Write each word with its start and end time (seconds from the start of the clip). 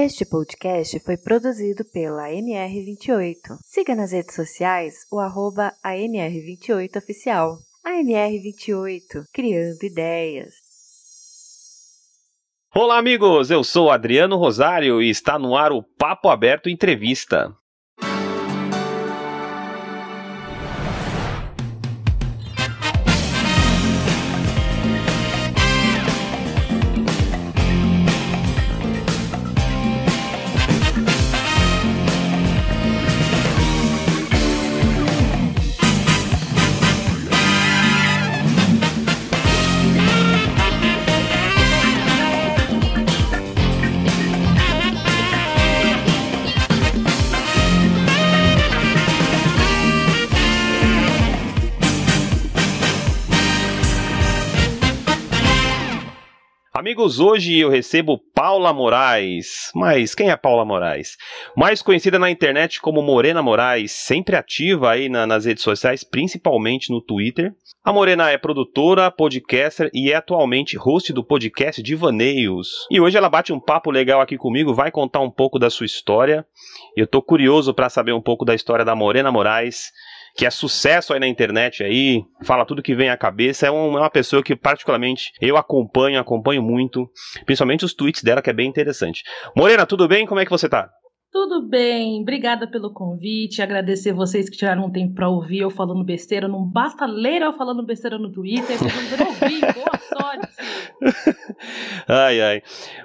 Este 0.00 0.24
podcast 0.24 1.00
foi 1.00 1.16
produzido 1.16 1.84
pela 1.84 2.28
NR28. 2.28 3.58
Siga 3.64 3.96
nas 3.96 4.12
redes 4.12 4.32
sociais 4.32 4.94
o 5.10 5.18
arroba 5.18 5.72
ANR28Oficial. 5.84 7.56
ANR28, 7.84 9.24
criando 9.34 9.82
ideias. 9.82 10.54
Olá, 12.72 12.96
amigos! 12.96 13.50
Eu 13.50 13.64
sou 13.64 13.90
Adriano 13.90 14.36
Rosário 14.36 15.02
e 15.02 15.10
está 15.10 15.36
no 15.36 15.56
ar 15.56 15.72
o 15.72 15.82
Papo 15.82 16.28
Aberto 16.28 16.68
Entrevista. 16.68 17.52
Amigos, 56.98 57.20
hoje 57.20 57.56
eu 57.56 57.68
recebo 57.68 58.18
Paula 58.34 58.72
Moraes. 58.72 59.70
Mas 59.72 60.16
quem 60.16 60.30
é 60.30 60.36
Paula 60.36 60.64
Moraes? 60.64 61.16
Mais 61.56 61.80
conhecida 61.80 62.18
na 62.18 62.28
internet 62.28 62.80
como 62.80 63.00
Morena 63.00 63.40
Moraes, 63.40 63.92
sempre 63.92 64.34
ativa 64.34 64.90
aí 64.90 65.08
na, 65.08 65.24
nas 65.24 65.44
redes 65.44 65.62
sociais, 65.62 66.02
principalmente 66.02 66.90
no 66.90 67.00
Twitter. 67.00 67.54
A 67.84 67.92
Morena 67.92 68.30
é 68.30 68.36
produtora, 68.36 69.12
podcaster 69.12 69.88
e 69.94 70.10
é 70.10 70.16
atualmente 70.16 70.76
host 70.76 71.12
do 71.12 71.22
podcast 71.22 71.80
Divaneios. 71.80 72.88
E 72.90 73.00
hoje 73.00 73.16
ela 73.16 73.28
bate 73.28 73.52
um 73.52 73.60
papo 73.60 73.92
legal 73.92 74.20
aqui 74.20 74.36
comigo, 74.36 74.74
vai 74.74 74.90
contar 74.90 75.20
um 75.20 75.30
pouco 75.30 75.56
da 75.56 75.70
sua 75.70 75.86
história. 75.86 76.44
Eu 76.96 77.06
tô 77.06 77.22
curioso 77.22 77.72
para 77.72 77.88
saber 77.88 78.12
um 78.12 78.20
pouco 78.20 78.44
da 78.44 78.56
história 78.56 78.84
da 78.84 78.96
Morena 78.96 79.30
Moraes 79.30 79.92
que 80.36 80.46
é 80.46 80.50
sucesso 80.50 81.12
aí 81.12 81.20
na 81.20 81.26
internet 81.26 81.82
aí, 81.82 82.22
fala 82.42 82.64
tudo 82.64 82.82
que 82.82 82.94
vem 82.94 83.10
à 83.10 83.16
cabeça, 83.16 83.66
é, 83.66 83.68
é 83.68 83.70
uma 83.70 84.10
pessoa 84.10 84.42
que 84.42 84.54
particularmente 84.54 85.32
eu 85.40 85.56
acompanho, 85.56 86.20
acompanho 86.20 86.62
muito, 86.62 87.10
principalmente 87.44 87.84
os 87.84 87.94
tweets 87.94 88.22
dela 88.22 88.42
que 88.42 88.50
é 88.50 88.52
bem 88.52 88.68
interessante. 88.68 89.22
Morena, 89.56 89.86
tudo 89.86 90.08
bem? 90.08 90.26
Como 90.26 90.40
é 90.40 90.44
que 90.44 90.50
você 90.50 90.68
tá? 90.68 90.88
Tudo 91.30 91.68
bem, 91.68 92.22
obrigada 92.22 92.66
pelo 92.66 92.92
convite. 92.92 93.60
Agradecer 93.60 94.12
vocês 94.12 94.48
que 94.48 94.56
tiraram 94.56 94.86
um 94.86 94.90
tempo 94.90 95.14
para 95.14 95.28
ouvir 95.28 95.58
eu 95.58 95.70
falando 95.70 96.02
besteira. 96.02 96.48
Não 96.48 96.64
basta 96.64 97.04
ler 97.04 97.42
eu 97.42 97.52
falando 97.52 97.84
besteira 97.84 98.18
no 98.18 98.32
Twitter, 98.32 98.78
vocês 98.78 99.10
vão 99.10 99.28
ouvir. 99.28 99.60
Boa 99.74 99.98
sorte. 100.08 100.48
ai, 102.08 102.40
ai. 102.40 102.62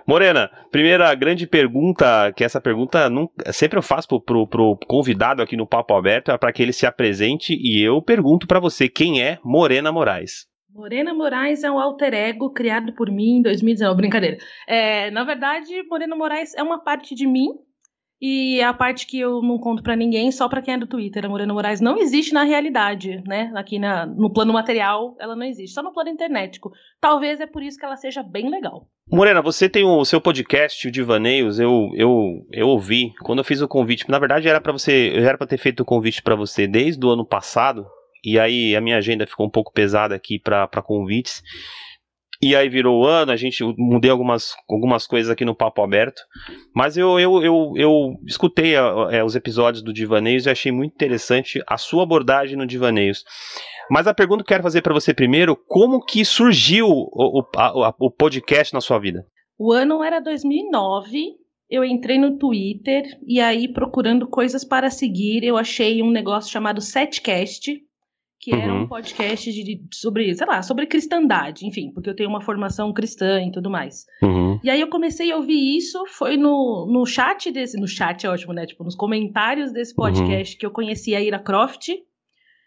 Morena, 0.07 0.49
primeira 0.71 1.13
grande 1.15 1.45
pergunta, 1.45 2.31
que 2.31 2.45
essa 2.45 2.61
pergunta 2.61 3.09
sempre 3.51 3.77
eu 3.77 3.83
faço 3.83 4.07
pro, 4.07 4.21
pro, 4.21 4.47
pro 4.47 4.77
convidado 4.87 5.41
aqui 5.41 5.57
no 5.57 5.67
Papo 5.67 5.93
Aberto, 5.93 6.31
é 6.31 6.37
para 6.37 6.53
que 6.53 6.63
ele 6.63 6.73
se 6.73 6.85
apresente 6.85 7.53
e 7.53 7.85
eu 7.85 8.01
pergunto 8.01 8.47
para 8.47 8.59
você 8.59 8.87
quem 8.87 9.21
é 9.21 9.37
Morena 9.43 9.91
Moraes. 9.91 10.47
Morena 10.73 11.13
Moraes 11.13 11.61
é 11.63 11.69
um 11.69 11.77
alter 11.77 12.13
ego 12.13 12.51
criado 12.51 12.93
por 12.93 13.11
mim 13.11 13.39
em 13.39 13.41
2019. 13.41 13.97
Brincadeira. 13.97 14.37
É, 14.65 15.11
na 15.11 15.25
verdade, 15.25 15.71
Morena 15.89 16.15
Moraes 16.15 16.55
é 16.55 16.63
uma 16.63 16.81
parte 16.81 17.13
de 17.13 17.27
mim 17.27 17.49
e 18.25 18.61
a 18.61 18.73
parte 18.73 19.05
que 19.05 19.19
eu 19.19 19.41
não 19.41 19.57
conto 19.57 19.83
para 19.83 19.97
ninguém, 19.97 20.31
só 20.31 20.47
para 20.47 20.61
quem 20.61 20.75
é 20.75 20.77
do 20.77 20.87
Twitter, 20.87 21.25
a 21.25 21.27
Morena 21.27 21.53
Moraes 21.53 21.81
não 21.81 21.97
existe 21.97 22.33
na 22.33 22.43
realidade, 22.43 23.21
né? 23.27 23.51
Aqui 23.53 23.77
na, 23.77 24.05
no 24.05 24.31
plano 24.31 24.53
material, 24.53 25.13
ela 25.19 25.35
não 25.35 25.45
existe, 25.45 25.73
só 25.73 25.83
no 25.83 25.91
plano 25.91 26.09
internetico. 26.09 26.71
Talvez 27.01 27.41
é 27.41 27.45
por 27.45 27.61
isso 27.61 27.77
que 27.77 27.83
ela 27.83 27.97
seja 27.97 28.23
bem 28.23 28.49
legal. 28.49 28.87
Morena, 29.11 29.41
você 29.41 29.67
tem 29.67 29.83
o 29.83 30.05
seu 30.05 30.21
podcast, 30.21 30.87
o 30.87 30.91
Divaneios, 30.91 31.59
eu, 31.59 31.91
eu, 31.95 32.47
eu 32.49 32.69
ouvi 32.69 33.11
quando 33.23 33.39
eu 33.39 33.43
fiz 33.43 33.61
o 33.61 33.67
convite. 33.67 34.09
Na 34.09 34.19
verdade, 34.19 34.47
era 34.47 34.61
para 34.61 34.71
você, 34.71 35.11
era 35.17 35.37
para 35.37 35.45
ter 35.45 35.57
feito 35.57 35.81
o 35.81 35.85
convite 35.85 36.23
para 36.23 36.33
você 36.33 36.65
desde 36.65 37.05
o 37.05 37.09
ano 37.09 37.25
passado, 37.25 37.85
e 38.23 38.39
aí 38.39 38.73
a 38.73 38.79
minha 38.79 38.99
agenda 38.99 39.27
ficou 39.27 39.45
um 39.45 39.51
pouco 39.51 39.73
pesada 39.73 40.15
aqui 40.15 40.39
para 40.39 40.81
convites. 40.81 41.43
E 42.43 42.57
aí 42.57 42.67
virou 42.67 43.01
o 43.01 43.05
ano, 43.05 43.31
a 43.31 43.37
gente 43.37 43.63
mudei 43.77 44.11
algumas, 44.11 44.53
algumas 44.69 45.07
coisas 45.07 45.31
aqui 45.31 45.45
no 45.45 45.55
Papo 45.55 45.81
Aberto. 45.81 46.21
Mas 46.75 46.97
eu, 46.97 47.17
eu, 47.17 47.41
eu, 47.41 47.71
eu 47.77 48.15
escutei 48.27 48.75
é, 48.75 49.23
os 49.23 49.33
episódios 49.33 49.81
do 49.81 49.93
Divaneios 49.93 50.45
e 50.45 50.49
achei 50.49 50.69
muito 50.69 50.93
interessante 50.93 51.63
a 51.65 51.77
sua 51.77 52.03
abordagem 52.03 52.57
no 52.57 52.67
Divaneios. 52.67 53.23
Mas 53.89 54.07
a 54.07 54.13
pergunta 54.13 54.43
que 54.43 54.51
eu 54.51 54.55
quero 54.55 54.63
fazer 54.63 54.81
para 54.81 54.93
você 54.93 55.13
primeiro, 55.13 55.55
como 55.55 56.03
que 56.03 56.25
surgiu 56.25 56.87
o, 56.89 57.39
o, 57.39 57.47
a, 57.55 57.95
o 57.97 58.11
podcast 58.11 58.73
na 58.73 58.81
sua 58.81 58.99
vida? 58.99 59.25
O 59.57 59.71
ano 59.71 60.03
era 60.03 60.19
2009, 60.19 61.37
eu 61.69 61.85
entrei 61.85 62.17
no 62.17 62.37
Twitter 62.37 63.05
e 63.25 63.39
aí 63.39 63.71
procurando 63.71 64.27
coisas 64.27 64.65
para 64.65 64.89
seguir, 64.89 65.45
eu 65.45 65.55
achei 65.55 66.03
um 66.03 66.11
negócio 66.11 66.51
chamado 66.51 66.81
Setcast, 66.81 67.71
que 68.43 68.51
uhum. 68.51 68.61
era 68.61 68.73
um 68.73 68.79
uhum. 68.79 68.87
podcast 68.87 69.53
de, 69.53 69.81
sobre, 69.89 70.35
sei 70.35 70.45
lá, 70.45 70.61
sobre 70.61 70.85
cristandade, 70.85 71.65
enfim, 71.65 71.91
porque 71.93 72.09
eu 72.09 72.15
tenho 72.15 72.29
uma 72.29 72.41
formação 72.41 72.91
cristã 72.91 73.41
e 73.41 73.49
tudo 73.49 73.69
mais. 73.69 74.05
Uhum. 74.21 74.59
E 74.61 74.69
aí 74.69 74.81
eu 74.81 74.89
comecei 74.89 75.31
a 75.31 75.37
ouvir 75.37 75.77
isso, 75.77 76.03
foi 76.07 76.35
no, 76.35 76.85
no 76.91 77.05
chat 77.05 77.49
desse, 77.53 77.79
no 77.79 77.87
chat 77.87 78.25
é 78.25 78.29
ótimo, 78.29 78.51
né? 78.51 78.65
Tipo, 78.65 78.83
nos 78.83 78.95
comentários 78.95 79.71
desse 79.71 79.93
uhum. 79.93 80.03
podcast 80.03 80.55
uhum. 80.55 80.59
que 80.59 80.65
eu 80.65 80.71
conheci 80.71 81.15
a 81.15 81.21
Ira 81.21 81.39
Croft. 81.39 81.87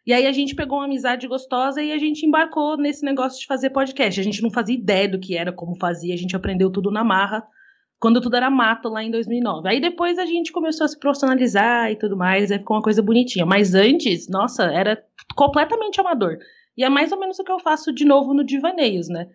E 0.07 0.15
aí 0.15 0.27
a 0.27 0.33
gente 0.33 0.55
pegou 0.55 0.79
uma 0.79 0.87
amizade 0.87 1.29
gostosa 1.29 1.83
e 1.83 1.93
a 1.93 1.99
gente 1.99 2.25
embarcou 2.25 2.79
nesse 2.79 3.05
negócio 3.05 3.39
de 3.39 3.47
fazer 3.47 3.69
podcast. 3.69 4.19
A 4.19 4.25
gente 4.25 4.43
não 4.43 4.51
fazia 4.51 4.75
ideia 4.75 5.07
do 5.07 5.19
que 5.19 5.37
era, 5.37 5.53
como 5.53 5.77
fazia, 5.77 6.15
a 6.15 6.17
gente 6.17 6.35
aprendeu 6.35 6.71
tudo 6.71 6.91
na 6.91 7.05
marra 7.05 7.47
quando 7.99 8.21
tudo 8.21 8.37
era 8.37 8.51
mato 8.51 8.89
lá 8.89 9.03
em 9.03 9.11
2009. 9.11 9.69
Aí 9.69 9.81
depois 9.81 10.19
a 10.19 10.27
gente 10.27 10.53
começou 10.53 10.85
a 10.85 10.89
se 10.89 10.99
profissionalizar 10.99 11.91
e 11.91 11.97
tudo 11.97 12.17
mais, 12.17 12.51
aí 12.51 12.59
ficou 12.59 12.77
uma 12.77 12.83
coisa 12.83 13.03
bonitinha. 13.03 13.47
Mas 13.47 13.75
antes, 13.75 14.29
nossa, 14.29 14.65
era 14.65 15.03
completamente 15.37 16.01
amador. 16.01 16.39
E 16.77 16.83
é 16.83 16.89
mais 16.89 17.13
ou 17.13 17.21
menos 17.21 17.39
o 17.39 17.45
que 17.45 17.53
eu 17.53 17.61
faço 17.61 17.93
de 17.93 18.05
novo 18.05 18.35
no 18.35 18.45
Divaneios, 18.45 19.09
né? 19.09 19.29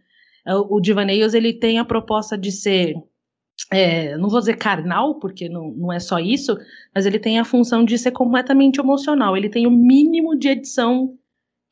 É, 0.45 0.55
o 0.55 0.79
Divaneios, 0.79 1.33
ele 1.33 1.53
tem 1.53 1.79
a 1.79 1.85
proposta 1.85 2.37
de 2.37 2.51
ser, 2.51 2.95
é, 3.71 4.17
não 4.17 4.27
vou 4.27 4.39
dizer 4.39 4.57
carnal, 4.57 5.19
porque 5.19 5.47
não, 5.47 5.71
não 5.71 5.93
é 5.93 5.99
só 5.99 6.19
isso, 6.19 6.57
mas 6.93 7.05
ele 7.05 7.19
tem 7.19 7.39
a 7.39 7.45
função 7.45 7.85
de 7.85 7.97
ser 7.97 8.11
completamente 8.11 8.79
emocional. 8.79 9.37
Ele 9.37 9.49
tem 9.49 9.65
o 9.65 9.71
mínimo 9.71 10.37
de 10.37 10.49
edição 10.49 11.15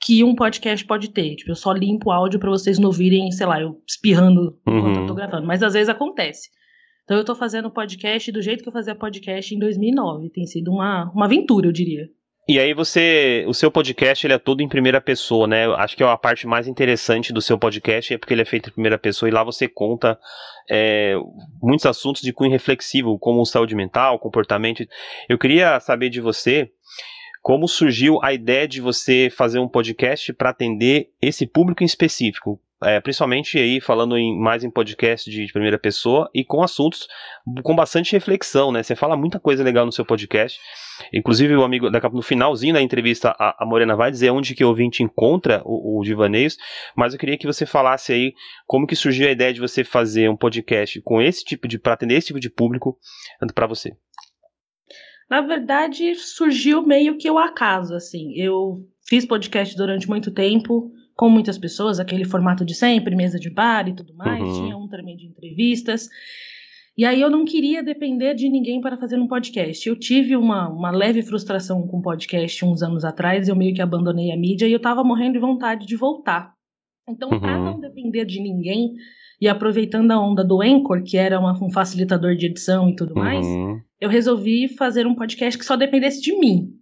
que 0.02 0.24
um 0.24 0.34
podcast 0.34 0.86
pode 0.86 1.10
ter. 1.10 1.36
Tipo, 1.36 1.52
eu 1.52 1.56
só 1.56 1.74
limpo 1.74 2.10
o 2.10 2.12
áudio 2.12 2.40
para 2.40 2.50
vocês 2.50 2.80
não 2.80 2.88
ouvirem, 2.88 3.32
sei 3.32 3.46
lá, 3.46 3.60
eu 3.60 3.82
espirrando 3.88 4.58
enquanto 4.66 5.00
eu 5.00 5.06
tô 5.06 5.12
uhum. 5.12 5.16
gravando. 5.16 5.48
Mas 5.48 5.62
às 5.62 5.74
vezes 5.74 5.90
acontece. 5.90 6.50
Então 7.04 7.18
eu 7.18 7.26
tô 7.26 7.36
fazendo 7.36 7.72
podcast 7.72 8.32
do 8.32 8.42
jeito 8.42 8.62
que 8.62 8.70
eu 8.70 8.74
fazia 8.74 8.96
podcast 8.96 9.54
em 9.54 9.60
2009. 9.60 10.30
Tem 10.30 10.46
sido 10.46 10.72
uma, 10.72 11.12
uma 11.12 11.26
aventura, 11.26 11.68
eu 11.68 11.72
diria. 11.72 12.08
E 12.50 12.58
aí 12.58 12.74
você, 12.74 13.46
o 13.48 13.54
seu 13.54 13.70
podcast 13.70 14.26
ele 14.26 14.34
é 14.34 14.40
todo 14.40 14.62
em 14.62 14.68
primeira 14.68 15.00
pessoa, 15.00 15.46
né? 15.46 15.68
Acho 15.76 15.96
que 15.96 16.02
é 16.02 16.08
a 16.08 16.18
parte 16.18 16.48
mais 16.48 16.68
interessante 16.68 17.32
do 17.32 17.44
seu 17.44 17.60
podcast 17.60 18.12
é 18.12 18.18
porque 18.18 18.34
ele 18.34 18.42
é 18.42 18.46
feito 18.46 18.72
em 18.72 18.74
primeira 18.74 18.98
pessoa 18.98 19.30
e 19.30 19.32
lá 19.32 19.44
você 19.44 19.68
conta 19.68 20.18
é, 20.68 21.14
muitos 21.62 21.86
assuntos 21.86 22.24
de 22.24 22.34
cunho 22.34 22.50
reflexivo, 22.50 23.20
como 23.20 23.46
saúde 23.46 23.76
mental, 23.76 24.18
comportamento. 24.18 24.84
Eu 25.30 25.38
queria 25.38 25.80
saber 25.80 26.10
de 26.10 26.20
você 26.20 26.72
como 27.44 27.68
surgiu 27.68 28.18
a 28.24 28.34
ideia 28.34 28.68
de 28.68 28.82
você 28.82 29.30
fazer 29.30 29.60
um 29.60 29.70
podcast 29.70 30.34
para 30.34 30.50
atender 30.50 31.12
esse 31.22 31.46
público 31.46 31.84
em 31.84 31.86
específico 31.86 32.60
é, 32.84 33.00
principalmente 33.02 33.58
aí 33.58 33.82
falando 33.82 34.18
em, 34.18 34.40
mais 34.40 34.64
em 34.64 34.70
podcast 34.70 35.30
de, 35.30 35.46
de, 35.46 35.52
primeira 35.52 35.78
pessoa 35.78 36.30
e 36.34 36.46
com 36.46 36.64
assuntos 36.64 37.08
com 37.62 37.76
bastante 37.76 38.14
reflexão, 38.14 38.72
né? 38.72 38.82
Você 38.82 38.96
fala 38.96 39.18
muita 39.18 39.40
coisa 39.40 39.64
legal 39.64 39.86
no 39.86 39.92
seu 39.92 40.06
podcast. 40.06 40.60
Inclusive, 41.14 41.56
o 41.56 41.64
amigo, 41.64 41.90
no 41.90 42.22
finalzinho 42.22 42.74
da 42.74 42.82
entrevista, 42.82 43.36
a, 43.38 43.64
a 43.64 43.66
Morena 43.66 43.96
vai 43.96 44.12
dizer 44.12 44.32
onde 44.32 44.56
que 44.56 44.64
o 44.64 44.70
ouvinte 44.70 45.04
encontra 45.04 45.62
o, 45.66 46.00
o 46.00 46.04
Divaneios, 46.04 46.58
mas 46.96 47.14
eu 47.14 47.20
queria 47.20 47.38
que 47.38 47.48
você 47.48 47.66
falasse 47.66 48.14
aí 48.14 48.34
como 48.66 48.88
que 48.88 48.96
surgiu 48.96 49.28
a 49.28 49.32
ideia 49.32 49.54
de 49.54 49.60
você 49.60 49.84
fazer 49.84 50.30
um 50.30 50.38
podcast 50.38 51.02
com 51.02 51.22
esse 51.22 51.44
tipo 51.44 51.68
de, 51.68 51.78
para 51.78 51.94
atender 51.94 52.16
esse 52.16 52.28
tipo 52.28 52.40
de 52.40 52.50
público 52.50 52.98
para 53.54 53.68
você. 53.68 53.92
Na 55.30 55.42
verdade, 55.42 56.16
surgiu 56.16 56.82
meio 56.82 57.18
que 57.18 57.30
o 57.30 57.38
acaso, 57.38 57.94
assim. 57.94 58.34
Eu 58.36 58.88
fiz 59.08 59.26
podcast 59.26 59.76
durante 59.78 60.08
muito 60.08 60.32
tempo, 60.32 60.92
com 61.20 61.30
muitas 61.30 61.58
pessoas, 61.58 62.00
aquele 62.00 62.24
formato 62.24 62.64
de 62.64 62.74
sempre, 62.74 63.14
mesa 63.14 63.38
de 63.38 63.50
bar 63.50 63.90
e 63.90 63.94
tudo 63.94 64.16
mais, 64.16 64.42
uhum. 64.42 64.54
tinha 64.54 64.78
um 64.78 64.88
também 64.88 65.18
de 65.18 65.26
entrevistas. 65.26 66.08
E 66.98 67.04
aí 67.04 67.20
eu 67.20 67.30
não 67.30 67.44
queria 67.44 67.84
depender 67.84 68.34
de 68.34 68.48
ninguém 68.48 68.80
para 68.80 68.96
fazer 68.96 69.20
um 69.20 69.28
podcast. 69.28 69.90
Eu 69.90 70.00
tive 70.00 70.38
uma, 70.38 70.70
uma 70.70 70.92
leve 70.92 71.22
frustração 71.22 71.86
com 71.86 72.02
podcast 72.02 72.64
uns 72.64 72.82
anos 72.82 73.04
atrás, 73.04 73.50
eu 73.50 73.56
meio 73.56 73.76
que 73.76 73.82
abandonei 73.82 74.32
a 74.32 74.38
mídia 74.38 74.66
e 74.66 74.72
eu 74.72 74.78
estava 74.78 75.04
morrendo 75.04 75.34
de 75.34 75.40
vontade 75.40 75.86
de 75.86 75.98
voltar. 75.98 76.54
Então, 77.06 77.30
uhum. 77.32 77.40
para 77.42 77.58
não 77.58 77.82
depender 77.82 78.24
de 78.24 78.42
ninguém, 78.42 78.94
e 79.42 79.48
aproveitando 79.50 80.12
a 80.12 80.20
onda 80.22 80.42
do 80.42 80.62
Anchor, 80.62 81.04
que 81.04 81.18
era 81.18 81.38
uma, 81.38 81.52
um 81.62 81.70
facilitador 81.70 82.34
de 82.34 82.46
edição 82.46 82.88
e 82.88 82.96
tudo 82.96 83.14
mais, 83.14 83.46
uhum. 83.46 83.78
eu 84.00 84.08
resolvi 84.08 84.70
fazer 84.70 85.06
um 85.06 85.16
podcast 85.16 85.60
que 85.60 85.66
só 85.66 85.76
dependesse 85.76 86.22
de 86.22 86.32
mim. 86.40 86.79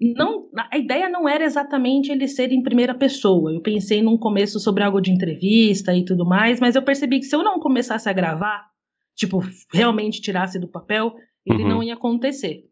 Não, 0.00 0.48
a 0.70 0.76
ideia 0.76 1.08
não 1.08 1.28
era 1.28 1.44
exatamente 1.44 2.10
ele 2.10 2.26
ser 2.26 2.52
em 2.52 2.62
primeira 2.62 2.94
pessoa. 2.94 3.52
Eu 3.52 3.60
pensei 3.60 4.02
num 4.02 4.18
começo 4.18 4.58
sobre 4.58 4.82
algo 4.82 5.00
de 5.00 5.10
entrevista 5.10 5.94
e 5.94 6.04
tudo 6.04 6.26
mais, 6.26 6.60
mas 6.60 6.74
eu 6.74 6.82
percebi 6.82 7.20
que 7.20 7.26
se 7.26 7.34
eu 7.34 7.44
não 7.44 7.60
começasse 7.60 8.08
a 8.08 8.12
gravar, 8.12 8.66
tipo, 9.14 9.40
realmente 9.72 10.20
tirasse 10.20 10.58
do 10.58 10.68
papel, 10.68 11.14
ele 11.46 11.62
uhum. 11.62 11.68
não 11.68 11.82
ia 11.82 11.94
acontecer. 11.94 12.64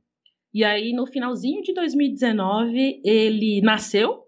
E 0.52 0.64
aí, 0.64 0.92
no 0.92 1.06
finalzinho 1.06 1.62
de 1.62 1.72
2019, 1.72 3.00
ele 3.04 3.60
nasceu, 3.62 4.24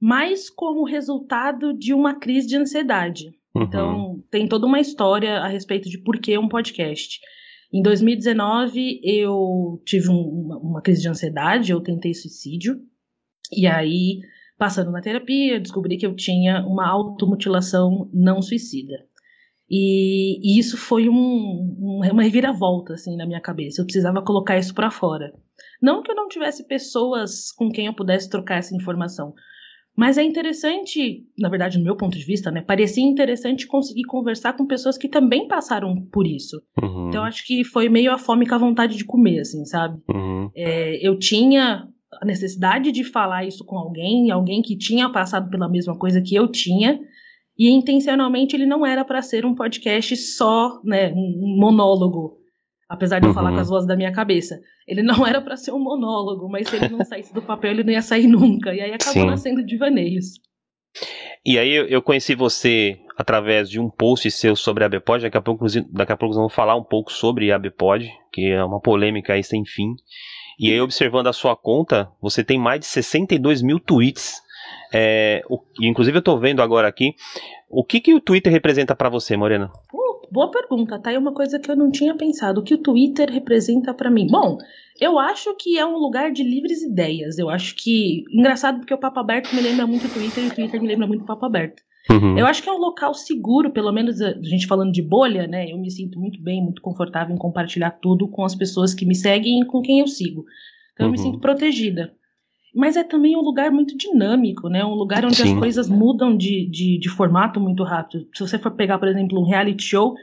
mas 0.00 0.48
como 0.48 0.84
resultado 0.84 1.72
de 1.72 1.92
uma 1.92 2.14
crise 2.14 2.46
de 2.46 2.56
ansiedade. 2.56 3.32
Uhum. 3.54 3.62
Então, 3.62 4.24
tem 4.30 4.46
toda 4.46 4.66
uma 4.66 4.78
história 4.78 5.38
a 5.38 5.48
respeito 5.48 5.88
de 5.88 5.98
por 5.98 6.18
que 6.20 6.36
um 6.38 6.48
podcast. 6.48 7.18
Em 7.72 7.82
2019, 7.82 9.00
eu 9.04 9.80
tive 9.84 10.08
um, 10.10 10.58
uma, 10.60 10.82
crise 10.82 11.02
de 11.02 11.08
ansiedade, 11.08 11.70
eu 11.70 11.80
tentei 11.80 12.12
suicídio, 12.12 12.80
e 13.52 13.66
aí, 13.66 14.20
passando 14.58 14.90
na 14.90 15.00
terapia, 15.00 15.60
descobri 15.60 15.96
que 15.96 16.06
eu 16.06 16.14
tinha 16.14 16.66
uma 16.66 16.88
automutilação 16.88 18.10
não 18.12 18.42
suicida. 18.42 19.06
E, 19.68 20.40
e 20.42 20.58
isso 20.58 20.76
foi 20.76 21.08
um, 21.08 21.76
uma 21.78 22.22
reviravolta 22.24 22.94
assim 22.94 23.16
na 23.16 23.24
minha 23.24 23.40
cabeça. 23.40 23.80
Eu 23.80 23.84
precisava 23.84 24.20
colocar 24.20 24.58
isso 24.58 24.74
para 24.74 24.90
fora. 24.90 25.32
Não 25.80 26.02
que 26.02 26.10
eu 26.10 26.16
não 26.16 26.28
tivesse 26.28 26.66
pessoas 26.66 27.52
com 27.52 27.70
quem 27.70 27.86
eu 27.86 27.94
pudesse 27.94 28.28
trocar 28.28 28.56
essa 28.56 28.74
informação, 28.74 29.32
mas 30.00 30.16
é 30.16 30.22
interessante, 30.22 31.26
na 31.38 31.50
verdade, 31.50 31.76
no 31.76 31.84
meu 31.84 31.94
ponto 31.94 32.16
de 32.16 32.24
vista, 32.24 32.50
né? 32.50 32.62
Parecia 32.62 33.04
interessante 33.04 33.66
conseguir 33.66 34.04
conversar 34.04 34.54
com 34.54 34.64
pessoas 34.64 34.96
que 34.96 35.06
também 35.06 35.46
passaram 35.46 35.94
por 36.10 36.26
isso. 36.26 36.62
Uhum. 36.82 37.08
Então, 37.08 37.22
acho 37.22 37.46
que 37.46 37.62
foi 37.64 37.90
meio 37.90 38.10
a 38.10 38.16
fome 38.16 38.48
com 38.48 38.54
a 38.54 38.58
vontade 38.58 38.96
de 38.96 39.04
comer, 39.04 39.40
assim, 39.40 39.62
sabe? 39.66 40.00
Uhum. 40.08 40.50
É, 40.56 41.06
eu 41.06 41.18
tinha 41.18 41.86
a 42.18 42.24
necessidade 42.24 42.90
de 42.90 43.04
falar 43.04 43.44
isso 43.44 43.62
com 43.62 43.76
alguém, 43.76 44.30
alguém 44.30 44.62
que 44.62 44.74
tinha 44.74 45.06
passado 45.10 45.50
pela 45.50 45.68
mesma 45.68 45.94
coisa 45.94 46.22
que 46.22 46.34
eu 46.34 46.48
tinha, 46.48 46.98
e 47.58 47.68
intencionalmente 47.68 48.56
ele 48.56 48.64
não 48.64 48.86
era 48.86 49.04
para 49.04 49.20
ser 49.20 49.44
um 49.44 49.54
podcast 49.54 50.16
só, 50.16 50.80
né, 50.82 51.12
um 51.12 51.58
monólogo, 51.58 52.38
apesar 52.90 53.20
de 53.20 53.28
eu 53.28 53.32
falar 53.32 53.50
com 53.50 53.54
uhum. 53.54 53.62
as 53.62 53.68
vozes 53.68 53.86
da 53.86 53.96
minha 53.96 54.10
cabeça. 54.10 54.60
Ele 54.86 55.00
não 55.00 55.24
era 55.24 55.40
para 55.40 55.56
ser 55.56 55.70
um 55.70 55.78
monólogo, 55.78 56.48
mas 56.48 56.68
se 56.68 56.74
ele 56.74 56.88
não 56.88 57.04
saísse 57.04 57.32
do 57.32 57.40
papel, 57.40 57.70
ele 57.70 57.84
não 57.84 57.92
ia 57.92 58.02
sair 58.02 58.26
nunca. 58.26 58.74
E 58.74 58.80
aí 58.80 58.92
acabou 58.92 59.22
Sim. 59.22 59.26
nascendo 59.26 59.64
Divaneios. 59.64 60.40
E 61.46 61.56
aí 61.56 61.72
eu 61.72 62.02
conheci 62.02 62.34
você 62.34 62.98
através 63.16 63.70
de 63.70 63.78
um 63.78 63.88
post 63.88 64.28
seu 64.32 64.56
sobre 64.56 64.82
a 64.82 64.86
ABPOD, 64.88 65.22
daqui 65.22 65.36
a 65.36 65.40
pouco, 65.40 65.64
daqui 65.92 66.12
a 66.12 66.16
pouco 66.16 66.34
vamos 66.34 66.52
falar 66.52 66.74
um 66.74 66.82
pouco 66.82 67.12
sobre 67.12 67.52
a 67.52 67.56
ABPOD, 67.56 68.10
que 68.32 68.50
é 68.50 68.64
uma 68.64 68.80
polêmica 68.80 69.34
aí 69.34 69.44
sem 69.44 69.64
fim. 69.64 69.94
E 70.58 70.70
aí, 70.72 70.80
observando 70.80 71.28
a 71.28 71.32
sua 71.32 71.56
conta, 71.56 72.10
você 72.20 72.42
tem 72.42 72.58
mais 72.58 72.80
de 72.80 72.86
62 72.86 73.62
mil 73.62 73.78
tweets 73.78 74.42
é, 74.92 75.42
o, 75.48 75.60
inclusive 75.80 76.16
eu 76.16 76.20
estou 76.20 76.38
vendo 76.38 76.62
agora 76.62 76.88
aqui, 76.88 77.14
o 77.68 77.84
que, 77.84 78.00
que 78.00 78.14
o 78.14 78.20
Twitter 78.20 78.52
representa 78.52 78.96
para 78.96 79.08
você, 79.08 79.36
Morena? 79.36 79.70
Boa 80.30 80.50
pergunta, 80.50 80.98
tá? 80.98 81.12
É 81.12 81.18
uma 81.18 81.32
coisa 81.32 81.58
que 81.58 81.70
eu 81.70 81.76
não 81.76 81.90
tinha 81.90 82.14
pensado. 82.14 82.60
O 82.60 82.62
que 82.62 82.74
o 82.74 82.78
Twitter 82.78 83.28
representa 83.30 83.92
para 83.92 84.10
mim? 84.10 84.26
Bom, 84.26 84.58
eu 85.00 85.18
acho 85.18 85.54
que 85.56 85.78
é 85.78 85.84
um 85.84 85.96
lugar 85.96 86.30
de 86.30 86.42
livres 86.42 86.82
ideias. 86.82 87.38
Eu 87.38 87.50
acho 87.50 87.74
que. 87.74 88.24
Engraçado 88.32 88.78
porque 88.78 88.94
o 88.94 88.98
Papo 88.98 89.18
Aberto 89.18 89.54
me 89.54 89.60
lembra 89.60 89.86
muito 89.86 90.06
o 90.06 90.10
Twitter 90.10 90.44
e 90.44 90.46
o 90.48 90.54
Twitter 90.54 90.80
me 90.80 90.88
lembra 90.88 91.06
muito 91.06 91.22
o 91.22 91.26
Papo 91.26 91.46
Aberto. 91.46 91.82
Uhum. 92.10 92.38
Eu 92.38 92.46
acho 92.46 92.62
que 92.62 92.68
é 92.68 92.72
um 92.72 92.78
local 92.78 93.12
seguro, 93.12 93.70
pelo 93.70 93.92
menos 93.92 94.20
a 94.22 94.32
gente 94.42 94.66
falando 94.66 94.92
de 94.92 95.02
bolha, 95.02 95.46
né? 95.46 95.70
Eu 95.70 95.78
me 95.78 95.90
sinto 95.90 96.18
muito 96.18 96.40
bem, 96.42 96.62
muito 96.62 96.80
confortável 96.80 97.34
em 97.34 97.38
compartilhar 97.38 97.90
tudo 97.90 98.28
com 98.28 98.44
as 98.44 98.54
pessoas 98.54 98.94
que 98.94 99.04
me 99.04 99.14
seguem 99.14 99.60
e 99.60 99.66
com 99.66 99.82
quem 99.82 100.00
eu 100.00 100.06
sigo. 100.06 100.44
Então 100.92 101.06
uhum. 101.06 101.12
eu 101.12 101.12
me 101.12 101.18
uhum. 101.18 101.32
sinto 101.32 101.40
protegida 101.40 102.12
mas 102.74 102.96
é 102.96 103.02
também 103.02 103.36
um 103.36 103.40
lugar 103.40 103.70
muito 103.70 103.96
dinâmico, 103.96 104.68
né? 104.68 104.84
Um 104.84 104.94
lugar 104.94 105.24
onde 105.24 105.36
Sim. 105.36 105.52
as 105.52 105.58
coisas 105.58 105.88
mudam 105.88 106.36
de, 106.36 106.68
de, 106.70 106.98
de, 106.98 107.08
formato 107.08 107.60
muito 107.60 107.82
rápido. 107.82 108.26
Se 108.34 108.40
você 108.40 108.58
for 108.58 108.72
pegar, 108.72 108.98
por 108.98 109.08
exemplo, 109.08 109.40
um 109.40 109.44
reality 109.44 109.82
show, 109.82 110.14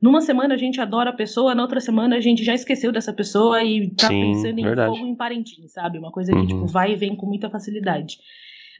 numa 0.00 0.20
semana 0.20 0.54
a 0.54 0.58
gente 0.58 0.80
adora 0.80 1.10
a 1.10 1.14
pessoa, 1.14 1.54
na 1.54 1.62
outra 1.62 1.80
semana 1.80 2.16
a 2.16 2.20
gente 2.20 2.44
já 2.44 2.54
esqueceu 2.54 2.92
dessa 2.92 3.12
pessoa 3.12 3.62
e 3.62 3.90
tá 3.90 4.08
Sim, 4.08 4.32
pensando 4.32 4.58
em 4.58 4.64
verdade. 4.64 4.96
fogo 4.96 5.08
em 5.08 5.16
Parentim, 5.16 5.66
sabe? 5.68 5.98
Uma 5.98 6.12
coisa 6.12 6.32
que, 6.32 6.38
uhum. 6.38 6.46
tipo, 6.46 6.66
vai 6.66 6.92
e 6.92 6.96
vem 6.96 7.16
com 7.16 7.26
muita 7.26 7.48
facilidade. 7.48 8.18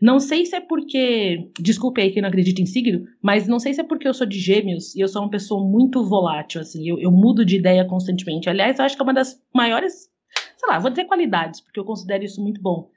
Não 0.03 0.19
sei 0.19 0.45
se 0.45 0.57
é 0.57 0.61
porque. 0.61 1.49
Desculpe 1.59 2.03
aí 2.03 2.11
quem 2.11 2.21
não 2.21 2.29
acredita 2.29 2.61
em 2.61 2.67
signo, 2.67 3.07
mas 3.23 3.47
não 3.47 3.59
sei 3.59 3.73
se 3.73 3.81
é 3.81 3.85
porque 3.85 4.07
eu 4.07 4.13
sou 4.13 4.27
de 4.27 4.39
gêmeos 4.39 4.95
e 4.95 5.01
eu 5.01 5.09
sou 5.09 5.23
uma 5.23 5.31
pessoa 5.31 5.65
muito 5.65 6.05
volátil, 6.05 6.61
assim. 6.61 6.87
Eu, 6.87 6.99
eu 6.99 7.11
mudo 7.11 7.45
de 7.45 7.57
ideia 7.57 7.85
constantemente. 7.85 8.51
Aliás, 8.51 8.79
eu 8.79 8.85
acho 8.85 8.97
que 8.97 9.03
é 9.03 9.05
uma 9.05 9.15
das 9.15 9.41
maiores 9.55 10.11
sei 10.65 10.67
lá, 10.67 10.79
vou 10.79 10.91
dizer 10.91 11.05
qualidades, 11.05 11.61
porque 11.61 11.79
eu 11.79 11.85
considero 11.85 12.25
isso 12.25 12.43
muito 12.43 12.61
bom. 12.61 12.89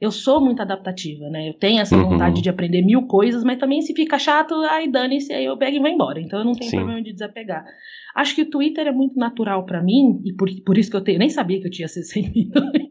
Eu 0.00 0.10
sou 0.10 0.40
muito 0.40 0.60
adaptativa, 0.60 1.28
né? 1.30 1.48
Eu 1.48 1.54
tenho 1.54 1.80
essa 1.80 1.96
uhum. 1.96 2.10
vontade 2.10 2.42
de 2.42 2.50
aprender 2.50 2.82
mil 2.82 3.06
coisas, 3.06 3.44
mas 3.44 3.58
também 3.58 3.80
se 3.80 3.94
fica 3.94 4.18
chato, 4.18 4.52
aí 4.54 4.90
dane-se, 4.90 5.32
aí 5.32 5.44
eu 5.44 5.56
pego 5.56 5.76
e 5.76 5.78
vou 5.78 5.88
embora. 5.88 6.20
Então 6.20 6.40
eu 6.40 6.44
não 6.44 6.54
tenho 6.54 6.70
Sim. 6.70 6.78
problema 6.78 7.00
de 7.00 7.12
desapegar. 7.12 7.64
Acho 8.12 8.34
que 8.34 8.42
o 8.42 8.50
Twitter 8.50 8.88
é 8.88 8.92
muito 8.92 9.16
natural 9.16 9.64
para 9.64 9.80
mim, 9.80 10.20
e 10.24 10.32
por, 10.32 10.50
por 10.66 10.76
isso 10.76 10.90
que 10.90 10.96
eu 10.96 11.00
tenho. 11.02 11.20
nem 11.20 11.30
sabia 11.30 11.60
que 11.60 11.68
eu 11.68 11.70
tinha 11.70 11.86
60 11.88 12.30
milhões. 12.30 12.88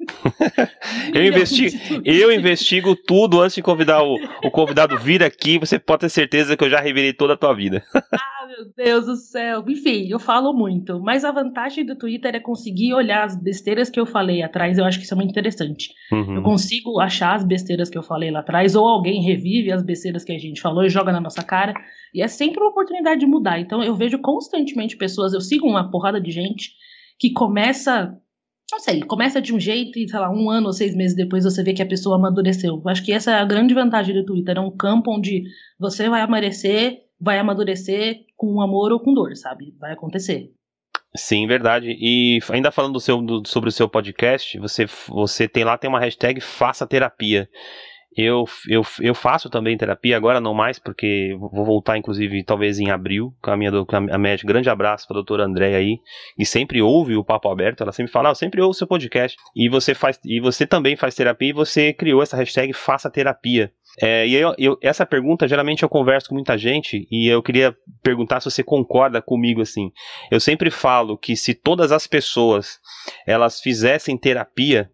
Eu, 1.13 1.23
investigo, 1.25 2.01
eu 2.05 2.31
investigo 2.31 2.95
tudo 2.95 3.41
antes 3.41 3.55
de 3.55 3.61
convidar 3.61 4.03
o, 4.03 4.15
o 4.43 4.51
convidado 4.51 4.97
vir 4.97 5.23
aqui. 5.23 5.57
Você 5.59 5.79
pode 5.79 6.01
ter 6.01 6.09
certeza 6.09 6.55
que 6.55 6.63
eu 6.63 6.69
já 6.69 6.79
revelei 6.79 7.13
toda 7.13 7.33
a 7.33 7.37
tua 7.37 7.53
vida. 7.53 7.83
ah, 7.95 8.47
meu 8.47 8.71
Deus 8.75 9.05
do 9.05 9.15
céu. 9.15 9.63
Enfim, 9.67 10.07
eu 10.09 10.19
falo 10.19 10.53
muito. 10.53 10.99
Mas 10.99 11.23
a 11.23 11.31
vantagem 11.31 11.85
do 11.85 11.95
Twitter 11.95 12.35
é 12.35 12.39
conseguir 12.39 12.93
olhar 12.93 13.23
as 13.23 13.35
besteiras 13.35 13.89
que 13.89 13.99
eu 13.99 14.05
falei 14.05 14.41
atrás. 14.41 14.77
Eu 14.77 14.85
acho 14.85 14.97
que 14.99 15.05
isso 15.05 15.13
é 15.13 15.17
muito 15.17 15.31
interessante. 15.31 15.89
Uhum. 16.11 16.35
Eu 16.35 16.43
consigo 16.43 16.99
achar 16.99 17.35
as 17.35 17.43
besteiras 17.43 17.89
que 17.89 17.97
eu 17.97 18.03
falei 18.03 18.31
lá 18.31 18.39
atrás, 18.39 18.75
ou 18.75 18.87
alguém 18.87 19.21
revive 19.21 19.71
as 19.71 19.83
besteiras 19.83 20.23
que 20.23 20.31
a 20.31 20.39
gente 20.39 20.61
falou 20.61 20.83
e 20.83 20.89
joga 20.89 21.11
na 21.11 21.21
nossa 21.21 21.43
cara. 21.43 21.73
E 22.13 22.21
é 22.21 22.27
sempre 22.27 22.59
uma 22.59 22.69
oportunidade 22.69 23.19
de 23.19 23.25
mudar. 23.25 23.59
Então 23.59 23.83
eu 23.83 23.95
vejo 23.95 24.19
constantemente 24.19 24.97
pessoas, 24.97 25.33
eu 25.33 25.41
sigo 25.41 25.67
uma 25.67 25.89
porrada 25.89 26.19
de 26.19 26.31
gente 26.31 26.71
que 27.21 27.31
começa, 27.31 28.17
não 28.71 28.79
sei, 28.79 29.01
começa 29.01 29.41
de 29.41 29.53
um 29.53 29.59
jeito 29.59 29.99
e, 29.99 30.07
sei 30.07 30.19
lá, 30.19 30.29
um 30.29 30.49
ano 30.49 30.67
ou 30.67 30.73
seis 30.73 30.95
meses 30.95 31.15
depois 31.15 31.43
você 31.43 31.63
vê 31.63 31.73
que 31.73 31.81
a 31.81 31.85
pessoa 31.85 32.15
amadureceu. 32.15 32.81
Eu 32.83 32.89
acho 32.89 33.03
que 33.03 33.11
essa 33.11 33.31
é 33.31 33.35
a 33.35 33.45
grande 33.45 33.73
vantagem 33.73 34.15
do 34.15 34.25
Twitter. 34.25 34.57
É 34.57 34.61
um 34.61 34.75
campo 34.75 35.11
onde 35.11 35.43
você 35.79 36.09
vai 36.09 36.21
amadurecer, 36.21 36.99
vai 37.19 37.39
amadurecer 37.39 38.21
com 38.35 38.61
amor 38.61 38.91
ou 38.91 38.99
com 38.99 39.13
dor, 39.13 39.35
sabe? 39.35 39.75
Vai 39.79 39.93
acontecer. 39.93 40.51
Sim, 41.15 41.45
verdade. 41.45 41.95
E 41.99 42.39
ainda 42.49 42.71
falando 42.71 42.93
do 42.93 42.99
seu, 42.99 43.21
do, 43.21 43.43
sobre 43.45 43.69
o 43.69 43.71
seu 43.71 43.89
podcast, 43.89 44.57
você, 44.57 44.85
você 45.07 45.47
tem 45.47 45.63
lá 45.63 45.77
tem 45.77 45.89
uma 45.89 45.99
hashtag 45.99 46.39
Faça 46.39 46.87
Terapia. 46.87 47.49
Eu, 48.15 48.43
eu, 48.67 48.81
eu 48.99 49.15
faço 49.15 49.49
também 49.49 49.77
terapia, 49.77 50.17
agora 50.17 50.41
não 50.41 50.53
mais, 50.53 50.77
porque 50.77 51.33
vou 51.39 51.63
voltar, 51.63 51.97
inclusive, 51.97 52.43
talvez 52.43 52.77
em 52.77 52.89
abril, 52.89 53.33
com 53.41 53.51
a 53.51 53.57
minha 53.57 53.71
com 53.85 53.95
a 53.95 54.17
médica. 54.17 54.51
Grande 54.51 54.69
abraço 54.69 55.07
para 55.07 55.15
a 55.15 55.19
doutora 55.19 55.45
Andréia 55.45 55.77
aí, 55.77 55.97
e 56.37 56.45
sempre 56.45 56.81
ouve 56.81 57.15
o 57.15 57.23
Papo 57.23 57.49
Aberto. 57.49 57.81
Ela 57.81 57.93
sempre 57.93 58.11
fala, 58.11 58.29
ah, 58.29 58.31
eu 58.31 58.35
sempre 58.35 58.61
ouço 58.61 58.77
o 58.77 58.79
seu 58.79 58.87
podcast. 58.87 59.37
E 59.55 59.69
você, 59.69 59.93
faz, 59.93 60.19
e 60.25 60.41
você 60.41 60.67
também 60.67 60.97
faz 60.97 61.15
terapia, 61.15 61.49
e 61.49 61.53
você 61.53 61.93
criou 61.93 62.21
essa 62.21 62.35
hashtag 62.35 62.73
Faça 62.73 63.09
Terapia. 63.09 63.71
É, 64.01 64.27
e 64.27 64.35
eu, 64.35 64.53
eu, 64.57 64.77
essa 64.81 65.05
pergunta, 65.05 65.47
geralmente 65.47 65.83
eu 65.83 65.89
converso 65.89 66.29
com 66.29 66.35
muita 66.35 66.57
gente, 66.57 67.07
e 67.09 67.27
eu 67.27 67.41
queria 67.41 67.75
perguntar 68.03 68.41
se 68.41 68.49
você 68.49 68.63
concorda 68.63 69.21
comigo 69.21 69.61
assim. 69.61 69.89
Eu 70.29 70.39
sempre 70.39 70.69
falo 70.69 71.17
que 71.17 71.35
se 71.35 71.53
todas 71.53 71.91
as 71.91 72.07
pessoas 72.07 72.79
elas 73.25 73.61
fizessem 73.61 74.17
terapia, 74.17 74.89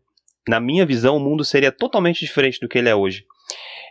na 0.48 0.60
minha 0.60 0.86
visão, 0.86 1.18
o 1.18 1.20
mundo 1.20 1.44
seria 1.44 1.72
totalmente 1.72 2.20
diferente 2.20 2.60
do 2.60 2.68
que 2.68 2.77
ele 2.77 2.89
é 2.89 2.96
hoje. 2.96 3.25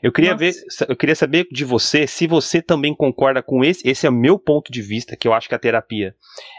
Eu 0.03 0.13
queria 0.13 0.33
Nossa. 0.33 0.85
ver, 0.85 0.87
eu 0.89 0.97
queria 0.97 1.15
saber 1.15 1.47
de 1.51 1.65
você 1.65 2.07
se 2.07 2.27
você 2.27 2.61
também 2.61 2.95
concorda 2.95 3.43
com 3.43 3.65
esse. 3.65 3.89
Esse 3.89 4.07
é 4.07 4.11
o 4.11 4.13
meu 4.13 4.39
ponto 4.39 4.71
de 4.71 4.83
vista, 4.83 5.17
que 5.17 5.27
eu 5.27 5.33
acho 5.33 5.49
que 5.49 5.55
a 5.55 5.59
terapia 5.59 6.15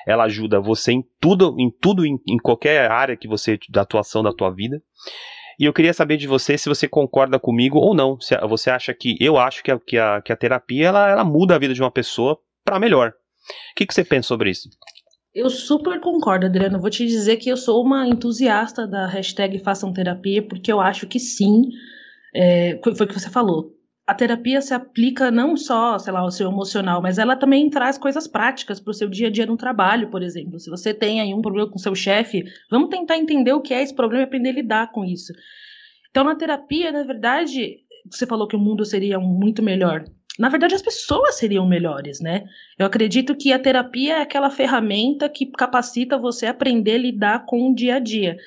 ela 0.08 0.24
ajuda 0.24 0.60
você 0.60 0.92
em 0.92 1.04
tudo, 1.20 1.56
em 1.60 1.70
tudo, 1.70 2.06
em, 2.06 2.20
em 2.27 2.38
qualquer 2.38 2.89
área 2.89 3.16
que 3.16 3.27
você 3.27 3.60
da 3.70 3.82
atuação 3.82 4.24
da 4.24 4.34
tua 4.34 4.50
vida. 4.50 4.82
E 5.60 5.66
eu 5.66 5.74
queria 5.74 5.94
saber 5.94 6.18
de 6.18 6.27
você 6.27 6.58
se 6.58 6.70
você 6.70 6.88
concorda 6.88 7.39
comigo 7.39 7.77
ou 7.77 7.96
não. 7.96 8.20
Se 8.20 8.36
você 8.48 8.70
acha 8.70 8.94
que 8.94 9.16
eu 9.20 9.38
acho 9.38 9.63
que 9.63 9.72
a, 9.72 9.80
que 9.80 9.98
a, 9.98 10.22
que 10.22 10.32
a 10.32 10.36
terapia 10.36 10.88
ela, 10.88 11.10
ela 11.10 11.24
muda 11.24 11.56
a 11.56 11.60
vida 11.60 11.74
de 11.74 11.82
uma 11.82 11.92
pessoa 11.92 12.39
para 12.63 12.80
melhor. 12.80 13.10
O 13.10 13.75
que, 13.75 13.86
que 13.86 13.94
você 13.94 14.04
pensa 14.04 14.27
sobre 14.27 14.50
isso? 14.50 14.70
Eu 15.38 15.51
super 15.51 16.00
concordo, 16.00 16.48
Adriano. 16.48 16.82
Vou 16.82 16.89
te 16.89 17.06
dizer 17.06 17.38
que 17.38 17.48
eu 17.48 17.56
sou 17.56 17.84
uma 17.86 18.08
entusiasta 18.08 18.88
da 18.88 19.06
hashtag 19.06 19.60
Façam 19.60 19.94
Terapia, 19.94 20.41
porque 20.41 20.74
eu 20.74 20.82
acho 20.82 21.06
que 21.06 21.20
sim, 21.20 21.70
é, 22.34 22.79
foi 22.82 23.06
o 23.06 23.08
que 23.08 23.13
você 23.13 23.29
falou. 23.29 23.72
A 24.08 24.15
terapia 24.15 24.60
se 24.62 24.74
aplica 24.74 25.29
não 25.29 25.56
só, 25.56 26.00
sei 26.00 26.12
lá, 26.12 26.22
ao 26.22 26.32
seu 26.32 26.50
emocional, 26.50 27.03
mas 27.03 27.20
ela 27.20 27.36
também 27.36 27.70
traz 27.70 28.00
coisas 28.00 28.27
práticas 28.27 28.79
para 28.79 28.89
o 28.89 28.94
seu 28.96 29.08
dia 29.08 29.27
a 29.27 29.29
dia 29.29 29.46
no 29.46 29.56
trabalho, 29.56 30.10
por 30.10 30.24
exemplo. 30.24 30.60
Se 30.60 30.72
você 30.72 30.91
tem 30.91 31.22
aí 31.22 31.32
um 31.36 31.41
problema 31.41 31.70
com 31.70 31.77
seu 31.77 31.94
chefe, 31.94 32.44
vamos 32.72 32.89
tentar 32.89 33.15
entender 33.15 33.53
o 33.53 33.62
que 33.62 33.75
é 33.75 33.84
esse 33.84 33.94
problema 33.94 34.24
e 34.24 34.25
aprender 34.25 34.50
a 34.50 34.53
lidar 34.53 34.91
com 34.91 35.06
isso. 35.06 35.32
Então, 36.10 36.24
na 36.24 36.36
terapia, 36.36 36.91
na 36.91 37.03
verdade, 37.03 37.77
você 38.10 38.25
falou 38.25 38.48
que 38.48 38.56
o 38.56 38.60
mundo 38.60 38.84
seria 38.84 39.20
muito 39.20 39.62
melhor. 39.62 40.03
Na 40.38 40.50
verdade, 40.50 40.75
as 40.75 40.82
pessoas 40.82 41.36
seriam 41.36 41.67
melhores, 41.67 42.20
né? 42.20 42.46
Eu 42.77 42.86
acredito 42.86 43.36
que 43.36 43.51
a 43.51 43.60
terapia 43.60 44.17
é 44.17 44.22
aquela 44.22 44.51
ferramenta 44.51 45.27
que 45.27 45.48
capacita 45.48 46.17
você 46.17 46.46
a 46.46 46.51
aprender 46.51 46.96
a 46.96 47.00
lidar 47.00 47.46
com 47.46 47.72
o 47.72 47.75
dia 47.75 47.96
a 47.96 48.00
dia. 48.00 48.38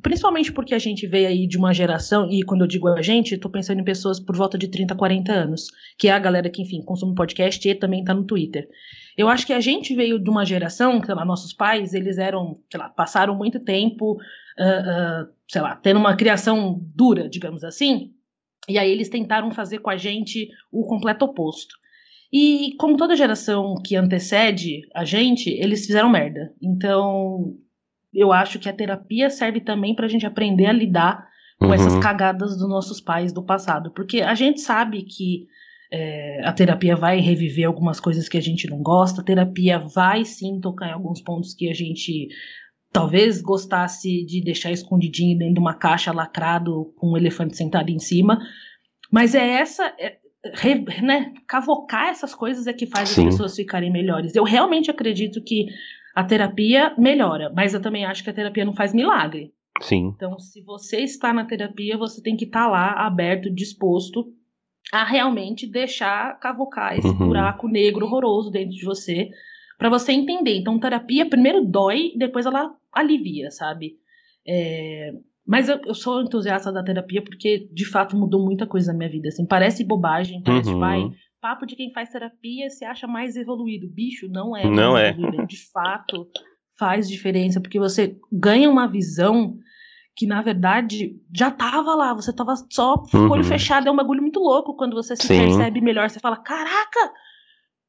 Principalmente 0.00 0.52
porque 0.52 0.74
a 0.74 0.78
gente 0.78 1.06
veio 1.06 1.28
aí 1.28 1.46
de 1.46 1.58
uma 1.58 1.74
geração, 1.74 2.28
e 2.30 2.42
quando 2.42 2.62
eu 2.62 2.66
digo 2.66 2.88
a 2.88 3.02
gente, 3.02 3.34
estou 3.34 3.50
pensando 3.50 3.80
em 3.80 3.84
pessoas 3.84 4.18
por 4.18 4.34
volta 4.34 4.56
de 4.56 4.68
30, 4.68 4.94
40 4.94 5.32
anos, 5.32 5.66
que 5.98 6.08
é 6.08 6.12
a 6.12 6.18
galera 6.18 6.48
que, 6.48 6.62
enfim, 6.62 6.82
consome 6.82 7.14
podcast 7.14 7.68
e 7.68 7.74
também 7.74 8.00
está 8.00 8.14
no 8.14 8.24
Twitter. 8.24 8.68
Eu 9.16 9.28
acho 9.28 9.46
que 9.46 9.52
a 9.52 9.60
gente 9.60 9.94
veio 9.94 10.18
de 10.18 10.30
uma 10.30 10.44
geração, 10.44 11.02
sei 11.04 11.14
lá, 11.14 11.24
nossos 11.24 11.52
pais, 11.52 11.92
eles 11.92 12.18
eram, 12.18 12.60
sei 12.70 12.80
lá, 12.80 12.88
passaram 12.88 13.34
muito 13.34 13.60
tempo, 13.60 14.12
uh, 14.12 15.24
uh, 15.24 15.28
sei 15.46 15.60
lá, 15.60 15.76
tendo 15.76 15.98
uma 15.98 16.16
criação 16.16 16.80
dura, 16.94 17.28
digamos 17.28 17.62
assim, 17.62 18.12
e 18.68 18.78
aí 18.78 18.90
eles 18.90 19.08
tentaram 19.08 19.50
fazer 19.50 19.78
com 19.78 19.90
a 19.90 19.96
gente 19.96 20.48
o 20.70 20.86
completo 20.86 21.24
oposto. 21.24 21.74
E 22.32 22.74
como 22.78 22.96
toda 22.96 23.16
geração 23.16 23.74
que 23.82 23.96
antecede 23.96 24.82
a 24.94 25.04
gente, 25.04 25.48
eles 25.48 25.86
fizeram 25.86 26.10
merda. 26.10 26.52
Então, 26.62 27.54
eu 28.12 28.32
acho 28.32 28.58
que 28.58 28.68
a 28.68 28.72
terapia 28.72 29.30
serve 29.30 29.60
também 29.60 29.94
para 29.94 30.06
a 30.06 30.08
gente 30.08 30.26
aprender 30.26 30.66
a 30.66 30.72
lidar 30.72 31.26
com 31.58 31.66
uhum. 31.66 31.74
essas 31.74 31.96
cagadas 31.98 32.56
dos 32.58 32.68
nossos 32.68 33.00
pais 33.00 33.32
do 33.32 33.42
passado. 33.42 33.90
Porque 33.92 34.20
a 34.20 34.34
gente 34.34 34.60
sabe 34.60 35.02
que 35.04 35.46
é, 35.90 36.42
a 36.44 36.52
terapia 36.52 36.94
vai 36.94 37.18
reviver 37.18 37.66
algumas 37.66 37.98
coisas 37.98 38.28
que 38.28 38.36
a 38.36 38.42
gente 38.42 38.68
não 38.68 38.82
gosta, 38.82 39.22
a 39.22 39.24
terapia 39.24 39.78
vai 39.78 40.24
sim 40.24 40.60
tocar 40.60 40.88
em 40.88 40.92
alguns 40.92 41.22
pontos 41.22 41.54
que 41.54 41.68
a 41.70 41.74
gente 41.74 42.28
talvez 42.92 43.40
gostasse 43.40 44.24
de 44.24 44.42
deixar 44.42 44.70
escondidinho 44.70 45.38
dentro 45.38 45.54
de 45.54 45.60
uma 45.60 45.74
caixa 45.74 46.12
lacrado 46.12 46.92
com 46.96 47.12
um 47.12 47.16
elefante 47.16 47.56
sentado 47.56 47.90
em 47.90 47.98
cima. 47.98 48.38
Mas 49.10 49.34
é 49.34 49.46
essa. 49.46 49.84
É, 49.98 50.18
re, 50.54 50.84
né, 51.02 51.32
cavocar 51.46 52.08
essas 52.08 52.34
coisas 52.34 52.66
é 52.66 52.72
que 52.72 52.86
faz 52.86 53.10
Sim. 53.10 53.26
as 53.26 53.34
pessoas 53.34 53.56
ficarem 53.56 53.90
melhores. 53.90 54.34
Eu 54.34 54.44
realmente 54.44 54.90
acredito 54.90 55.42
que 55.42 55.66
a 56.14 56.24
terapia 56.24 56.94
melhora, 56.98 57.52
mas 57.54 57.74
eu 57.74 57.80
também 57.80 58.04
acho 58.04 58.24
que 58.24 58.30
a 58.30 58.34
terapia 58.34 58.64
não 58.64 58.74
faz 58.74 58.92
milagre. 58.92 59.52
Sim. 59.80 60.12
Então, 60.16 60.38
se 60.38 60.62
você 60.62 61.00
está 61.00 61.32
na 61.32 61.44
terapia, 61.44 61.96
você 61.96 62.20
tem 62.20 62.36
que 62.36 62.44
estar 62.44 62.64
tá 62.64 62.68
lá, 62.68 63.06
aberto, 63.06 63.50
disposto 63.50 64.26
a 64.92 65.04
realmente 65.04 65.66
deixar 65.66 66.38
cavocar 66.40 66.96
esse 66.96 67.06
uhum. 67.06 67.28
buraco 67.28 67.68
negro 67.68 68.06
horroroso 68.06 68.50
dentro 68.50 68.74
de 68.74 68.84
você, 68.84 69.28
para 69.76 69.90
você 69.90 70.12
entender. 70.12 70.56
Então, 70.56 70.78
terapia 70.78 71.28
primeiro 71.28 71.64
dói, 71.64 72.12
depois 72.16 72.46
ela 72.46 72.74
alivia, 72.92 73.50
sabe? 73.50 73.96
É, 74.46 75.12
mas 75.46 75.68
eu, 75.68 75.80
eu, 75.86 75.94
sou 75.94 76.22
entusiasta 76.22 76.70
da 76.70 76.82
terapia 76.82 77.22
porque, 77.22 77.68
de 77.72 77.86
fato, 77.86 78.16
mudou 78.16 78.44
muita 78.44 78.66
coisa 78.66 78.92
na 78.92 78.98
minha 78.98 79.10
vida. 79.10 79.28
Assim, 79.28 79.46
parece 79.46 79.82
bobagem, 79.82 80.42
parece, 80.42 80.70
uhum. 80.70 80.78
vai, 80.78 81.10
papo 81.40 81.66
de 81.66 81.74
quem 81.74 81.92
faz 81.92 82.10
terapia 82.10 82.68
se 82.68 82.84
acha 82.84 83.06
mais 83.06 83.36
evoluído. 83.36 83.88
Bicho, 83.88 84.28
não 84.28 84.56
é. 84.56 84.68
Não 84.68 84.96
é. 84.96 85.10
Evoluído. 85.10 85.46
De 85.46 85.70
fato, 85.70 86.28
faz 86.78 87.08
diferença, 87.08 87.60
porque 87.60 87.78
você 87.78 88.18
ganha 88.30 88.68
uma 88.68 88.86
visão 88.86 89.56
que, 90.14 90.26
na 90.26 90.42
verdade, 90.42 91.16
já 91.34 91.50
tava 91.50 91.94
lá. 91.94 92.12
Você 92.12 92.32
tava 92.32 92.54
só 92.70 92.98
com 92.98 93.18
o 93.18 93.30
olho 93.30 93.42
uhum. 93.42 93.48
fechado. 93.48 93.88
É 93.88 93.90
um 93.90 93.96
bagulho 93.96 94.20
muito 94.20 94.40
louco 94.40 94.76
quando 94.76 94.94
você 94.94 95.16
se 95.16 95.26
Sim. 95.26 95.38
percebe 95.38 95.80
melhor. 95.80 96.10
Você 96.10 96.20
fala, 96.20 96.36
caraca, 96.36 97.12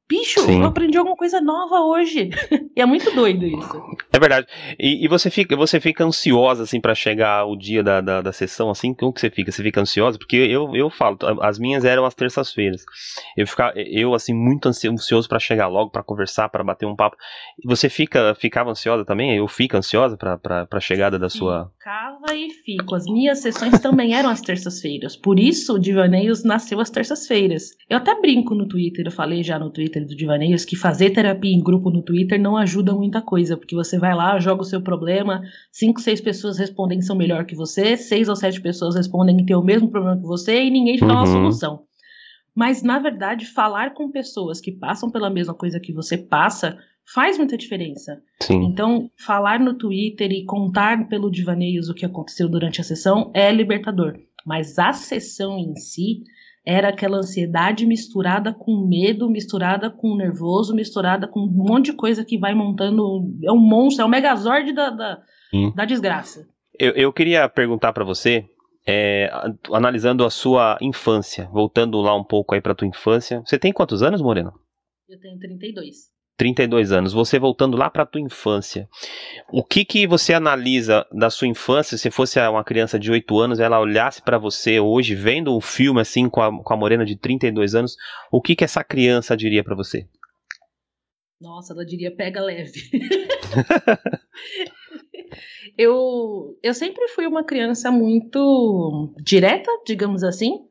bicho, 0.09 0.41
Sim. 0.41 0.61
eu 0.61 0.65
aprendi 0.65 0.97
alguma 0.97 1.15
coisa 1.15 1.39
nova 1.39 1.81
hoje. 1.81 2.29
e 2.75 2.81
é 2.81 2.85
muito 2.85 3.11
doido 3.11 3.45
isso. 3.45 3.81
É 4.11 4.19
verdade. 4.19 4.47
E, 4.79 5.05
e, 5.05 5.07
você 5.07 5.29
fica 5.29 5.55
você 5.55 5.79
fica 5.79 6.03
ansiosa, 6.03 6.63
assim, 6.63 6.81
para 6.81 6.95
chegar 6.95 7.45
o 7.45 7.55
dia 7.55 7.83
da, 7.83 8.01
da, 8.01 8.21
da, 8.21 8.33
sessão, 8.33 8.71
assim? 8.71 8.93
Como 8.93 9.13
que 9.13 9.21
você 9.21 9.29
fica? 9.29 9.51
Você 9.51 9.61
fica 9.61 9.79
ansiosa? 9.79 10.17
Porque 10.17 10.35
eu, 10.35 10.75
eu 10.75 10.89
falo, 10.89 11.17
as 11.41 11.59
minhas 11.59 11.85
eram 11.85 12.05
as 12.05 12.15
terças-feiras. 12.15 12.83
Eu, 13.37 13.45
fica, 13.45 13.71
eu, 13.75 14.15
assim, 14.15 14.33
muito 14.33 14.67
ansioso 14.67 15.29
para 15.29 15.37
chegar 15.37 15.67
logo, 15.67 15.91
para 15.91 16.01
conversar, 16.01 16.49
para 16.49 16.63
bater 16.63 16.87
um 16.87 16.95
papo. 16.95 17.15
Você 17.63 17.87
fica 17.87 18.33
ficava 18.33 18.71
ansiosa 18.71 19.05
também? 19.05 19.37
Eu 19.37 19.47
fico 19.47 19.77
ansiosa 19.77 20.17
pra, 20.17 20.37
pra, 20.37 20.65
pra 20.65 20.79
chegada 20.79 21.19
da 21.19 21.29
sua... 21.29 21.71
Ficava 21.89 22.36
e 22.36 22.51
fico. 22.51 22.93
As 22.93 23.05
minhas 23.05 23.39
sessões 23.39 23.79
também 23.79 24.13
eram 24.13 24.29
as 24.29 24.41
terças-feiras. 24.41 25.15
Por 25.15 25.39
isso, 25.39 25.74
o 25.74 25.79
Divaneios 25.79 26.43
nasceu 26.43 26.79
às 26.79 26.91
terças-feiras. 26.91 27.72
Eu 27.89 27.98
até 27.98 28.13
brinco 28.22 28.53
no 28.53 28.67
Twitter, 28.67 29.08
eu 29.08 29.12
falei 29.12 29.41
já 29.41 29.58
no 29.58 29.72
Twitter 29.72 30.05
do 30.05 30.15
Divaneios 30.15 30.63
que 30.65 30.75
fazer 30.75 31.10
terapia 31.10 31.51
em 31.51 31.63
grupo 31.63 31.89
no 31.89 32.03
Twitter 32.03 32.39
não 32.39 32.55
ajuda 32.55 32.93
muita 32.93 33.24
coisa, 33.24 33.58
porque 33.58 33.74
você 33.74 33.98
vai 33.98 34.13
lá, 34.13 34.39
joga 34.39 34.62
o 34.62 34.65
seu 34.65 34.84
problema, 34.84 35.41
cinco, 35.72 36.00
seis 36.00 36.22
pessoas 36.22 36.60
respondem 36.60 37.00
que 37.00 37.05
são 37.05 37.15
melhor 37.15 37.43
que 37.43 37.55
você, 37.55 37.98
seis 37.98 38.29
ou 38.29 38.36
sete 38.36 38.62
pessoas 38.62 38.93
respondem 38.93 39.38
que 39.38 39.46
tem 39.46 39.55
o 39.55 39.63
mesmo 39.63 39.89
problema 39.89 40.22
que 40.22 40.27
você 40.27 40.62
e 40.62 40.69
ninguém 40.69 40.96
te 40.96 41.08
dá 41.08 41.13
uma 41.13 41.22
uhum. 41.22 41.25
solução. 41.25 41.84
Mas, 42.55 42.84
na 42.84 43.00
verdade, 43.00 43.48
falar 43.48 43.96
com 43.96 44.12
pessoas 44.12 44.62
que 44.62 44.72
passam 44.72 45.10
pela 45.10 45.29
mesma 45.29 45.55
coisa 45.55 45.79
que 45.79 45.91
você 45.91 46.17
passa 46.17 46.77
faz 47.13 47.37
muita 47.37 47.57
diferença. 47.57 48.21
Sim. 48.41 48.63
Então, 48.65 49.09
falar 49.17 49.59
no 49.59 49.73
Twitter 49.73 50.31
e 50.31 50.45
contar 50.45 51.07
pelo 51.07 51.31
Divaneios 51.31 51.89
o 51.89 51.93
que 51.93 52.05
aconteceu 52.05 52.49
durante 52.49 52.81
a 52.81 52.83
sessão 52.83 53.31
é 53.33 53.51
libertador. 53.51 54.17
Mas 54.45 54.77
a 54.79 54.93
sessão 54.93 55.57
em 55.57 55.75
si 55.75 56.23
era 56.65 56.89
aquela 56.89 57.17
ansiedade 57.17 57.85
misturada 57.85 58.53
com 58.53 58.87
medo, 58.87 59.29
misturada 59.29 59.89
com 59.89 60.15
nervoso, 60.15 60.75
misturada 60.75 61.27
com 61.27 61.41
um 61.41 61.47
monte 61.47 61.85
de 61.85 61.93
coisa 61.93 62.23
que 62.23 62.37
vai 62.37 62.53
montando. 62.53 63.23
É 63.43 63.51
um 63.51 63.59
monstro, 63.59 64.03
é 64.03 64.05
o 64.05 64.09
megazord 64.09 64.71
da, 64.73 64.89
da, 64.89 65.21
da 65.75 65.85
desgraça. 65.85 66.47
Eu, 66.77 66.91
eu 66.93 67.11
queria 67.11 67.49
perguntar 67.49 67.91
para 67.91 68.05
você, 68.05 68.45
é, 68.87 69.29
analisando 69.71 70.23
a 70.23 70.29
sua 70.29 70.77
infância, 70.81 71.49
voltando 71.51 71.99
lá 72.01 72.15
um 72.15 72.23
pouco 72.23 72.53
aí 72.53 72.61
para 72.61 72.75
tua 72.75 72.87
infância. 72.87 73.41
Você 73.45 73.57
tem 73.57 73.73
quantos 73.73 74.03
anos, 74.03 74.21
Moreno? 74.21 74.53
Eu 75.07 75.19
tenho 75.19 75.39
32. 75.39 76.18
32 76.39 76.93
anos, 76.93 77.12
você 77.12 77.38
voltando 77.38 77.75
lá 77.75 77.89
para 77.89 78.03
a 78.03 78.05
tua 78.05 78.22
infância, 78.22 78.88
o 79.51 79.62
que 79.62 79.84
que 79.84 80.08
você 80.08 80.34
analisa 80.34 81.05
da 81.12 81.29
sua 81.29 81.50
infância, 81.50 81.98
se 81.98 82.10
fosse 82.10 82.39
uma 82.39 82.63
criança 82.63 82.98
de 82.98 83.12
8 83.12 83.38
anos, 83.38 83.60
ela 83.60 83.77
olhasse 83.77 84.22
para 84.22 84.38
você 84.38 84.79
hoje, 84.79 85.13
vendo 85.13 85.53
o 85.53 85.60
filme 85.60 86.00
assim 86.00 86.29
com 86.29 86.41
a, 86.41 86.63
com 86.63 86.74
a 86.74 86.77
Morena 86.77 87.05
de 87.05 87.17
32 87.17 87.75
anos, 87.75 87.98
o 88.31 88.41
que 88.41 88.55
que 88.55 88.63
essa 88.63 88.81
criança 88.86 89.36
diria 89.36 89.65
para 89.65 89.75
você? 89.75 90.08
Nossa, 91.41 91.74
ela 91.74 91.86
diria 91.86 92.15
pega 92.15 92.41
leve. 92.41 92.72
eu, 95.77 96.58
eu 96.63 96.74
sempre 96.74 97.05
fui 97.10 97.27
uma 97.27 97.43
criança 97.43 97.91
muito 97.91 99.13
direta, 99.22 99.69
digamos 99.86 100.24
assim. 100.24 100.68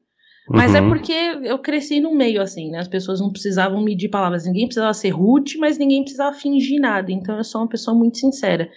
Mas 0.49 0.75
é 0.75 0.81
uhum. 0.81 0.87
é 0.87 0.88
porque 0.88 1.12
eu 1.12 1.59
cresci 1.59 2.00
no 2.00 2.14
meio, 2.14 2.40
assim, 2.40 2.71
né? 2.71 2.78
As 2.78 2.88
pessoas 2.88 3.21
não 3.21 3.31
precisavam 3.31 3.83
medir 3.83 4.09
palavras. 4.09 4.47
Ninguém 4.47 4.67
precisava 4.67 4.95
ser 4.95 5.11
rude, 5.11 5.59
mas 5.59 5.78
ninguém 5.78 6.02
precisava 6.02 6.35
fingir 6.37 6.81
nada. 6.81 7.12
Então 7.12 7.37
eu 7.37 7.45
sou 7.45 7.61
uma 7.61 7.69
pessoa 7.69 7.97
muito 7.97 8.19
sincera. 8.19 8.71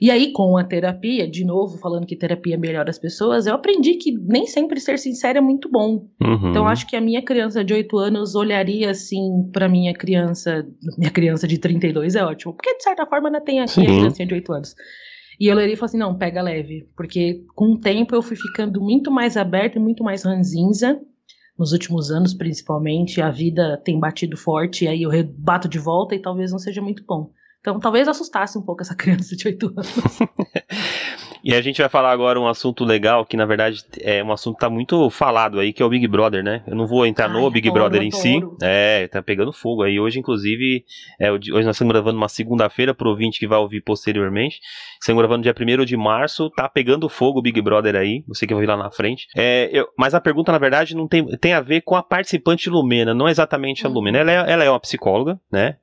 E 0.00 0.10
aí, 0.10 0.32
com 0.32 0.56
a 0.56 0.64
terapia, 0.64 1.28
de 1.28 1.44
novo, 1.44 1.76
falando 1.76 2.06
que 2.06 2.16
terapia 2.16 2.56
melhora 2.56 2.88
as 2.88 2.98
pessoas, 2.98 3.46
eu 3.46 3.54
aprendi 3.54 3.94
que 3.94 4.12
nem 4.12 4.46
sempre 4.46 4.80
ser 4.80 4.98
sincera 4.98 5.38
é 5.38 5.40
muito 5.42 5.68
bom. 5.70 6.06
Uhum. 6.22 6.48
Então, 6.48 6.66
acho 6.66 6.86
que 6.86 6.96
a 6.96 7.00
minha 7.02 7.20
criança 7.20 7.62
de 7.62 7.74
8 7.74 7.98
anos 7.98 8.34
olharia 8.34 8.90
assim 8.90 9.50
para 9.52 9.68
minha 9.68 9.92
criança, 9.92 10.66
minha 10.96 11.10
criança 11.10 11.46
de 11.46 11.58
32 11.58 12.16
é 12.16 12.24
ótimo, 12.24 12.54
porque 12.54 12.74
de 12.74 12.82
certa 12.82 13.04
forma 13.04 13.28
ainda 13.28 13.42
tem 13.42 13.60
aqui 13.60 13.72
Sim. 13.72 13.82
a 13.82 13.86
criança 13.86 14.24
de 14.24 14.34
8 14.34 14.52
anos. 14.54 14.74
E 15.40 15.46
eu 15.46 15.56
olharia 15.56 15.72
e 15.72 15.76
falei 15.76 15.88
assim: 15.88 15.98
não, 15.98 16.18
pega 16.18 16.42
leve. 16.42 16.86
Porque 16.94 17.46
com 17.54 17.72
o 17.72 17.80
tempo 17.80 18.14
eu 18.14 18.20
fui 18.20 18.36
ficando 18.36 18.78
muito 18.80 19.10
mais 19.10 19.38
aberta 19.38 19.78
e 19.78 19.80
muito 19.80 20.04
mais 20.04 20.22
ranzinza. 20.22 21.00
Nos 21.58 21.72
últimos 21.72 22.10
anos, 22.10 22.34
principalmente, 22.34 23.20
a 23.20 23.30
vida 23.30 23.80
tem 23.82 23.98
batido 23.98 24.36
forte, 24.36 24.84
e 24.84 24.88
aí 24.88 25.02
eu 25.02 25.10
bato 25.36 25.68
de 25.68 25.78
volta 25.78 26.14
e 26.14 26.20
talvez 26.20 26.52
não 26.52 26.58
seja 26.58 26.80
muito 26.80 27.04
bom. 27.06 27.30
Então, 27.60 27.78
talvez 27.78 28.08
assustasse 28.08 28.56
um 28.56 28.62
pouco 28.62 28.82
essa 28.82 28.94
criança 28.96 29.36
de 29.36 29.46
8 29.46 29.66
anos. 29.66 30.18
e 31.44 31.54
a 31.54 31.60
gente 31.60 31.80
vai 31.80 31.90
falar 31.90 32.10
agora 32.10 32.40
um 32.40 32.48
assunto 32.48 32.84
legal, 32.84 33.24
que 33.26 33.36
na 33.36 33.44
verdade 33.44 33.84
é 34.00 34.24
um 34.24 34.32
assunto 34.32 34.54
que 34.54 34.60
tá 34.60 34.70
muito 34.70 35.10
falado 35.10 35.60
aí, 35.60 35.72
que 35.72 35.82
é 35.82 35.86
o 35.86 35.88
Big 35.88 36.06
Brother, 36.08 36.42
né? 36.42 36.62
Eu 36.66 36.74
não 36.74 36.86
vou 36.86 37.04
entrar 37.04 37.30
Ai, 37.30 37.32
no 37.32 37.50
Big 37.50 37.68
adoro, 37.68 37.84
Brother 37.84 38.02
em 38.02 38.10
si. 38.10 38.40
É, 38.62 39.08
tá 39.08 39.22
pegando 39.22 39.52
fogo 39.52 39.82
aí. 39.82 40.00
Hoje, 40.00 40.18
inclusive, 40.18 40.84
é, 41.20 41.30
hoje 41.30 41.50
nós 41.50 41.76
estamos 41.76 41.92
gravando 41.92 42.16
uma 42.16 42.28
segunda-feira 42.28 42.94
pro 42.94 43.10
ouvinte 43.10 43.38
que 43.38 43.46
vai 43.46 43.58
ouvir 43.58 43.82
posteriormente. 43.82 44.60
Estamos 44.98 45.20
gravando 45.20 45.42
dia 45.42 45.54
1 45.54 45.84
de 45.84 45.96
março, 45.96 46.50
tá 46.50 46.68
pegando 46.68 47.08
fogo 47.08 47.40
o 47.40 47.42
Big 47.42 47.60
Brother 47.60 47.94
aí, 47.94 48.24
você 48.26 48.46
que 48.46 48.54
vai 48.54 48.62
vir 48.62 48.68
lá 48.68 48.76
na 48.76 48.90
frente. 48.90 49.26
É, 49.36 49.68
eu, 49.72 49.86
mas 49.98 50.14
a 50.14 50.20
pergunta, 50.20 50.50
na 50.50 50.58
verdade, 50.58 50.96
não 50.96 51.06
tem, 51.06 51.26
tem 51.38 51.52
a 51.52 51.60
ver 51.60 51.82
com 51.82 51.94
a 51.94 52.02
participante 52.02 52.70
Lumena, 52.70 53.12
não 53.12 53.28
exatamente 53.28 53.84
a 53.84 53.88
uhum. 53.88 53.96
Lumena. 53.96 54.18
Ela 54.18 54.32
é, 54.32 54.52
ela 54.52 54.64
é 54.64 54.70
uma 54.70 54.80
psicóloga, 54.80 55.38
né? 55.52 55.76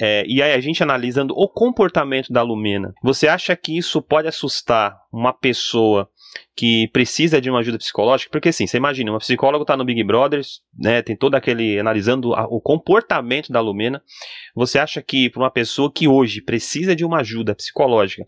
É, 0.00 0.24
e 0.26 0.42
aí 0.42 0.52
a 0.52 0.60
gente 0.60 0.82
analisando 1.22 1.34
o 1.36 1.48
comportamento 1.48 2.32
da 2.32 2.42
Lumena, 2.42 2.92
você 3.02 3.28
acha 3.28 3.54
que 3.56 3.76
isso 3.76 4.02
pode 4.02 4.28
assustar 4.28 4.96
uma 5.12 5.32
pessoa 5.32 6.08
que 6.56 6.88
precisa 6.92 7.40
de 7.40 7.50
uma 7.50 7.60
ajuda 7.60 7.78
psicológica? 7.78 8.30
Porque 8.30 8.48
assim, 8.48 8.66
você 8.66 8.76
imagina, 8.76 9.10
uma 9.10 9.18
psicóloga 9.18 9.62
está 9.62 9.76
no 9.76 9.84
Big 9.84 10.02
Brother, 10.02 10.42
né, 10.78 11.02
tem 11.02 11.16
todo 11.16 11.34
aquele 11.34 11.78
analisando 11.78 12.34
a, 12.34 12.44
o 12.46 12.60
comportamento 12.60 13.52
da 13.52 13.60
Lumena. 13.60 14.02
Você 14.54 14.78
acha 14.78 15.00
que 15.02 15.30
para 15.30 15.42
uma 15.42 15.50
pessoa 15.50 15.92
que 15.92 16.08
hoje 16.08 16.42
precisa 16.42 16.96
de 16.96 17.04
uma 17.04 17.20
ajuda 17.20 17.54
psicológica, 17.54 18.26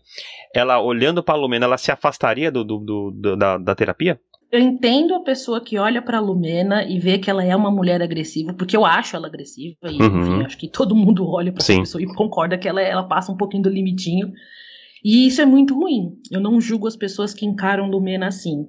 ela 0.53 0.79
olhando 0.79 1.23
para 1.23 1.35
a 1.35 1.37
Lumena, 1.37 1.65
ela 1.65 1.77
se 1.77 1.91
afastaria 1.91 2.51
do, 2.51 2.63
do, 2.63 3.11
do 3.11 3.35
da, 3.35 3.57
da 3.57 3.75
terapia? 3.75 4.19
Eu 4.55 4.61
entendo 4.61 5.13
a 5.13 5.19
pessoa 5.19 5.59
que 5.59 5.77
olha 5.77 6.01
pra 6.01 6.19
Lumena 6.19 6.83
e 6.83 6.97
vê 6.99 7.17
que 7.17 7.29
ela 7.29 7.43
é 7.43 7.55
uma 7.55 7.69
mulher 7.69 8.01
agressiva, 8.01 8.53
porque 8.53 8.75
eu 8.75 8.85
acho 8.85 9.15
ela 9.15 9.27
agressiva, 9.27 9.77
e 9.83 10.01
uhum. 10.01 10.21
enfim, 10.21 10.45
acho 10.45 10.57
que 10.57 10.67
todo 10.69 10.95
mundo 10.95 11.27
olha 11.27 11.51
pra 11.51 11.61
essa 11.61 11.77
pessoa 11.79 12.01
e 12.01 12.05
concorda 12.05 12.57
que 12.57 12.67
ela, 12.67 12.81
ela 12.81 13.03
passa 13.03 13.31
um 13.31 13.37
pouquinho 13.37 13.63
do 13.63 13.69
limitinho. 13.69 14.31
E 15.03 15.27
isso 15.27 15.41
é 15.41 15.45
muito 15.45 15.75
ruim. 15.75 16.13
Eu 16.31 16.39
não 16.39 16.59
julgo 16.59 16.87
as 16.87 16.95
pessoas 16.95 17.33
que 17.33 17.45
encaram 17.45 17.89
Lumena 17.89 18.27
assim. 18.27 18.67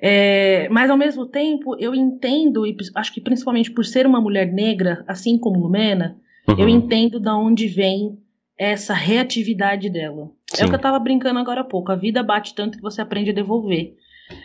É, 0.00 0.68
mas 0.70 0.90
ao 0.90 0.96
mesmo 0.96 1.26
tempo, 1.26 1.76
eu 1.78 1.94
entendo, 1.94 2.66
e 2.66 2.74
acho 2.94 3.12
que 3.12 3.20
principalmente 3.20 3.70
por 3.70 3.84
ser 3.84 4.06
uma 4.06 4.20
mulher 4.20 4.50
negra, 4.50 5.04
assim 5.06 5.38
como 5.38 5.60
Lumena, 5.60 6.16
uhum. 6.48 6.58
eu 6.58 6.68
entendo 6.68 7.20
da 7.20 7.36
onde 7.36 7.68
vem 7.68 8.18
essa 8.58 8.94
reatividade 8.94 9.90
dela. 9.90 10.30
Sim. 10.46 10.62
É 10.62 10.66
o 10.66 10.68
que 10.68 10.74
eu 10.74 10.80
tava 10.80 10.98
brincando 10.98 11.38
agora 11.38 11.60
há 11.60 11.64
pouco. 11.64 11.92
A 11.92 11.96
vida 11.96 12.22
bate 12.22 12.54
tanto 12.54 12.78
que 12.78 12.82
você 12.82 13.00
aprende 13.00 13.30
a 13.30 13.34
devolver. 13.34 13.94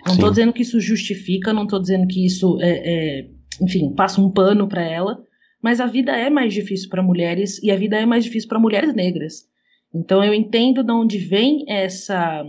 Não 0.05 0.15
Sim. 0.15 0.21
tô 0.21 0.29
dizendo 0.29 0.53
que 0.53 0.61
isso 0.61 0.79
justifica, 0.79 1.53
não 1.53 1.67
tô 1.67 1.79
dizendo 1.79 2.07
que 2.07 2.25
isso 2.25 2.57
é, 2.61 2.69
é 2.69 3.27
enfim, 3.61 3.93
passa 3.93 4.21
um 4.21 4.29
pano 4.29 4.67
para 4.67 4.83
ela, 4.83 5.23
mas 5.61 5.79
a 5.79 5.85
vida 5.85 6.11
é 6.11 6.29
mais 6.29 6.53
difícil 6.53 6.89
para 6.89 7.01
mulheres 7.01 7.61
e 7.63 7.71
a 7.71 7.75
vida 7.75 7.95
é 7.95 8.05
mais 8.05 8.23
difícil 8.23 8.49
para 8.49 8.59
mulheres 8.59 8.93
negras. 8.93 9.45
Então 9.93 10.23
eu 10.23 10.33
entendo 10.33 10.83
de 10.83 10.91
onde 10.91 11.17
vem 11.17 11.65
essa, 11.67 12.43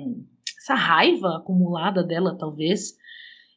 essa 0.61 0.75
raiva 0.75 1.37
acumulada 1.37 2.03
dela, 2.03 2.37
talvez. 2.37 2.95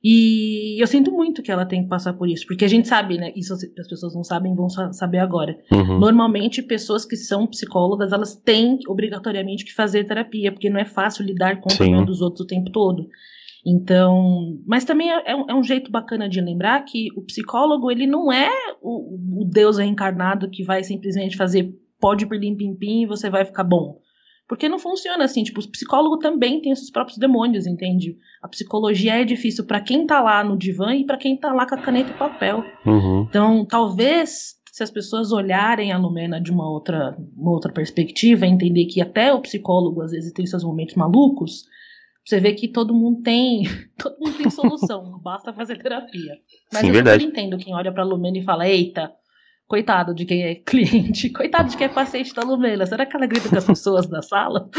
E 0.01 0.81
eu 0.81 0.88
sinto 0.88 1.12
muito 1.12 1.43
que 1.43 1.51
ela 1.51 1.65
tem 1.65 1.83
que 1.83 1.89
passar 1.89 2.13
por 2.13 2.29
isso, 2.29 2.45
porque 2.48 2.63
a 2.63 2.69
gente 2.69 2.88
sabe, 2.88 3.17
né? 3.17 3.33
Isso 3.36 3.53
as 3.53 3.88
pessoas 3.88 4.15
não 4.15 4.24
sabem, 4.24 4.55
vão 4.55 4.69
saber 4.69 5.17
agora. 5.17 5.59
Uhum. 5.69 6.00
Normalmente, 6.00 6.62
pessoas 6.62 7.03
que 7.03 7.17
são 7.17 7.45
psicólogas, 7.45 8.13
elas 8.13 8.33
têm 8.33 8.79
obrigatoriamente 8.88 9.65
que 9.65 9.74
fazer 9.74 10.05
terapia, 10.05 10.53
porque 10.53 10.69
não 10.69 10.79
é 10.79 10.86
fácil 10.86 11.25
lidar 11.25 11.59
com 11.59 11.69
o 11.69 11.75
problema 11.75 12.05
dos 12.05 12.21
outros 12.21 12.45
o 12.45 12.48
tempo 12.48 12.71
todo. 12.71 13.09
Então, 13.65 14.57
mas 14.65 14.85
também 14.85 15.11
é, 15.11 15.31
é, 15.31 15.35
um, 15.35 15.49
é, 15.49 15.53
um, 15.53 15.63
jeito 15.63 15.91
bacana 15.91 16.29
de 16.29 16.39
lembrar 16.39 16.83
que 16.85 17.09
o 17.15 17.21
psicólogo 17.21 17.91
ele 17.91 18.07
não 18.07 18.31
é 18.31 18.49
o, 18.81 19.41
o 19.41 19.45
Deus 19.45 19.77
reencarnado 19.77 20.49
que 20.49 20.63
vai 20.63 20.83
simplesmente 20.83 21.35
fazer 21.35 21.73
pode 21.99 22.25
por 22.25 22.39
pim 22.39 22.75
pim 22.75 23.01
e 23.01 23.05
você 23.05 23.29
vai 23.29 23.43
ficar 23.43 23.65
bom. 23.65 23.99
Porque 24.47 24.67
não 24.67 24.79
funciona 24.79 25.25
assim, 25.25 25.43
tipo, 25.43 25.61
o 25.61 25.71
psicólogo 25.71 26.17
também 26.17 26.59
tem 26.59 26.73
seus 26.73 26.89
próprios 26.89 27.19
demônios, 27.19 27.67
entende? 27.67 28.17
A 28.41 28.47
psicologia 28.47 29.21
é 29.21 29.23
difícil 29.23 29.63
para 29.65 29.79
quem 29.79 30.07
tá 30.07 30.19
lá 30.21 30.43
no 30.43 30.57
divã 30.57 30.95
e 30.95 31.05
para 31.05 31.17
quem 31.17 31.37
tá 31.37 31.53
lá 31.53 31.67
com 31.67 31.75
a 31.75 31.77
caneta 31.77 32.09
e 32.09 32.17
papel. 32.17 32.63
Uhum. 32.83 33.27
Então, 33.29 33.63
talvez 33.63 34.59
se 34.71 34.83
as 34.83 34.89
pessoas 34.89 35.31
olharem 35.31 35.91
a 35.91 35.97
Lumena 35.97 36.41
de 36.41 36.51
uma 36.51 36.67
outra, 36.67 37.15
uma 37.37 37.51
outra 37.51 37.71
perspectiva, 37.71 38.47
entender 38.47 38.85
que 38.85 39.01
até 39.01 39.31
o 39.33 39.41
psicólogo 39.41 40.01
às 40.01 40.11
vezes 40.11 40.31
tem 40.31 40.47
seus 40.47 40.63
momentos 40.63 40.95
malucos, 40.95 41.65
você 42.25 42.39
vê 42.39 42.53
que 42.53 42.67
todo 42.67 42.93
mundo 42.93 43.21
tem, 43.21 43.63
todo 43.97 44.17
mundo 44.19 44.38
tem 44.38 44.49
solução, 44.49 45.17
basta 45.23 45.53
fazer 45.53 45.81
terapia. 45.81 46.33
Mas 46.71 46.81
Sim, 46.81 46.88
eu 46.88 46.93
verdade. 46.93 47.25
entendo 47.25 47.57
quem 47.57 47.73
olha 47.73 47.91
para 47.91 48.03
Lumena 48.03 48.38
e 48.38 48.43
fala: 48.43 48.67
"Eita, 48.67 49.11
coitado 49.67 50.13
de 50.13 50.25
quem 50.25 50.43
é 50.43 50.55
cliente, 50.65 51.29
coitado 51.29 51.69
de 51.69 51.77
quem 51.77 51.85
é 51.88 51.89
paciente 51.89 52.33
da 52.33 52.43
Lumena. 52.43 52.85
Será 52.85 53.05
que 53.05 53.15
ela 53.15 53.25
grita 53.25 53.49
com 53.49 53.57
as 53.57 53.65
pessoas 53.65 54.07
da 54.07 54.21
sala?" 54.21 54.69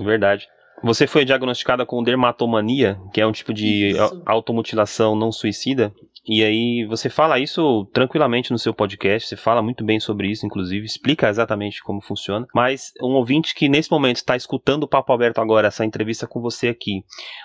Verdade. 0.00 0.48
Você 0.82 1.06
foi 1.06 1.24
diagnosticada 1.24 1.86
com 1.86 2.02
dermatomania, 2.02 2.98
que 3.12 3.20
é 3.20 3.26
um 3.26 3.32
tipo 3.32 3.52
de 3.54 3.90
Isso. 3.90 4.22
automutilação 4.26 5.14
não 5.14 5.30
suicida. 5.30 5.92
E 6.24 6.44
aí 6.44 6.84
você 6.86 7.10
fala 7.10 7.40
isso 7.40 7.84
tranquilamente 7.92 8.52
no 8.52 8.58
seu 8.58 8.72
podcast, 8.72 9.28
você 9.28 9.36
fala 9.36 9.60
muito 9.60 9.84
bem 9.84 9.98
sobre 9.98 10.30
isso, 10.30 10.46
inclusive, 10.46 10.86
explica 10.86 11.28
exatamente 11.28 11.82
como 11.82 12.00
funciona. 12.00 12.46
Mas 12.54 12.92
um 13.02 13.14
ouvinte 13.14 13.54
que 13.54 13.68
nesse 13.68 13.90
momento 13.90 14.16
está 14.16 14.36
escutando 14.36 14.84
o 14.84 14.88
Papo 14.88 15.12
Aberto 15.12 15.40
agora, 15.40 15.66
essa 15.66 15.84
entrevista 15.84 16.24
com 16.26 16.40
você 16.40 16.68
aqui, 16.68 17.02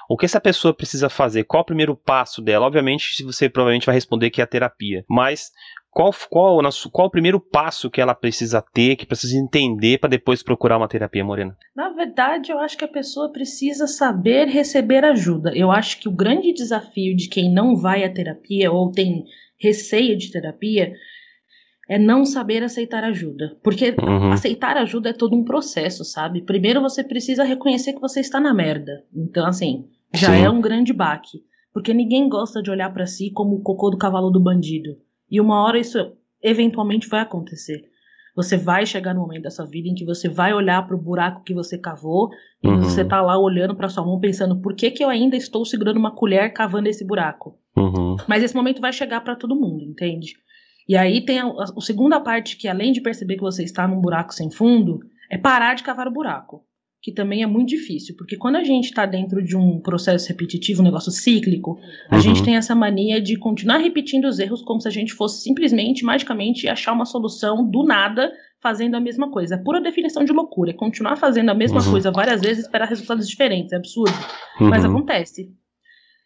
o 0.08 0.15
que 0.15 0.25
essa 0.25 0.39
pessoa 0.39 0.75
precisa 0.75 1.10
fazer? 1.10 1.46
Qual 1.46 1.63
o 1.63 1.65
primeiro 1.65 1.96
passo 1.96 2.39
dela? 2.39 2.67
Obviamente, 2.67 3.24
você 3.24 3.50
provavelmente 3.50 3.88
vai 3.88 3.96
responder 3.96 4.29
que 4.29 4.41
é 4.41 4.44
a 4.44 4.48
terapia. 4.48 5.03
Mas 5.10 5.50
qual, 5.91 6.12
qual, 6.29 6.60
qual 6.91 7.08
o 7.08 7.12
primeiro 7.12 7.39
passo 7.39 7.89
que 7.89 8.00
ela 8.00 8.13
precisa 8.13 8.62
ter, 8.62 8.96
que 8.96 9.06
precisa 9.06 9.38
entender 9.38 9.98
para 10.00 10.10
depois 10.10 10.44
procurar 10.44 10.77
uma 10.77 10.88
terapia, 10.88 11.24
Morena? 11.24 11.58
Na 11.75 11.89
verdade, 11.89 12.51
eu 12.51 12.60
acho 12.60 12.77
que 12.77 12.86
a 12.86 12.89
pessoa 12.89 13.32
precisa 13.32 13.88
saber 13.88 14.48
receber 14.48 15.03
ajuda. 15.03 15.51
Eu 15.55 15.72
acho 15.72 16.00
que 16.00 16.07
o 16.07 16.16
grande 16.16 16.53
desafio 16.53 17.16
de 17.16 17.27
quem 17.27 17.51
não 17.51 17.75
vai 17.75 18.03
à 18.03 18.14
terapia 18.14 18.72
ou 18.72 18.92
tem 18.92 19.25
receio 19.59 20.18
de 20.18 20.31
terapia 20.31 20.94
é 21.90 21.98
não 21.98 22.25
saber 22.25 22.64
aceitar 22.64 23.03
ajuda. 23.03 23.57
Porque 23.64 23.96
uhum. 24.00 24.31
aceitar 24.31 24.77
ajuda 24.77 25.09
é 25.09 25.14
todo 25.14 25.35
um 25.35 25.44
processo, 25.44 26.03
sabe? 26.03 26.42
Primeiro 26.42 26.81
você 26.81 27.03
precisa 27.03 27.44
reconhecer 27.44 27.94
que 27.94 28.01
você 28.01 28.20
está 28.20 28.40
na 28.40 28.53
merda. 28.53 29.03
Então, 29.16 29.48
assim, 29.48 29.85
já 30.14 30.35
Sim. 30.35 30.44
é 30.44 30.50
um 30.50 30.61
grande 30.61 30.94
baque. 30.94 31.40
Porque 31.74 31.94
ninguém 31.94 32.27
gosta 32.27 32.61
de 32.61 32.70
olhar 32.70 32.92
para 32.92 33.05
si 33.05 33.31
como 33.31 33.55
o 33.55 33.61
cocô 33.61 33.90
do 33.90 33.98
cavalo 33.98 34.29
do 34.29 34.42
bandido. 34.42 34.98
E 35.29 35.40
uma 35.42 35.63
hora 35.63 35.79
isso 35.79 35.98
eventualmente 36.42 37.07
vai 37.07 37.22
acontecer. 37.22 37.83
Você 38.35 38.55
vai 38.55 38.85
chegar 38.85 39.16
no 39.16 39.22
momento 39.22 39.44
da 39.44 39.50
sua 39.50 39.66
vida 39.66 39.87
em 39.87 39.96
que 39.96 40.05
você 40.05 40.29
vai 40.29 40.53
olhar 40.53 40.85
para 40.85 40.96
o 40.96 41.01
buraco 41.01 41.44
que 41.44 41.55
você 41.55 41.75
cavou 41.77 42.29
e 42.63 42.68
uhum. 42.68 42.81
você 42.81 43.03
tá 43.03 43.20
lá 43.20 43.37
olhando 43.37 43.75
para 43.75 43.90
sua 43.90 44.05
mão 44.05 44.20
pensando 44.20 44.61
por 44.61 44.75
que, 44.75 44.92
que 44.92 45.03
eu 45.03 45.09
ainda 45.09 45.35
estou 45.35 45.66
segurando 45.66 45.98
uma 45.98 46.16
colher 46.16 46.53
cavando 46.53 46.87
esse 46.87 47.03
buraco. 47.03 47.57
Uhum. 47.75 48.16
Mas 48.27 48.44
esse 48.44 48.55
momento 48.55 48.79
vai 48.79 48.94
chegar 48.94 49.22
para 49.22 49.35
todo 49.35 49.59
mundo, 49.59 49.83
entende? 49.83 50.33
E 50.87 50.96
aí 50.96 51.25
tem 51.25 51.40
a, 51.40 51.46
a, 51.46 51.63
a 51.75 51.81
segunda 51.81 52.20
parte 52.20 52.57
que 52.57 52.68
além 52.68 52.92
de 52.92 53.01
perceber 53.01 53.35
que 53.35 53.42
você 53.42 53.63
está 53.63 53.87
num 53.87 54.00
buraco 54.00 54.33
sem 54.33 54.51
fundo, 54.51 55.00
é 55.31 55.37
parar 55.37 55.74
de 55.74 55.81
cavar 55.81 56.07
o 56.07 56.13
buraco 56.13 56.67
que 57.07 57.13
também 57.13 57.41
é 57.41 57.48
muito 57.48 57.70
difícil, 57.70 58.13
porque 58.17 58.35
quando 58.35 58.57
a 58.57 58.65
gente 58.65 58.87
está 58.87 59.05
dentro 59.05 59.41
de 59.41 59.55
um 59.55 59.79
processo 59.79 60.27
repetitivo, 60.27 60.81
um 60.81 60.83
negócio 60.83 61.09
cíclico, 61.09 61.79
a 62.09 62.15
uhum. 62.15 62.22
gente 62.22 62.43
tem 62.43 62.57
essa 62.57 62.75
mania 62.75 63.22
de 63.22 63.37
continuar 63.37 63.77
repetindo 63.77 64.25
os 64.25 64.39
erros 64.39 64.61
como 64.61 64.81
se 64.81 64.89
a 64.89 64.91
gente 64.91 65.13
fosse 65.13 65.41
simplesmente, 65.41 66.03
magicamente, 66.03 66.67
achar 66.67 66.91
uma 66.91 67.05
solução 67.05 67.65
do 67.65 67.85
nada 67.85 68.29
fazendo 68.61 68.96
a 68.96 69.00
mesma 69.00 69.31
coisa. 69.31 69.55
É 69.55 69.57
pura 69.57 69.79
definição 69.79 70.25
de 70.25 70.33
loucura. 70.33 70.72
É 70.72 70.74
continuar 70.74 71.15
fazendo 71.15 71.50
a 71.50 71.53
mesma 71.53 71.81
uhum. 71.81 71.91
coisa 71.91 72.11
várias 72.11 72.41
vezes 72.41 72.57
e 72.57 72.61
esperar 72.63 72.89
resultados 72.89 73.25
diferentes. 73.25 73.72
É 73.72 73.77
absurdo. 73.77 74.11
Uhum. 74.59 74.67
Mas 74.67 74.83
acontece. 74.83 75.50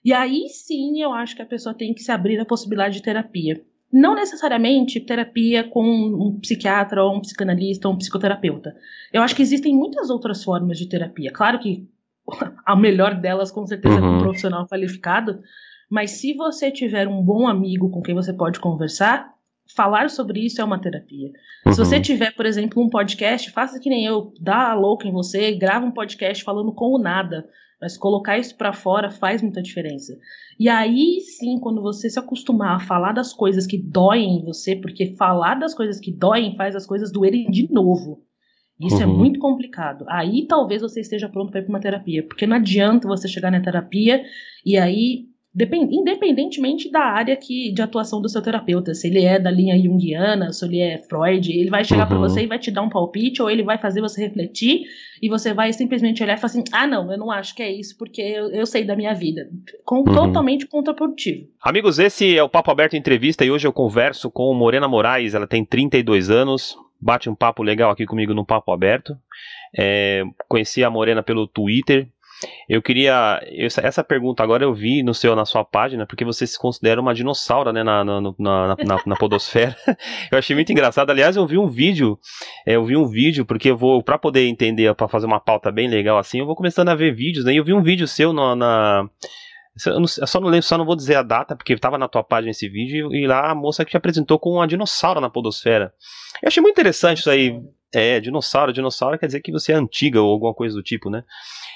E 0.04 0.12
aí 0.12 0.50
sim 0.50 1.00
eu 1.00 1.14
acho 1.14 1.36
que 1.36 1.44
a 1.44 1.46
pessoa 1.46 1.76
tem 1.76 1.94
que 1.94 2.02
se 2.02 2.12
abrir 2.12 2.40
a 2.40 2.46
possibilidade 2.46 2.96
de 2.96 3.04
terapia. 3.04 3.62
Não 3.92 4.16
necessariamente 4.16 5.00
terapia 5.00 5.64
com 5.64 5.84
um 5.84 6.40
psiquiatra 6.40 7.04
ou 7.04 7.16
um 7.16 7.22
psicanalista 7.22 7.88
ou 7.88 7.94
um 7.94 7.98
psicoterapeuta. 7.98 8.76
Eu 9.12 9.22
acho 9.22 9.36
que 9.36 9.42
existem 9.42 9.76
muitas 9.76 10.10
outras 10.10 10.44
formas 10.44 10.78
de 10.78 10.88
terapia. 10.88 11.32
Claro 11.32 11.60
que 11.60 11.88
a 12.66 12.76
melhor 12.76 13.16
delas, 13.16 13.52
com 13.52 13.66
certeza, 13.66 13.96
uhum. 13.96 14.00
é 14.00 14.02
com 14.02 14.08
um 14.08 14.18
uhum. 14.18 14.24
profissional 14.24 14.68
qualificado. 14.68 15.42
Mas 15.90 16.12
se 16.12 16.34
você 16.34 16.72
tiver 16.72 17.08
um 17.08 17.22
bom 17.22 17.48
amigo 17.48 17.90
com 17.90 18.02
quem 18.02 18.16
você 18.16 18.32
pode 18.32 18.60
conversar, 18.60 19.34
falar 19.76 20.10
sobre 20.10 20.46
isso 20.46 20.62
é 20.62 20.64
uma 20.64 20.80
terapia. 20.80 21.32
Uhum. 21.66 21.74
Se 21.74 21.80
você 21.80 21.96
uhum. 21.98 22.02
tiver, 22.02 22.32
por 22.34 22.46
exemplo, 22.46 22.82
um 22.82 22.90
podcast, 22.90 23.52
faça 23.52 23.80
que 23.80 23.90
nem 23.90 24.06
eu, 24.06 24.34
dá 24.40 24.72
a 24.72 24.74
louca 24.74 25.08
em 25.08 25.12
você, 25.12 25.52
grava 25.54 25.86
um 25.86 25.92
podcast 25.92 26.44
falando 26.44 26.74
com 26.74 26.94
o 26.94 26.98
nada. 26.98 27.46
Mas 27.82 27.98
colocar 27.98 28.38
isso 28.38 28.56
para 28.56 28.72
fora 28.72 29.10
faz 29.10 29.42
muita 29.42 29.62
diferença. 29.62 30.16
E 30.60 30.70
aí 30.70 31.20
sim, 31.22 31.60
quando 31.60 31.82
você 31.82 32.10
se 32.10 32.20
acostumar 32.20 32.76
a 32.76 32.80
falar 32.80 33.12
das 33.12 33.34
coisas 33.34 33.66
que 33.66 33.78
doem 33.78 34.38
em 34.38 34.46
você, 34.46 34.76
porque 34.76 35.16
falar 35.16 35.56
das 35.56 35.74
coisas 35.74 36.00
que 36.00 36.12
doem 36.12 36.56
faz 36.56 36.76
as 36.76 36.86
coisas 36.86 37.12
doerem 37.12 37.50
de 37.50 37.72
novo. 37.72 38.24
Isso 38.80 39.02
é 39.02 39.06
uhum. 39.06 39.14
é 39.14 39.18
muito 39.18 39.40
complicado. 39.40 40.06
Aí 40.08 40.46
talvez 40.48 40.82
você 40.82 41.02
esteja 41.02 41.30
pronto 41.30 41.52
para 41.52 41.60
ir 41.60 41.64
para 41.64 41.70
uma 41.70 41.80
terapia, 41.80 42.24
porque 42.24 42.48
não 42.48 42.58
adianta 42.58 43.08
você 43.08 43.28
chegar 43.28 43.52
na 43.52 43.62
terapia 43.62 44.24
e 44.66 44.78
aí 44.78 45.31
Depend, 45.54 45.94
independentemente 45.94 46.90
da 46.90 47.02
área 47.02 47.36
que, 47.36 47.74
de 47.74 47.82
atuação 47.82 48.22
do 48.22 48.30
seu 48.30 48.42
terapeuta, 48.42 48.94
se 48.94 49.08
ele 49.08 49.26
é 49.26 49.38
da 49.38 49.52
linha 49.52 49.78
junguiana, 49.78 50.54
se 50.54 50.64
ele 50.64 50.80
é 50.80 50.98
Freud, 50.98 51.52
ele 51.52 51.70
vai 51.70 51.84
chegar 51.84 52.04
uhum. 52.04 52.08
para 52.08 52.18
você 52.20 52.44
e 52.44 52.48
vai 52.48 52.58
te 52.58 52.72
dar 52.72 52.82
um 52.82 52.90
palpite, 52.90 53.42
ou 53.42 53.50
ele 53.50 53.62
vai 53.62 53.78
fazer 53.78 54.00
você 54.00 54.22
refletir, 54.22 54.84
e 55.22 55.28
você 55.28 55.54
vai 55.54 55.74
simplesmente 55.74 56.24
olhar 56.24 56.38
e 56.38 56.38
falar 56.38 56.52
assim: 56.52 56.64
ah, 56.72 56.88
não, 56.88 57.12
eu 57.12 57.18
não 57.18 57.30
acho 57.30 57.54
que 57.54 57.62
é 57.62 57.70
isso, 57.70 57.98
porque 57.98 58.22
eu, 58.22 58.50
eu 58.52 58.66
sei 58.66 58.86
da 58.86 58.96
minha 58.96 59.14
vida. 59.14 59.50
Com, 59.84 59.98
uhum. 59.98 60.04
Totalmente 60.06 60.66
contraprodutivo. 60.68 61.48
Amigos, 61.62 62.00
esse 62.00 62.38
é 62.38 62.42
o 62.42 62.50
Papo 62.50 62.72
Aberto 62.72 62.96
Entrevista, 62.96 63.44
e 63.44 63.52
hoje 63.52 63.68
eu 63.68 63.74
converso 63.74 64.32
com 64.32 64.54
Morena 64.54 64.88
Moraes, 64.88 65.34
ela 65.34 65.48
tem 65.48 65.66
32 65.66 66.30
anos, 66.30 66.78
bate 67.00 67.30
um 67.30 67.36
papo 67.36 67.62
legal 67.62 67.92
aqui 67.92 68.06
comigo 68.06 68.34
no 68.34 68.46
Papo 68.46 68.72
Aberto. 68.72 69.18
É, 69.78 70.24
conheci 70.48 70.82
a 70.82 70.90
Morena 70.90 71.22
pelo 71.22 71.46
Twitter, 71.46 72.08
eu 72.68 72.82
queria. 72.82 73.42
Essa, 73.58 74.04
pergunta 74.04 74.42
agora 74.44 74.64
eu 74.64 74.74
vi 74.74 75.04
no 75.04 75.14
seu, 75.14 75.36
na 75.36 75.46
sua 75.46 75.64
página, 75.64 76.06
porque 76.06 76.26
você 76.26 76.46
se 76.48 76.58
considera 76.58 77.02
uma 77.02 77.14
dinossauro, 77.14 77.72
né, 77.72 77.84
na, 77.84 78.04
na, 78.04 78.22
na, 78.22 78.76
na, 79.06 79.16
podosfera. 79.16 79.76
eu 80.32 80.38
achei 80.38 80.56
muito 80.56 80.72
engraçado. 80.72 81.10
Aliás, 81.10 81.36
eu 81.36 81.46
vi 81.46 81.58
um 81.58 81.68
vídeo, 81.68 82.18
é, 82.66 82.76
eu 82.76 82.86
vi 82.86 82.98
um 82.98 83.08
vídeo, 83.08 83.46
porque 83.46 83.70
eu 83.70 83.78
vou, 83.78 84.04
para 84.04 84.18
poder 84.18 84.48
entender, 84.48 84.94
para 84.96 85.08
fazer 85.08 85.26
uma 85.26 85.40
pauta 85.40 85.72
bem 85.72 85.88
legal 85.88 86.18
assim, 86.18 86.40
eu 86.40 86.46
vou 86.46 86.56
começando 86.56 86.90
a 86.90 86.96
ver 86.96 87.14
vídeos, 87.14 87.46
né? 87.46 87.54
Eu 87.54 87.64
vi 87.64 87.74
um 87.74 87.84
vídeo 87.84 88.08
seu 88.08 88.34
na. 88.34 89.06
eu, 89.86 90.08
só 90.08 90.40
não 90.40 90.48
lembro, 90.48 90.66
só 90.66 90.78
não 90.78 90.86
vou 90.86 90.96
dizer 90.96 91.16
a 91.16 91.24
data, 91.24 91.56
porque 91.56 91.74
estava 91.74 91.98
na 91.98 92.08
tua 92.08 92.24
página 92.24 92.52
esse 92.52 92.68
vídeo, 92.68 93.14
e 93.14 93.28
lá 93.28 93.52
a 93.52 93.56
moça 93.56 93.86
que 93.86 93.92
te 93.92 93.98
apresentou 93.98 94.40
com 94.40 94.52
uma 94.52 94.68
dinossauro 94.68 95.22
na 95.22 95.30
podosfera. 95.30 95.94
Eu 96.42 96.48
achei 96.48 96.62
muito 96.62 96.74
interessante 96.74 97.20
isso 97.20 97.30
aí. 97.30 97.60
É, 97.94 98.20
dinossauro. 98.20 98.74
Dinossauro 98.74 99.18
quer 99.18 99.26
dizer 99.26 99.42
que 99.42 99.52
você 99.52 99.74
é 99.74 99.76
antiga 99.76 100.22
ou 100.22 100.32
alguma 100.32 100.54
coisa 100.54 100.76
do 100.76 100.84
tipo, 100.84 101.10
né? 101.10 101.24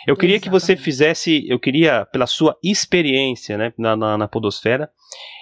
Eu 0.08 0.16
queria 0.16 0.36
Exatamente. 0.36 0.44
que 0.44 0.50
você 0.50 0.76
fizesse, 0.76 1.46
eu 1.50 1.60
queria, 1.60 2.06
pela 2.06 2.28
sua 2.28 2.58
experiência 2.64 3.58
né, 3.58 3.74
na, 3.78 3.96
na, 3.96 4.18
na 4.18 4.28
Podosfera, 4.28 4.90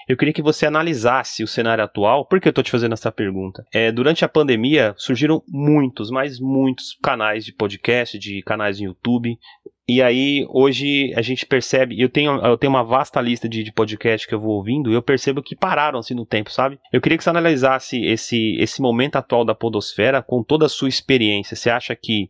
eu 0.07 0.17
queria 0.17 0.33
que 0.33 0.41
você 0.41 0.65
analisasse 0.65 1.43
o 1.43 1.47
cenário 1.47 1.83
atual. 1.83 2.25
Por 2.25 2.39
que 2.39 2.47
eu 2.47 2.51
estou 2.51 2.63
te 2.63 2.71
fazendo 2.71 2.93
essa 2.93 3.11
pergunta? 3.11 3.65
É, 3.73 3.91
durante 3.91 4.25
a 4.25 4.29
pandemia 4.29 4.93
surgiram 4.97 5.41
muitos, 5.47 6.09
mas 6.09 6.39
muitos 6.39 6.97
canais 7.01 7.45
de 7.45 7.53
podcast, 7.53 8.17
de 8.19 8.41
canais 8.43 8.79
no 8.79 8.87
YouTube. 8.87 9.37
E 9.87 10.01
aí, 10.01 10.45
hoje, 10.49 11.13
a 11.15 11.21
gente 11.21 11.45
percebe, 11.45 11.99
eu 11.99 12.07
tenho, 12.07 12.33
eu 12.45 12.57
tenho 12.57 12.71
uma 12.71 12.83
vasta 12.83 13.19
lista 13.19 13.49
de, 13.49 13.63
de 13.63 13.71
podcast 13.71 14.25
que 14.25 14.33
eu 14.33 14.39
vou 14.39 14.55
ouvindo, 14.55 14.89
e 14.89 14.93
eu 14.93 15.01
percebo 15.01 15.43
que 15.43 15.55
pararam 15.55 15.99
assim 15.99 16.13
no 16.13 16.25
tempo, 16.25 16.49
sabe? 16.49 16.79
Eu 16.91 17.01
queria 17.01 17.17
que 17.17 17.23
você 17.23 17.29
analisasse 17.29 18.01
esse, 18.05 18.55
esse 18.59 18.81
momento 18.81 19.17
atual 19.17 19.43
da 19.43 19.53
Podosfera 19.53 20.21
com 20.21 20.41
toda 20.41 20.67
a 20.67 20.69
sua 20.69 20.87
experiência. 20.87 21.55
Você 21.55 21.69
acha 21.69 21.93
que 21.95 22.29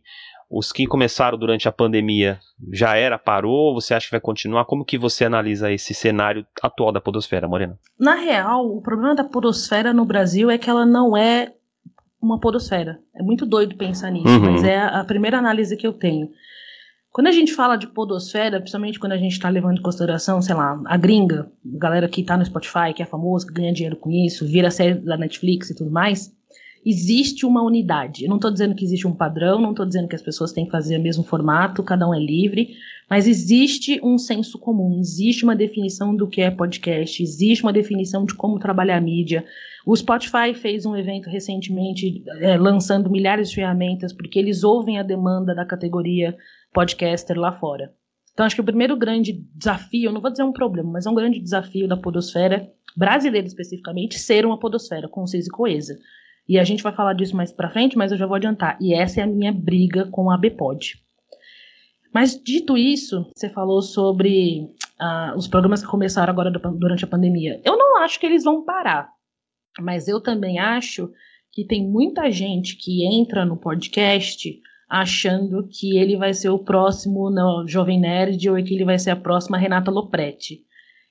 os 0.50 0.72
que 0.72 0.86
começaram 0.86 1.38
durante 1.38 1.68
a 1.68 1.72
pandemia 1.72 2.38
já 2.72 2.96
era, 2.96 3.18
parou? 3.18 3.74
Você 3.74 3.94
acha 3.94 4.06
que 4.06 4.12
vai 4.12 4.20
continuar? 4.20 4.64
Como 4.64 4.84
que 4.84 4.98
você 4.98 5.24
analisa 5.24 5.72
esse 5.72 5.94
cenário 5.94 6.44
atual 6.60 6.90
da 6.90 7.00
podosfera, 7.00 7.48
Morena? 7.48 7.78
Na 7.98 8.14
real, 8.14 8.66
o 8.66 8.82
problema 8.82 9.14
da 9.14 9.24
podosfera 9.24 9.92
no 9.92 10.04
Brasil 10.04 10.50
é 10.50 10.58
que 10.58 10.68
ela 10.68 10.84
não 10.84 11.16
é 11.16 11.52
uma 12.20 12.40
podosfera. 12.40 12.98
É 13.14 13.22
muito 13.22 13.46
doido 13.46 13.76
pensar 13.76 14.10
nisso, 14.10 14.28
uhum. 14.28 14.52
mas 14.52 14.64
é 14.64 14.78
a 14.78 15.04
primeira 15.04 15.38
análise 15.38 15.76
que 15.76 15.86
eu 15.86 15.92
tenho. 15.92 16.28
Quando 17.14 17.28
a 17.28 17.32
gente 17.32 17.54
fala 17.54 17.76
de 17.76 17.86
podosfera, 17.86 18.58
principalmente 18.58 18.98
quando 18.98 19.12
a 19.12 19.16
gente 19.16 19.34
está 19.34 19.48
levando 19.48 19.78
em 19.78 19.82
consideração, 19.82 20.42
sei 20.42 20.56
lá, 20.56 20.82
a 20.84 20.96
gringa, 20.96 21.48
a 21.64 21.78
galera 21.78 22.08
que 22.08 22.22
está 22.22 22.36
no 22.36 22.44
Spotify, 22.44 22.92
que 22.92 23.04
é 23.04 23.06
famosa, 23.06 23.46
que 23.46 23.52
ganha 23.52 23.72
dinheiro 23.72 23.94
com 23.94 24.10
isso, 24.10 24.44
vira 24.44 24.68
série 24.68 24.94
da 24.94 25.16
Netflix 25.16 25.70
e 25.70 25.76
tudo 25.76 25.92
mais, 25.92 26.34
existe 26.84 27.46
uma 27.46 27.62
unidade. 27.62 28.24
Eu 28.24 28.28
não 28.28 28.34
estou 28.34 28.50
dizendo 28.50 28.74
que 28.74 28.84
existe 28.84 29.06
um 29.06 29.14
padrão, 29.14 29.60
não 29.60 29.70
estou 29.70 29.86
dizendo 29.86 30.08
que 30.08 30.16
as 30.16 30.22
pessoas 30.22 30.50
têm 30.50 30.64
que 30.64 30.72
fazer 30.72 30.98
o 30.98 31.00
mesmo 31.00 31.22
formato, 31.22 31.84
cada 31.84 32.04
um 32.08 32.12
é 32.12 32.18
livre, 32.18 32.74
mas 33.08 33.28
existe 33.28 34.00
um 34.02 34.18
senso 34.18 34.58
comum, 34.58 34.98
existe 34.98 35.44
uma 35.44 35.54
definição 35.54 36.16
do 36.16 36.26
que 36.26 36.40
é 36.40 36.50
podcast, 36.50 37.22
existe 37.22 37.62
uma 37.62 37.72
definição 37.72 38.24
de 38.24 38.34
como 38.34 38.58
trabalhar 38.58 38.96
a 38.96 39.00
mídia. 39.00 39.44
O 39.86 39.94
Spotify 39.94 40.52
fez 40.52 40.84
um 40.84 40.96
evento 40.96 41.30
recentemente 41.30 42.24
é, 42.40 42.56
lançando 42.56 43.08
milhares 43.08 43.50
de 43.50 43.54
ferramentas, 43.54 44.12
porque 44.12 44.36
eles 44.36 44.64
ouvem 44.64 44.98
a 44.98 45.04
demanda 45.04 45.54
da 45.54 45.64
categoria 45.64 46.36
podcaster 46.74 47.38
lá 47.38 47.52
fora. 47.52 47.94
Então, 48.34 48.44
acho 48.44 48.56
que 48.56 48.60
o 48.60 48.64
primeiro 48.64 48.96
grande 48.96 49.32
desafio, 49.54 50.12
não 50.12 50.20
vou 50.20 50.30
dizer 50.30 50.42
um 50.42 50.52
problema, 50.52 50.90
mas 50.90 51.06
é 51.06 51.10
um 51.10 51.14
grande 51.14 51.40
desafio 51.40 51.86
da 51.86 51.96
podosfera, 51.96 52.68
brasileira 52.96 53.46
especificamente, 53.46 54.18
ser 54.18 54.44
uma 54.44 54.58
podosfera 54.58 55.08
concisa 55.08 55.48
e 55.48 55.52
coesa. 55.52 55.96
E 56.48 56.58
a 56.58 56.64
gente 56.64 56.82
vai 56.82 56.92
falar 56.92 57.14
disso 57.14 57.36
mais 57.36 57.52
pra 57.52 57.70
frente, 57.70 57.96
mas 57.96 58.12
eu 58.12 58.18
já 58.18 58.26
vou 58.26 58.34
adiantar. 58.34 58.76
E 58.80 58.92
essa 58.92 59.20
é 59.20 59.22
a 59.22 59.26
minha 59.26 59.52
briga 59.52 60.06
com 60.10 60.30
a 60.30 60.36
BPOD. 60.36 61.00
Mas 62.12 62.38
dito 62.40 62.76
isso, 62.76 63.30
você 63.34 63.48
falou 63.48 63.80
sobre 63.80 64.68
uh, 65.00 65.36
os 65.36 65.48
programas 65.48 65.82
que 65.82 65.88
começaram 65.88 66.32
agora 66.32 66.50
durante 66.50 67.04
a 67.04 67.08
pandemia. 67.08 67.60
Eu 67.64 67.76
não 67.76 67.98
acho 67.98 68.20
que 68.20 68.26
eles 68.26 68.44
vão 68.44 68.64
parar, 68.64 69.08
mas 69.80 70.06
eu 70.06 70.20
também 70.20 70.58
acho 70.58 71.10
que 71.50 71.64
tem 71.64 71.88
muita 71.88 72.30
gente 72.30 72.76
que 72.76 73.04
entra 73.04 73.44
no 73.44 73.56
podcast 73.56 74.60
achando 74.88 75.66
que 75.68 75.96
ele 75.96 76.16
vai 76.16 76.34
ser 76.34 76.50
o 76.50 76.58
próximo 76.58 77.30
no 77.30 77.66
Jovem 77.66 78.00
Nerd 78.00 78.48
ou 78.48 78.56
que 78.62 78.74
ele 78.74 78.84
vai 78.84 78.98
ser 78.98 79.10
a 79.10 79.16
próxima 79.16 79.58
Renata 79.58 79.90
Lopretti. 79.90 80.62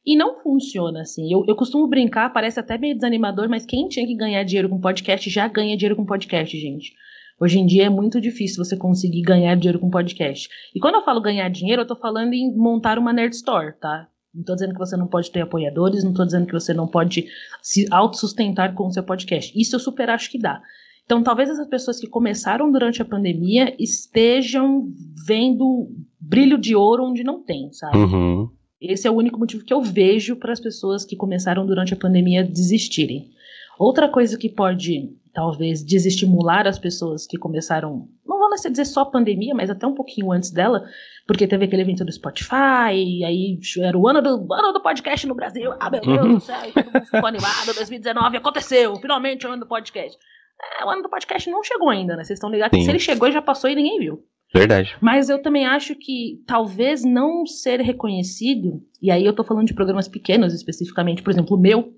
E 0.06 0.16
não 0.16 0.42
funciona 0.42 1.02
assim. 1.02 1.32
Eu, 1.32 1.46
eu 1.48 1.56
costumo 1.56 1.88
brincar, 1.88 2.34
parece 2.34 2.60
até 2.60 2.78
meio 2.78 2.96
desanimador, 2.96 3.48
mas 3.48 3.66
quem 3.66 3.88
tinha 3.88 4.06
que 4.06 4.16
ganhar 4.16 4.44
dinheiro 4.44 4.70
com 4.70 4.80
podcast 4.80 5.30
já 5.30 5.48
ganha 5.48 5.78
dinheiro 5.78 5.96
com 5.96 6.06
podcast, 6.06 6.60
gente. 6.60 6.94
Hoje 7.40 7.60
em 7.60 7.66
dia 7.66 7.86
é 7.86 7.90
muito 7.90 8.22
difícil 8.22 8.64
você 8.64 8.78
conseguir 8.78 9.22
ganhar 9.22 9.56
dinheiro 9.56 9.80
com 9.80 9.90
podcast. 9.90 10.50
E 10.76 10.80
quando 10.80 10.96
eu 10.96 11.04
falo 11.04 11.22
ganhar 11.22 11.50
dinheiro, 11.50 11.82
eu 11.82 11.88
tô 11.88 11.96
falando 11.96 12.34
em 12.34 12.56
montar 12.56 13.00
uma 13.00 13.14
nerd 13.14 13.34
store, 13.34 13.74
tá? 13.80 14.08
Não 14.34 14.44
tô 14.44 14.56
dizendo 14.56 14.74
que 14.74 14.80
você 14.80 14.98
não 14.98 15.08
pode 15.08 15.32
ter 15.32 15.42
apoiadores, 15.42 16.04
não 16.04 16.14
tô 16.14 16.26
dizendo 16.26 16.48
que 16.48 16.54
você 16.54 16.74
não 16.74 16.88
pode 16.88 17.28
se 17.62 17.88
autossustentar 17.92 18.74
com 18.74 18.88
o 18.88 18.92
seu 18.92 19.04
podcast. 19.04 19.54
Isso 19.60 19.76
eu 19.76 19.80
super 19.80 20.10
acho 20.10 20.30
que 20.30 20.40
dá. 20.40 20.62
Então, 21.06 21.22
talvez 21.22 21.50
essas 21.50 21.68
pessoas 21.68 22.00
que 22.00 22.08
começaram 22.08 22.72
durante 22.72 23.02
a 23.02 23.06
pandemia 23.06 23.76
estejam 23.78 24.88
vendo 25.26 25.90
brilho 26.20 26.58
de 26.58 26.76
ouro 26.76 27.04
onde 27.04 27.24
não 27.24 27.44
tem, 27.44 27.72
sabe? 27.74 27.98
Uhum. 27.98 28.50
Esse 28.80 29.08
é 29.08 29.12
o 29.12 29.16
único 29.16 29.40
motivo 29.40 29.64
que 29.64 29.74
eu 29.74 29.82
vejo 29.82 30.36
para 30.36 30.54
as 30.54 30.60
pessoas 30.60 31.06
que 31.06 31.16
começaram 31.16 31.66
durante 31.66 31.94
a 31.94 31.98
pandemia 31.98 32.44
desistirem. 32.44 33.32
Outra 33.78 34.10
coisa 34.10 34.38
que 34.38 34.50
pode, 34.50 35.10
talvez, 35.34 35.84
desestimular 35.84 36.68
as 36.68 36.78
pessoas 36.78 37.26
que 37.26 37.38
começaram, 37.38 38.08
não 38.26 38.38
vou 38.38 38.50
dizer 38.54 38.86
só 38.86 39.04
pandemia, 39.06 39.56
mas 39.56 39.70
até 39.70 39.88
um 39.88 39.96
pouquinho 39.96 40.32
antes 40.32 40.52
dela, 40.52 40.86
porque 41.26 41.48
teve 41.48 41.66
aquele 41.66 41.82
evento 41.82 42.06
do 42.06 42.12
Spotify, 42.12 42.94
e 42.94 43.24
aí 43.24 43.60
era 43.80 43.98
o 43.98 44.08
ano 44.08 44.22
do, 44.22 44.54
ano 44.54 44.74
do 44.74 44.82
podcast 44.82 45.26
no 45.26 45.34
Brasil. 45.34 45.74
Ah, 45.80 45.90
meu 45.90 46.02
Deus 46.02 46.28
do 46.28 46.40
céu, 46.40 46.72
todo 46.74 46.86
mundo 46.86 47.06
ficou 47.06 47.26
animado, 47.28 47.74
2019 47.74 48.38
aconteceu, 48.38 48.96
finalmente 48.98 49.48
o 49.48 49.50
ano 49.50 49.62
do 49.62 49.68
podcast. 49.68 50.18
É, 50.62 50.86
o 50.86 50.90
ano 50.90 51.04
do 51.04 51.10
podcast 51.10 51.50
não 51.50 51.64
chegou 51.64 51.90
ainda, 51.90 52.16
né? 52.16 52.24
Vocês 52.24 52.38
estão 52.38 52.50
ligados 52.50 52.84
se 52.84 52.90
ele 52.90 53.00
chegou, 53.00 53.32
já 53.32 53.42
passou 53.42 53.70
e 53.70 53.76
ninguém 53.76 54.00
viu. 54.00 54.24
Verdade. 54.54 54.96
Mas 55.02 55.30
eu 55.30 55.42
também 55.42 55.66
acho 55.66 55.96
que 55.96 56.44
talvez 56.46 57.04
não 57.04 57.46
ser 57.46 57.82
reconhecido, 57.82 58.84
e 59.02 59.10
aí 59.10 59.26
eu 59.26 59.34
tô 59.34 59.44
falando 59.44 59.66
de 59.66 59.74
programas 59.74 60.08
pequenos 60.08 60.54
especificamente, 60.54 61.24
por 61.24 61.32
exemplo, 61.32 61.58
o 61.58 61.60
meu, 61.60 61.94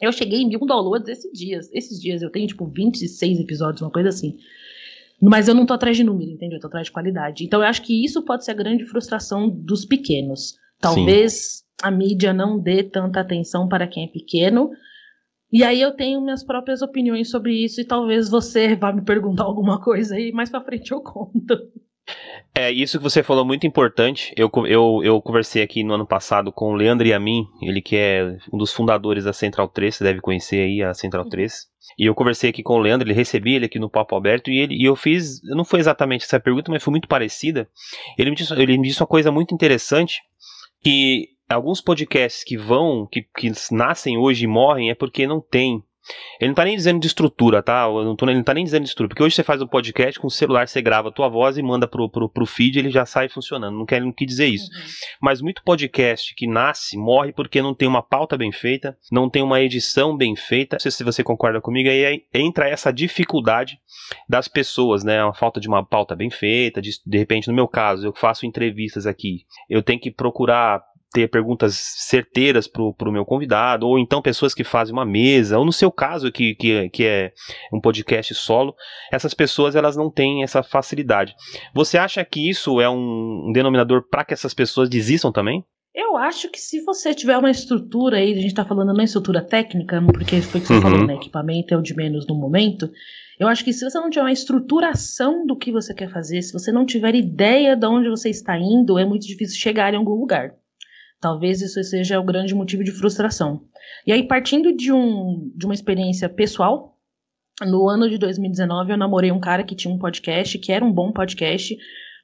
eu 0.00 0.10
cheguei 0.10 0.40
em 0.40 0.48
mil 0.48 0.60
downloads 0.60 1.08
esses 1.08 1.30
dias. 1.38 1.70
Esses 1.72 2.00
dias 2.00 2.22
eu 2.22 2.30
tenho 2.30 2.46
tipo 2.46 2.66
26 2.66 3.40
episódios, 3.40 3.82
uma 3.82 3.90
coisa 3.90 4.08
assim. 4.08 4.38
Mas 5.20 5.46
eu 5.46 5.54
não 5.54 5.66
tô 5.66 5.74
atrás 5.74 5.96
de 5.96 6.02
número, 6.02 6.30
entendeu? 6.30 6.56
Eu 6.56 6.60
tô 6.62 6.68
atrás 6.68 6.86
de 6.86 6.92
qualidade. 6.92 7.44
Então 7.44 7.60
eu 7.60 7.66
acho 7.66 7.82
que 7.82 8.02
isso 8.02 8.22
pode 8.22 8.44
ser 8.44 8.52
a 8.52 8.54
grande 8.54 8.86
frustração 8.86 9.48
dos 9.50 9.84
pequenos. 9.84 10.56
Talvez 10.80 11.32
Sim. 11.32 11.64
a 11.82 11.90
mídia 11.90 12.32
não 12.32 12.58
dê 12.58 12.82
tanta 12.82 13.20
atenção 13.20 13.68
para 13.68 13.86
quem 13.86 14.04
é 14.04 14.08
pequeno, 14.08 14.70
e 15.52 15.64
aí 15.64 15.80
eu 15.80 15.92
tenho 15.92 16.20
minhas 16.20 16.44
próprias 16.44 16.82
opiniões 16.82 17.30
sobre 17.30 17.52
isso 17.52 17.80
e 17.80 17.84
talvez 17.84 18.28
você 18.28 18.74
vá 18.74 18.92
me 18.92 19.02
perguntar 19.02 19.44
alguma 19.44 19.80
coisa 19.80 20.14
aí, 20.14 20.32
mais 20.32 20.50
pra 20.50 20.60
frente 20.60 20.92
eu 20.92 21.00
conto. 21.00 21.58
É, 22.54 22.70
isso 22.70 22.98
que 22.98 23.04
você 23.04 23.22
falou 23.22 23.44
muito 23.44 23.66
importante. 23.66 24.34
Eu, 24.36 24.50
eu, 24.66 25.00
eu 25.04 25.22
conversei 25.22 25.62
aqui 25.62 25.84
no 25.84 25.94
ano 25.94 26.06
passado 26.06 26.52
com 26.52 26.72
o 26.72 26.74
Leandro 26.74 27.06
Yamin, 27.06 27.46
ele 27.62 27.80
que 27.80 27.96
é 27.96 28.36
um 28.52 28.58
dos 28.58 28.72
fundadores 28.72 29.24
da 29.24 29.32
Central 29.32 29.68
3, 29.68 29.94
você 29.94 30.04
deve 30.04 30.20
conhecer 30.20 30.60
aí 30.60 30.82
a 30.82 30.92
Central 30.92 31.28
3. 31.28 31.52
Uhum. 31.52 31.94
E 31.98 32.06
eu 32.06 32.14
conversei 32.14 32.50
aqui 32.50 32.62
com 32.62 32.74
o 32.74 32.78
Leandro, 32.78 33.06
ele 33.06 33.14
recebi 33.14 33.54
ele 33.54 33.66
aqui 33.66 33.78
no 33.78 33.90
Papo 33.90 34.16
Aberto 34.16 34.50
e, 34.50 34.58
ele, 34.58 34.74
e 34.74 34.84
eu 34.84 34.96
fiz, 34.96 35.40
não 35.44 35.64
foi 35.64 35.80
exatamente 35.80 36.24
essa 36.24 36.40
pergunta, 36.40 36.70
mas 36.70 36.82
foi 36.82 36.90
muito 36.90 37.08
parecida. 37.08 37.68
Ele 38.18 38.30
me 38.30 38.36
disse, 38.36 38.52
ele 38.54 38.78
me 38.78 38.88
disse 38.88 39.00
uma 39.00 39.06
coisa 39.06 39.30
muito 39.30 39.54
interessante, 39.54 40.20
que 40.82 41.28
alguns 41.50 41.80
podcasts 41.80 42.44
que 42.44 42.56
vão, 42.56 43.06
que, 43.10 43.22
que 43.36 43.52
nascem 43.70 44.16
hoje 44.16 44.44
e 44.44 44.48
morrem 44.48 44.90
é 44.90 44.94
porque 44.94 45.26
não 45.26 45.40
tem 45.40 45.82
ele 46.40 46.48
não 46.48 46.54
tá 46.54 46.64
nem 46.64 46.76
dizendo 46.76 47.00
de 47.00 47.06
estrutura, 47.06 47.62
tá? 47.62 47.84
Tô, 48.16 48.26
ele 48.26 48.36
não 48.36 48.42
tá 48.42 48.54
nem 48.54 48.64
dizendo 48.64 48.84
de 48.84 48.88
estrutura. 48.88 49.08
Porque 49.08 49.22
hoje 49.22 49.36
você 49.36 49.42
faz 49.42 49.60
um 49.60 49.66
podcast 49.66 50.18
com 50.18 50.26
o 50.26 50.30
celular, 50.30 50.66
você 50.66 50.80
grava 50.80 51.08
a 51.08 51.12
tua 51.12 51.28
voz 51.28 51.58
e 51.58 51.62
manda 51.62 51.86
pro, 51.86 52.08
pro, 52.08 52.28
pro 52.28 52.46
feed 52.46 52.78
ele 52.78 52.90
já 52.90 53.04
sai 53.04 53.28
funcionando. 53.28 53.76
Não 53.76 53.84
quer, 53.84 54.00
não 54.00 54.12
quer 54.12 54.24
dizer 54.24 54.46
isso. 54.46 54.70
Uhum. 54.72 54.80
Mas 55.20 55.42
muito 55.42 55.62
podcast 55.62 56.34
que 56.34 56.46
nasce, 56.46 56.96
morre 56.96 57.32
porque 57.32 57.60
não 57.60 57.74
tem 57.74 57.86
uma 57.86 58.02
pauta 58.02 58.36
bem 58.36 58.50
feita, 58.50 58.96
não 59.12 59.28
tem 59.28 59.42
uma 59.42 59.60
edição 59.60 60.16
bem 60.16 60.34
feita. 60.34 60.76
Não 60.76 60.80
sei 60.80 60.90
se 60.90 61.04
você 61.04 61.22
concorda 61.22 61.60
comigo, 61.60 61.88
aí 61.88 62.24
entra 62.32 62.68
essa 62.68 62.90
dificuldade 62.90 63.78
das 64.28 64.48
pessoas, 64.48 65.04
né? 65.04 65.20
A 65.22 65.34
falta 65.34 65.60
de 65.60 65.68
uma 65.68 65.84
pauta 65.84 66.16
bem 66.16 66.30
feita, 66.30 66.80
de, 66.80 66.90
de 67.04 67.18
repente, 67.18 67.48
no 67.48 67.54
meu 67.54 67.68
caso, 67.68 68.06
eu 68.06 68.14
faço 68.14 68.46
entrevistas 68.46 69.06
aqui, 69.06 69.44
eu 69.68 69.82
tenho 69.82 70.00
que 70.00 70.10
procurar 70.10 70.82
ter 71.12 71.28
perguntas 71.28 71.74
certeiras 71.74 72.68
para 72.68 72.82
o 72.82 73.12
meu 73.12 73.24
convidado, 73.24 73.86
ou 73.86 73.98
então 73.98 74.22
pessoas 74.22 74.54
que 74.54 74.64
fazem 74.64 74.92
uma 74.92 75.04
mesa, 75.04 75.58
ou 75.58 75.64
no 75.64 75.72
seu 75.72 75.90
caso, 75.90 76.30
que, 76.30 76.54
que, 76.54 76.88
que 76.90 77.04
é 77.04 77.32
um 77.72 77.80
podcast 77.80 78.34
solo, 78.34 78.74
essas 79.10 79.34
pessoas 79.34 79.74
elas 79.74 79.96
não 79.96 80.10
têm 80.10 80.42
essa 80.42 80.62
facilidade. 80.62 81.34
Você 81.74 81.98
acha 81.98 82.24
que 82.24 82.48
isso 82.48 82.80
é 82.80 82.88
um, 82.88 83.48
um 83.48 83.52
denominador 83.52 84.08
para 84.08 84.24
que 84.24 84.34
essas 84.34 84.54
pessoas 84.54 84.88
desistam 84.88 85.32
também? 85.32 85.64
Eu 85.92 86.16
acho 86.16 86.48
que 86.50 86.60
se 86.60 86.84
você 86.84 87.12
tiver 87.12 87.36
uma 87.36 87.50
estrutura 87.50 88.18
aí, 88.18 88.32
a 88.32 88.36
gente 88.36 88.46
está 88.46 88.64
falando 88.64 88.94
não 88.94 89.02
estrutura 89.02 89.42
técnica, 89.42 90.00
porque 90.00 90.40
foi 90.40 90.60
o 90.60 90.62
que 90.62 90.68
você 90.68 90.74
uhum. 90.74 90.82
falou, 90.82 91.06
né? 91.06 91.14
Equipamento 91.14 91.74
é 91.74 91.76
o 91.76 91.82
de 91.82 91.96
menos 91.96 92.26
no 92.28 92.36
momento. 92.36 92.88
Eu 93.40 93.48
acho 93.48 93.64
que 93.64 93.72
se 93.72 93.84
você 93.84 93.98
não 93.98 94.10
tiver 94.10 94.22
uma 94.22 94.32
estruturação 94.32 95.46
do 95.46 95.56
que 95.56 95.72
você 95.72 95.92
quer 95.92 96.10
fazer, 96.10 96.42
se 96.42 96.52
você 96.52 96.70
não 96.70 96.86
tiver 96.86 97.14
ideia 97.14 97.74
de 97.74 97.86
onde 97.86 98.08
você 98.08 98.28
está 98.28 98.56
indo, 98.56 98.98
é 98.98 99.04
muito 99.04 99.26
difícil 99.26 99.58
chegar 99.58 99.92
em 99.92 99.96
algum 99.96 100.14
lugar. 100.14 100.54
Talvez 101.20 101.60
isso 101.60 101.82
seja 101.84 102.18
o 102.18 102.24
grande 102.24 102.54
motivo 102.54 102.82
de 102.82 102.90
frustração. 102.90 103.62
E 104.06 104.12
aí, 104.12 104.26
partindo 104.26 104.74
de, 104.74 104.92
um, 104.92 105.52
de 105.54 105.66
uma 105.66 105.74
experiência 105.74 106.28
pessoal, 106.28 106.96
no 107.60 107.88
ano 107.88 108.08
de 108.08 108.16
2019 108.16 108.92
eu 108.92 108.96
namorei 108.96 109.30
um 109.30 109.40
cara 109.40 109.62
que 109.62 109.74
tinha 109.74 109.92
um 109.92 109.98
podcast, 109.98 110.58
que 110.58 110.72
era 110.72 110.84
um 110.84 110.92
bom 110.92 111.12
podcast, 111.12 111.76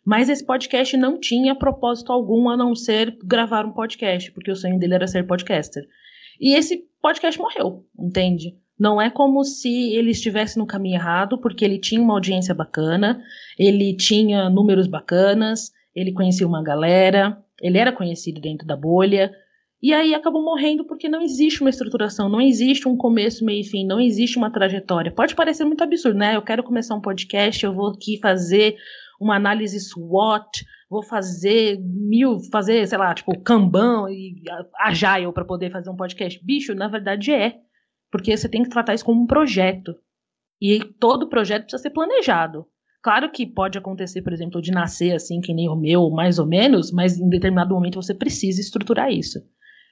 mas 0.04 0.28
esse 0.28 0.44
podcast 0.44 0.96
não 0.96 1.20
tinha 1.20 1.54
propósito 1.54 2.10
algum 2.10 2.48
a 2.48 2.56
não 2.56 2.74
ser 2.74 3.18
gravar 3.22 3.66
um 3.66 3.72
podcast, 3.72 4.32
porque 4.32 4.50
o 4.50 4.56
sonho 4.56 4.78
dele 4.78 4.94
era 4.94 5.06
ser 5.06 5.26
podcaster. 5.26 5.84
E 6.40 6.54
esse 6.54 6.84
podcast 7.02 7.38
morreu, 7.38 7.84
entende? 7.98 8.56
Não 8.78 9.00
é 9.00 9.10
como 9.10 9.42
se 9.42 9.94
ele 9.94 10.10
estivesse 10.10 10.58
no 10.58 10.66
caminho 10.66 10.96
errado, 10.96 11.38
porque 11.38 11.64
ele 11.64 11.78
tinha 11.78 12.00
uma 12.00 12.14
audiência 12.14 12.54
bacana, 12.54 13.22
ele 13.58 13.96
tinha 13.96 14.48
números 14.48 14.86
bacanas, 14.86 15.72
ele 15.94 16.12
conhecia 16.12 16.46
uma 16.46 16.62
galera, 16.62 17.42
ele 17.60 17.78
era 17.78 17.92
conhecido 17.92 18.40
dentro 18.40 18.66
da 18.66 18.76
bolha, 18.76 19.32
e 19.82 19.92
aí 19.92 20.14
acabou 20.14 20.42
morrendo 20.42 20.84
porque 20.84 21.08
não 21.08 21.20
existe 21.20 21.60
uma 21.60 21.70
estruturação, 21.70 22.28
não 22.28 22.40
existe 22.40 22.88
um 22.88 22.96
começo, 22.96 23.44
meio 23.44 23.60
e 23.60 23.64
fim, 23.64 23.86
não 23.86 24.00
existe 24.00 24.38
uma 24.38 24.50
trajetória. 24.50 25.12
Pode 25.12 25.34
parecer 25.34 25.64
muito 25.64 25.84
absurdo, 25.84 26.18
né? 26.18 26.34
Eu 26.34 26.42
quero 26.42 26.62
começar 26.62 26.94
um 26.94 27.00
podcast, 27.00 27.64
eu 27.64 27.74
vou 27.74 27.88
aqui 27.88 28.18
fazer 28.18 28.76
uma 29.20 29.36
análise 29.36 29.78
SWOT, 29.78 30.64
vou 30.88 31.02
fazer 31.02 31.78
mil, 31.80 32.38
fazer, 32.50 32.86
sei 32.86 32.98
lá, 32.98 33.14
tipo, 33.14 33.38
Kanban 33.40 34.10
e 34.10 34.42
Agile 34.78 35.32
para 35.32 35.44
poder 35.44 35.70
fazer 35.70 35.90
um 35.90 35.96
podcast. 35.96 36.42
Bicho, 36.44 36.74
na 36.74 36.88
verdade 36.88 37.32
é. 37.32 37.60
Porque 38.10 38.36
você 38.36 38.48
tem 38.48 38.62
que 38.62 38.70
tratar 38.70 38.94
isso 38.94 39.04
como 39.04 39.22
um 39.22 39.26
projeto. 39.26 39.94
E 40.60 40.80
todo 40.98 41.28
projeto 41.28 41.62
precisa 41.62 41.82
ser 41.82 41.90
planejado. 41.90 42.66
Claro 43.06 43.30
que 43.30 43.46
pode 43.46 43.78
acontecer, 43.78 44.20
por 44.20 44.32
exemplo, 44.32 44.60
de 44.60 44.72
nascer 44.72 45.14
assim, 45.14 45.40
que 45.40 45.54
nem 45.54 45.68
o 45.68 45.76
meu, 45.76 46.10
mais 46.10 46.40
ou 46.40 46.44
menos, 46.44 46.90
mas 46.90 47.16
em 47.16 47.28
determinado 47.28 47.72
momento 47.72 48.02
você 48.02 48.12
precisa 48.12 48.60
estruturar 48.60 49.12
isso. 49.12 49.38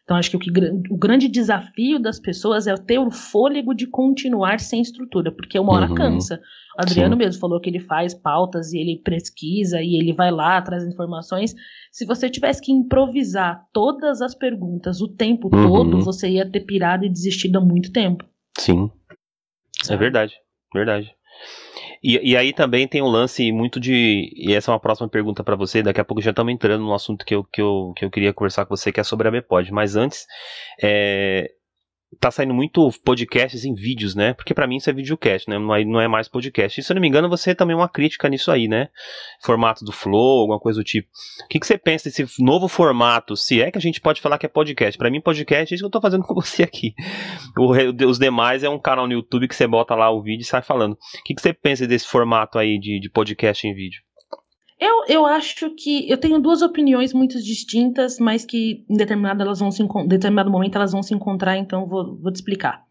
Então, 0.02 0.16
acho 0.16 0.28
que 0.30 0.36
o, 0.36 0.40
que 0.40 0.50
o 0.90 0.96
grande 0.96 1.28
desafio 1.28 2.00
das 2.00 2.18
pessoas 2.18 2.66
é 2.66 2.74
ter 2.74 2.98
o 2.98 3.12
fôlego 3.12 3.72
de 3.72 3.86
continuar 3.86 4.58
sem 4.58 4.82
estrutura, 4.82 5.30
porque 5.30 5.56
uma 5.56 5.74
hora 5.74 5.88
uhum. 5.88 5.94
cansa. 5.94 6.40
O 6.76 6.82
Adriano 6.82 7.14
Sim. 7.14 7.18
mesmo 7.18 7.40
falou 7.40 7.60
que 7.60 7.70
ele 7.70 7.78
faz 7.78 8.14
pautas 8.14 8.72
e 8.72 8.78
ele 8.78 9.00
pesquisa 9.04 9.80
e 9.80 9.94
ele 9.94 10.12
vai 10.12 10.32
lá, 10.32 10.60
traz 10.60 10.84
informações. 10.84 11.54
Se 11.92 12.04
você 12.04 12.28
tivesse 12.28 12.60
que 12.60 12.72
improvisar 12.72 13.64
todas 13.72 14.22
as 14.22 14.34
perguntas 14.34 15.00
o 15.00 15.06
tempo 15.06 15.48
uhum. 15.54 15.68
todo, 15.68 16.00
você 16.00 16.30
ia 16.30 16.50
ter 16.50 16.62
pirado 16.62 17.04
e 17.04 17.08
desistido 17.08 17.58
há 17.58 17.60
muito 17.60 17.92
tempo. 17.92 18.24
Sim. 18.58 18.90
É 19.88 19.96
verdade, 19.96 20.34
verdade. 20.74 21.14
E, 22.04 22.32
e 22.32 22.36
aí 22.36 22.52
também 22.52 22.86
tem 22.86 23.00
um 23.00 23.06
lance 23.06 23.50
muito 23.50 23.80
de. 23.80 24.30
E 24.36 24.52
essa 24.52 24.70
é 24.70 24.74
uma 24.74 24.80
próxima 24.80 25.08
pergunta 25.08 25.42
para 25.42 25.56
você. 25.56 25.82
Daqui 25.82 26.00
a 26.00 26.04
pouco 26.04 26.20
já 26.20 26.30
estamos 26.30 26.52
entrando 26.52 26.84
no 26.84 26.92
assunto 26.92 27.24
que 27.24 27.34
eu, 27.34 27.42
que, 27.44 27.62
eu, 27.62 27.94
que 27.96 28.04
eu 28.04 28.10
queria 28.10 28.34
conversar 28.34 28.66
com 28.66 28.76
você, 28.76 28.92
que 28.92 29.00
é 29.00 29.04
sobre 29.04 29.26
a 29.26 29.30
Bepod. 29.30 29.72
Mas 29.72 29.96
antes, 29.96 30.26
é, 30.82 31.50
tá 32.14 32.30
saindo 32.30 32.54
muito 32.54 32.90
podcasts 33.04 33.64
em 33.64 33.74
vídeos, 33.74 34.14
né? 34.14 34.34
Porque 34.34 34.54
para 34.54 34.66
mim 34.66 34.76
isso 34.76 34.90
é 34.90 34.92
videocast, 34.92 35.48
né? 35.48 35.58
Não 35.58 35.74
é, 35.74 35.84
não 35.84 36.00
é 36.00 36.08
mais 36.08 36.28
podcast. 36.28 36.80
E 36.80 36.82
se 36.82 36.92
eu 36.92 36.94
não 36.94 37.00
me 37.00 37.08
engano, 37.08 37.28
você 37.28 37.54
também 37.54 37.74
é 37.74 37.76
uma 37.76 37.88
crítica 37.88 38.28
nisso 38.28 38.50
aí, 38.50 38.68
né? 38.68 38.88
Formato 39.42 39.84
do 39.84 39.92
Flow, 39.92 40.40
alguma 40.40 40.58
coisa 40.58 40.80
do 40.80 40.84
tipo. 40.84 41.08
O 41.44 41.48
que, 41.48 41.60
que 41.60 41.66
você 41.66 41.78
pensa 41.78 42.08
desse 42.08 42.26
novo 42.42 42.68
formato? 42.68 43.36
Se 43.36 43.60
é 43.60 43.70
que 43.70 43.78
a 43.78 43.80
gente 43.80 44.00
pode 44.00 44.20
falar 44.20 44.38
que 44.38 44.46
é 44.46 44.48
podcast. 44.48 44.96
Para 44.96 45.10
mim, 45.10 45.20
podcast 45.20 45.72
é 45.72 45.74
isso 45.74 45.82
que 45.82 45.86
eu 45.86 45.90
tô 45.90 46.00
fazendo 46.00 46.22
com 46.26 46.34
você 46.34 46.62
aqui. 46.62 46.94
O, 47.56 47.72
os 48.06 48.18
demais 48.18 48.62
é 48.62 48.68
um 48.68 48.78
canal 48.78 49.06
no 49.06 49.12
YouTube 49.12 49.48
que 49.48 49.54
você 49.54 49.66
bota 49.66 49.94
lá 49.94 50.10
o 50.10 50.22
vídeo 50.22 50.42
e 50.42 50.46
sai 50.46 50.62
falando. 50.62 50.92
O 50.92 51.24
que, 51.24 51.34
que 51.34 51.40
você 51.40 51.52
pensa 51.52 51.86
desse 51.86 52.06
formato 52.06 52.58
aí 52.58 52.78
de, 52.78 53.00
de 53.00 53.10
podcast 53.10 53.66
em 53.66 53.74
vídeo? 53.74 54.02
Eu, 54.78 55.04
eu 55.08 55.26
acho 55.26 55.70
que 55.70 56.10
eu 56.10 56.18
tenho 56.18 56.40
duas 56.40 56.60
opiniões 56.60 57.12
muito 57.12 57.40
distintas, 57.40 58.18
mas 58.18 58.44
que 58.44 58.84
em 58.88 58.96
determinado, 58.96 59.42
elas 59.42 59.60
vão 59.60 59.70
se, 59.70 59.82
em 59.82 60.08
determinado 60.08 60.50
momento 60.50 60.76
elas 60.76 60.92
vão 60.92 61.02
se 61.02 61.14
encontrar, 61.14 61.56
então 61.56 61.86
vou, 61.86 62.18
vou 62.18 62.32
te 62.32 62.36
explicar. 62.36 62.84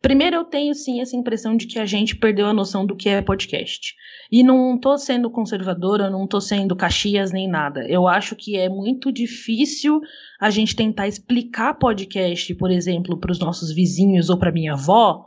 Primeiro, 0.00 0.36
eu 0.36 0.44
tenho 0.44 0.72
sim 0.74 1.00
essa 1.00 1.16
impressão 1.16 1.56
de 1.56 1.66
que 1.66 1.78
a 1.78 1.84
gente 1.84 2.14
perdeu 2.14 2.46
a 2.46 2.52
noção 2.52 2.86
do 2.86 2.94
que 2.94 3.08
é 3.08 3.20
podcast. 3.20 3.94
E 4.30 4.44
não 4.44 4.76
estou 4.76 4.96
sendo 4.96 5.28
conservadora, 5.28 6.08
não 6.08 6.24
estou 6.24 6.40
sendo 6.40 6.76
caxias 6.76 7.32
nem 7.32 7.48
nada. 7.48 7.84
Eu 7.88 8.06
acho 8.06 8.36
que 8.36 8.56
é 8.56 8.68
muito 8.68 9.10
difícil 9.10 10.00
a 10.40 10.50
gente 10.50 10.76
tentar 10.76 11.08
explicar 11.08 11.74
podcast, 11.74 12.54
por 12.54 12.70
exemplo, 12.70 13.18
para 13.18 13.32
os 13.32 13.40
nossos 13.40 13.72
vizinhos 13.74 14.30
ou 14.30 14.38
para 14.38 14.52
minha 14.52 14.74
avó, 14.74 15.26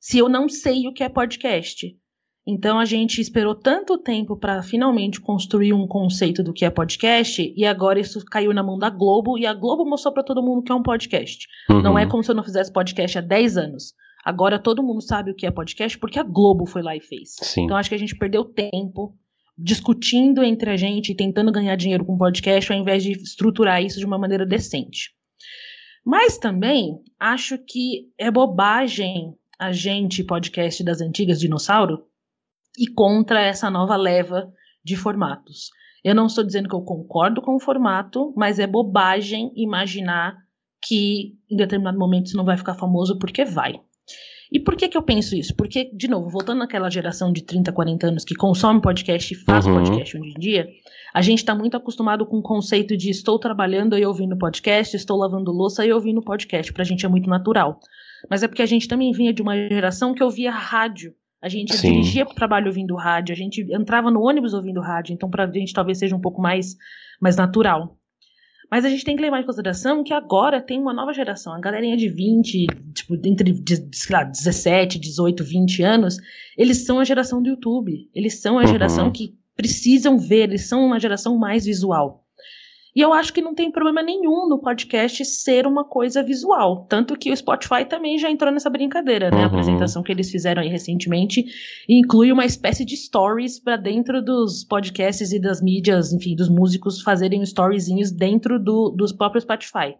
se 0.00 0.16
eu 0.16 0.30
não 0.30 0.48
sei 0.48 0.88
o 0.88 0.94
que 0.94 1.04
é 1.04 1.10
podcast. 1.10 1.94
Então 2.46 2.78
a 2.78 2.84
gente 2.84 3.20
esperou 3.20 3.56
tanto 3.56 3.98
tempo 3.98 4.36
para 4.36 4.62
finalmente 4.62 5.20
construir 5.20 5.72
um 5.72 5.86
conceito 5.86 6.44
do 6.44 6.52
que 6.52 6.64
é 6.64 6.70
podcast 6.70 7.52
e 7.56 7.66
agora 7.66 7.98
isso 7.98 8.24
caiu 8.24 8.54
na 8.54 8.62
mão 8.62 8.78
da 8.78 8.88
Globo 8.88 9.36
e 9.36 9.44
a 9.44 9.52
Globo 9.52 9.84
mostrou 9.84 10.14
para 10.14 10.22
todo 10.22 10.42
mundo 10.42 10.62
que 10.62 10.70
é 10.70 10.74
um 10.74 10.82
podcast. 10.82 11.48
Uhum. 11.68 11.82
Não 11.82 11.98
é 11.98 12.06
como 12.06 12.22
se 12.22 12.30
eu 12.30 12.36
não 12.36 12.44
fizesse 12.44 12.72
podcast 12.72 13.18
há 13.18 13.20
10 13.20 13.56
anos. 13.56 13.94
Agora 14.24 14.60
todo 14.60 14.82
mundo 14.82 15.02
sabe 15.02 15.32
o 15.32 15.34
que 15.34 15.44
é 15.44 15.50
podcast 15.50 15.98
porque 15.98 16.20
a 16.20 16.22
Globo 16.22 16.66
foi 16.66 16.82
lá 16.82 16.94
e 16.94 17.00
fez. 17.00 17.34
Sim. 17.42 17.64
Então 17.64 17.76
acho 17.76 17.88
que 17.88 17.96
a 17.96 17.98
gente 17.98 18.16
perdeu 18.16 18.44
tempo 18.44 19.12
discutindo 19.58 20.44
entre 20.44 20.70
a 20.70 20.76
gente 20.76 21.10
e 21.10 21.16
tentando 21.16 21.50
ganhar 21.50 21.74
dinheiro 21.74 22.04
com 22.04 22.16
podcast 22.16 22.72
ao 22.72 22.78
invés 22.78 23.02
de 23.02 23.12
estruturar 23.12 23.82
isso 23.82 23.98
de 23.98 24.06
uma 24.06 24.18
maneira 24.18 24.46
decente. 24.46 25.10
Mas 26.04 26.38
também 26.38 27.00
acho 27.18 27.58
que 27.58 28.08
é 28.16 28.30
bobagem 28.30 29.34
a 29.58 29.72
gente, 29.72 30.22
podcast 30.22 30.84
das 30.84 31.00
antigas 31.00 31.40
dinossauro, 31.40 32.04
e 32.78 32.86
contra 32.86 33.40
essa 33.40 33.70
nova 33.70 33.96
leva 33.96 34.52
de 34.84 34.96
formatos. 34.96 35.70
Eu 36.04 36.14
não 36.14 36.26
estou 36.26 36.44
dizendo 36.44 36.68
que 36.68 36.74
eu 36.74 36.82
concordo 36.82 37.42
com 37.42 37.56
o 37.56 37.60
formato, 37.60 38.32
mas 38.36 38.58
é 38.58 38.66
bobagem 38.66 39.52
imaginar 39.56 40.36
que 40.80 41.34
em 41.50 41.56
determinado 41.56 41.98
momento 41.98 42.26
isso 42.26 42.36
não 42.36 42.44
vai 42.44 42.56
ficar 42.56 42.74
famoso, 42.74 43.18
porque 43.18 43.44
vai. 43.44 43.80
E 44.52 44.60
por 44.60 44.76
que, 44.76 44.88
que 44.88 44.96
eu 44.96 45.02
penso 45.02 45.34
isso? 45.34 45.54
Porque, 45.56 45.90
de 45.92 46.06
novo, 46.06 46.28
voltando 46.28 46.58
naquela 46.58 46.88
geração 46.88 47.32
de 47.32 47.42
30, 47.42 47.72
40 47.72 48.06
anos 48.06 48.24
que 48.24 48.36
consome 48.36 48.80
podcast 48.80 49.34
e 49.34 49.36
faz 49.36 49.66
uhum. 49.66 49.74
podcast 49.74 50.16
hoje 50.16 50.30
em 50.30 50.38
dia, 50.38 50.68
a 51.12 51.20
gente 51.20 51.38
está 51.38 51.54
muito 51.54 51.76
acostumado 51.76 52.24
com 52.24 52.38
o 52.38 52.42
conceito 52.42 52.96
de 52.96 53.10
estou 53.10 53.38
trabalhando 53.38 53.98
e 53.98 54.06
ouvindo 54.06 54.38
podcast, 54.38 54.96
estou 54.96 55.18
lavando 55.18 55.50
louça 55.50 55.84
e 55.84 55.92
ouvindo 55.92 56.22
podcast. 56.22 56.72
Pra 56.72 56.84
gente 56.84 57.04
é 57.04 57.08
muito 57.08 57.28
natural. 57.28 57.80
Mas 58.30 58.44
é 58.44 58.48
porque 58.48 58.62
a 58.62 58.66
gente 58.66 58.86
também 58.86 59.10
vinha 59.10 59.32
de 59.32 59.42
uma 59.42 59.56
geração 59.56 60.14
que 60.14 60.22
ouvia 60.22 60.52
rádio 60.52 61.12
a 61.46 61.48
gente 61.48 61.76
Sim. 61.76 61.92
dirigia 61.92 62.24
para 62.24 62.32
o 62.32 62.36
trabalho 62.36 62.66
ouvindo 62.66 62.96
rádio, 62.96 63.32
a 63.32 63.36
gente 63.36 63.64
entrava 63.72 64.10
no 64.10 64.20
ônibus 64.20 64.52
ouvindo 64.52 64.80
rádio, 64.80 65.14
então 65.14 65.30
para 65.30 65.44
a 65.44 65.52
gente 65.52 65.72
talvez 65.72 65.98
seja 65.98 66.16
um 66.16 66.20
pouco 66.20 66.42
mais, 66.42 66.76
mais 67.20 67.36
natural. 67.36 67.96
Mas 68.68 68.84
a 68.84 68.88
gente 68.88 69.04
tem 69.04 69.14
que 69.14 69.22
levar 69.22 69.40
em 69.40 69.46
consideração 69.46 70.02
que 70.02 70.12
agora 70.12 70.60
tem 70.60 70.80
uma 70.80 70.92
nova 70.92 71.12
geração, 71.12 71.52
a 71.52 71.60
galerinha 71.60 71.96
de 71.96 72.08
20, 72.08 72.66
tipo, 72.92 73.14
entre 73.24 73.62
sei 73.92 74.16
lá, 74.16 74.24
17, 74.24 74.98
18, 74.98 75.44
20 75.44 75.82
anos, 75.84 76.16
eles 76.58 76.84
são 76.84 76.98
a 76.98 77.04
geração 77.04 77.40
do 77.40 77.48
YouTube. 77.48 78.10
Eles 78.12 78.40
são 78.40 78.58
a 78.58 78.62
uhum. 78.62 78.66
geração 78.66 79.12
que 79.12 79.38
precisam 79.54 80.18
ver, 80.18 80.48
eles 80.48 80.68
são 80.68 80.84
uma 80.84 80.98
geração 80.98 81.38
mais 81.38 81.64
visual. 81.64 82.25
E 82.96 83.00
eu 83.02 83.12
acho 83.12 83.30
que 83.30 83.42
não 83.42 83.54
tem 83.54 83.70
problema 83.70 84.02
nenhum 84.02 84.48
no 84.48 84.58
podcast 84.58 85.22
ser 85.22 85.66
uma 85.66 85.84
coisa 85.84 86.22
visual. 86.22 86.86
Tanto 86.88 87.14
que 87.14 87.30
o 87.30 87.36
Spotify 87.36 87.84
também 87.84 88.18
já 88.18 88.30
entrou 88.30 88.50
nessa 88.50 88.70
brincadeira, 88.70 89.30
né? 89.30 89.36
Uhum. 89.36 89.42
A 89.42 89.46
apresentação 89.48 90.02
que 90.02 90.10
eles 90.10 90.30
fizeram 90.30 90.62
aí 90.62 90.68
recentemente 90.70 91.44
inclui 91.86 92.32
uma 92.32 92.46
espécie 92.46 92.86
de 92.86 92.96
stories 92.96 93.60
para 93.60 93.76
dentro 93.76 94.22
dos 94.22 94.64
podcasts 94.64 95.30
e 95.30 95.38
das 95.38 95.60
mídias, 95.60 96.10
enfim, 96.10 96.34
dos 96.34 96.48
músicos 96.48 97.02
fazerem 97.02 97.42
storyzinhos 97.42 98.10
dentro 98.10 98.58
do, 98.58 98.88
dos 98.88 99.12
próprios 99.12 99.44
Spotify. 99.44 99.94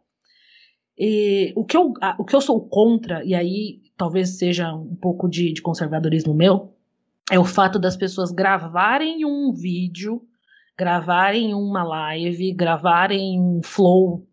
E 0.98 1.52
o, 1.54 1.66
que 1.66 1.76
eu, 1.76 1.92
o 2.18 2.24
que 2.24 2.34
eu 2.34 2.40
sou 2.40 2.66
contra, 2.66 3.22
e 3.26 3.34
aí 3.34 3.82
talvez 3.94 4.38
seja 4.38 4.74
um 4.74 4.96
pouco 4.96 5.28
de, 5.28 5.52
de 5.52 5.60
conservadorismo 5.60 6.32
meu, 6.32 6.72
é 7.30 7.38
o 7.38 7.44
fato 7.44 7.78
das 7.78 7.94
pessoas 7.94 8.32
gravarem 8.32 9.22
um 9.26 9.52
vídeo 9.52 10.22
gravarem 10.78 11.54
uma 11.54 11.82
live, 11.82 12.52
gravarem 12.52 13.40
um 13.40 13.60
flow, 13.62 14.26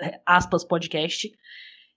é, 0.00 0.20
aspas, 0.24 0.64
podcast, 0.64 1.30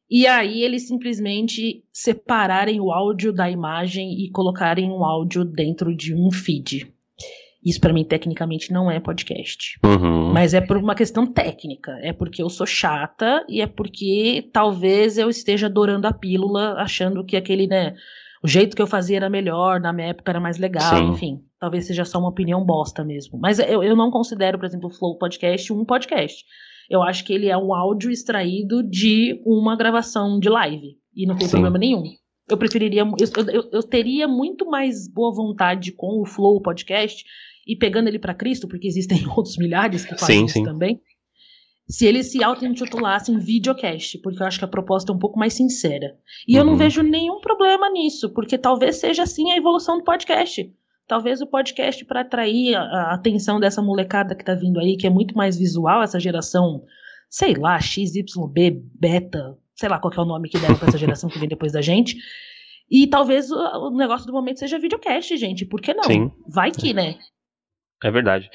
e 0.10 0.28
aí 0.28 0.64
eles 0.64 0.88
simplesmente 0.88 1.84
separarem 1.92 2.80
o 2.80 2.92
áudio 2.92 3.34
da 3.34 3.50
imagem 3.50 4.24
e 4.24 4.30
colocarem 4.30 4.90
um 4.92 5.04
áudio 5.04 5.44
dentro 5.44 5.96
de 5.96 6.14
um 6.14 6.32
feed. 6.32 6.92
Isso 7.66 7.80
para 7.80 7.94
mim 7.94 8.04
tecnicamente 8.04 8.74
não 8.74 8.92
é 8.92 9.00
podcast. 9.00 9.80
Uhum. 9.84 10.34
Mas 10.34 10.54
é 10.54 10.60
por 10.60 10.76
uma 10.76 10.94
questão 10.94 11.26
técnica. 11.26 11.98
É 12.02 12.12
porque 12.12 12.44
eu 12.44 12.50
sou 12.50 12.68
chata 12.68 13.46
e 13.48 13.62
é 13.62 13.68
porque 13.68 14.50
talvez 14.52 15.18
eu 15.18 15.30
esteja 15.30 15.68
adorando 15.68 16.06
a 16.06 16.14
pílula, 16.14 16.74
achando 16.74 17.24
que 17.26 17.38
aquele, 17.38 17.66
né, 17.66 17.96
o 18.44 18.48
jeito 18.48 18.76
que 18.76 18.82
eu 18.82 18.88
fazia 18.88 19.16
era 19.16 19.30
melhor, 19.30 19.80
na 19.80 19.94
minha 19.94 20.10
época 20.10 20.32
era 20.32 20.40
mais 20.40 20.58
legal, 20.58 20.98
Sim. 20.98 21.10
enfim. 21.12 21.42
Talvez 21.64 21.88
seja 21.88 22.04
só 22.04 22.20
uma 22.20 22.28
opinião 22.28 22.62
bosta 22.62 23.06
mesmo. 23.06 23.40
Mas 23.40 23.58
eu, 23.58 23.82
eu 23.82 23.96
não 23.96 24.12
considero, 24.12 24.60
por 24.60 24.66
exemplo, 24.66 24.90
o 24.90 24.94
Flow 24.94 25.18
Podcast 25.18 25.72
um 25.72 25.86
podcast. 25.86 26.44
Eu 26.90 27.02
acho 27.02 27.24
que 27.24 27.32
ele 27.32 27.48
é 27.48 27.58
um 27.58 27.74
áudio 27.74 28.12
extraído 28.12 28.84
de 28.84 29.42
uma 29.46 29.74
gravação 29.78 30.38
de 30.42 30.50
live. 30.50 30.98
E 31.16 31.26
não 31.26 31.38
tem 31.38 31.48
Sim. 31.48 31.52
problema 31.52 31.78
nenhum. 31.78 32.04
Eu 32.50 32.58
preferiria. 32.58 33.04
Eu, 33.04 33.54
eu, 33.54 33.70
eu, 33.72 33.82
teria 33.82 34.28
muito 34.28 34.66
mais 34.66 35.08
boa 35.08 35.34
vontade 35.34 35.94
com 35.94 36.22
o 36.22 36.26
Flow 36.26 36.62
Podcast 36.62 37.24
e 37.66 37.78
pegando 37.78 38.10
ele 38.10 38.20
para 38.20 38.36
Cristo, 38.36 38.68
porque 38.68 38.86
existem 38.86 39.26
outros 39.34 39.56
milhares 39.58 40.04
que 40.04 40.20
fazem 40.20 40.40
sim, 40.40 40.46
isso 40.46 40.54
sim. 40.56 40.66
também 40.66 41.00
se 41.88 42.06
eles 42.06 42.32
se 42.32 42.44
auto-intitulassem 42.44 43.38
videocast, 43.38 44.18
porque 44.20 44.42
eu 44.42 44.48
acho 44.48 44.58
que 44.58 44.66
a 44.66 44.70
proposta 44.70 45.12
é 45.12 45.16
um 45.16 45.20
pouco 45.20 45.38
mais 45.38 45.54
sincera. 45.54 46.18
E 46.48 46.54
uhum. 46.54 46.60
eu 46.60 46.66
não 46.66 46.72
uhum. 46.74 46.78
vejo 46.78 47.04
nenhum 47.04 47.40
problema 47.40 47.90
nisso, 47.90 48.34
porque 48.34 48.58
talvez 48.58 48.98
seja 48.98 49.24
assim 49.24 49.52
a 49.52 49.58
evolução 49.58 49.98
do 49.98 50.04
podcast. 50.04 50.74
Talvez 51.14 51.42
o 51.42 51.46
podcast, 51.46 52.04
para 52.06 52.22
atrair 52.22 52.74
a, 52.74 53.14
atenção 53.14 53.60
dessa 53.60 53.84
molecada 53.84 54.34
que 54.34 54.44
tá 54.44 54.56
vindo 54.56 54.80
aí, 54.80 54.98
que 54.98 55.06
é 55.06 55.12
muito 55.12 55.38
mais 55.38 55.56
visual, 55.56 56.02
essa 56.02 56.20
geração, 56.20 56.82
sei 57.30 57.54
lá, 57.54 57.80
XYB, 57.80 58.82
beta, 59.00 59.56
sei 59.76 59.90
lá 59.90 60.00
qual 60.00 60.12
é 60.12 60.20
o 60.20 60.26
nome 60.26 60.50
que 60.50 60.58
deram 60.58 60.76
pra 60.76 60.88
essa 60.88 60.98
geração 60.98 61.30
que 61.30 61.38
vem 61.38 61.48
depois 61.48 61.72
da 61.72 61.84
gente. 61.84 62.18
E 62.90 63.06
talvez 63.06 63.52
o, 63.52 63.56
o 63.56 63.96
negócio 63.96 64.26
do 64.26 64.34
momento 64.34 64.58
seja 64.58 64.80
videocast, 64.80 65.38
gente. 65.38 65.68
Por 65.68 65.82
que 65.82 65.94
não? 65.94 66.04
Sim. 66.06 66.32
Vai 66.48 66.72
que, 66.72 66.96
né? 66.96 67.20
É 68.04 68.12
verdade. 68.12 68.50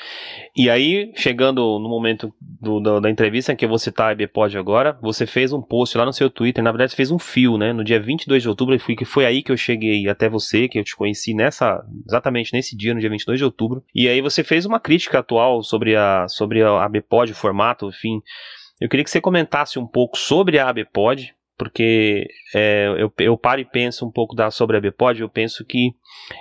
E 0.54 0.68
aí, 0.68 1.10
chegando 1.16 1.78
no 1.78 1.88
momento 1.88 2.30
do, 2.40 2.80
do, 2.80 3.00
da 3.00 3.08
entrevista 3.08 3.56
que 3.56 3.64
eu 3.64 3.68
vou 3.68 3.78
citar 3.78 4.10
a 4.10 4.12
IBPod 4.12 4.58
agora, 4.58 4.98
você 5.00 5.26
fez 5.26 5.54
um 5.54 5.62
post 5.62 5.96
lá 5.96 6.04
no 6.04 6.12
seu 6.12 6.28
Twitter, 6.28 6.62
na 6.62 6.70
verdade 6.70 6.90
você 6.90 6.96
fez 6.96 7.10
um 7.10 7.18
fio, 7.18 7.56
né? 7.56 7.72
No 7.72 7.82
dia 7.82 7.98
22 7.98 8.42
de 8.42 8.48
outubro, 8.48 8.78
que 8.78 9.04
foi 9.06 9.24
aí 9.24 9.42
que 9.42 9.50
eu 9.50 9.56
cheguei 9.56 10.06
até 10.06 10.28
você, 10.28 10.68
que 10.68 10.78
eu 10.78 10.84
te 10.84 10.94
conheci 10.94 11.32
nessa, 11.32 11.82
exatamente 12.06 12.52
nesse 12.52 12.76
dia, 12.76 12.92
no 12.92 13.00
dia 13.00 13.08
22 13.08 13.38
de 13.38 13.44
outubro. 13.44 13.82
E 13.94 14.06
aí 14.06 14.20
você 14.20 14.44
fez 14.44 14.66
uma 14.66 14.78
crítica 14.78 15.20
atual 15.20 15.62
sobre 15.62 15.96
a, 15.96 16.26
sobre 16.28 16.62
a 16.62 16.84
ABPod, 16.84 17.32
o 17.32 17.34
formato, 17.34 17.88
enfim. 17.88 18.20
Eu 18.78 18.88
queria 18.88 19.02
que 19.02 19.10
você 19.10 19.20
comentasse 19.20 19.78
um 19.78 19.86
pouco 19.86 20.18
sobre 20.18 20.58
a 20.58 20.68
ABPod, 20.68 21.34
porque 21.58 22.28
é, 22.54 22.86
eu, 22.96 23.12
eu 23.18 23.36
paro 23.36 23.60
e 23.60 23.64
penso 23.64 24.06
um 24.06 24.10
pouco 24.10 24.34
da, 24.34 24.50
sobre 24.50 24.76
a 24.76 24.80
Bpod, 24.80 25.20
eu 25.20 25.28
penso 25.28 25.64
que 25.64 25.90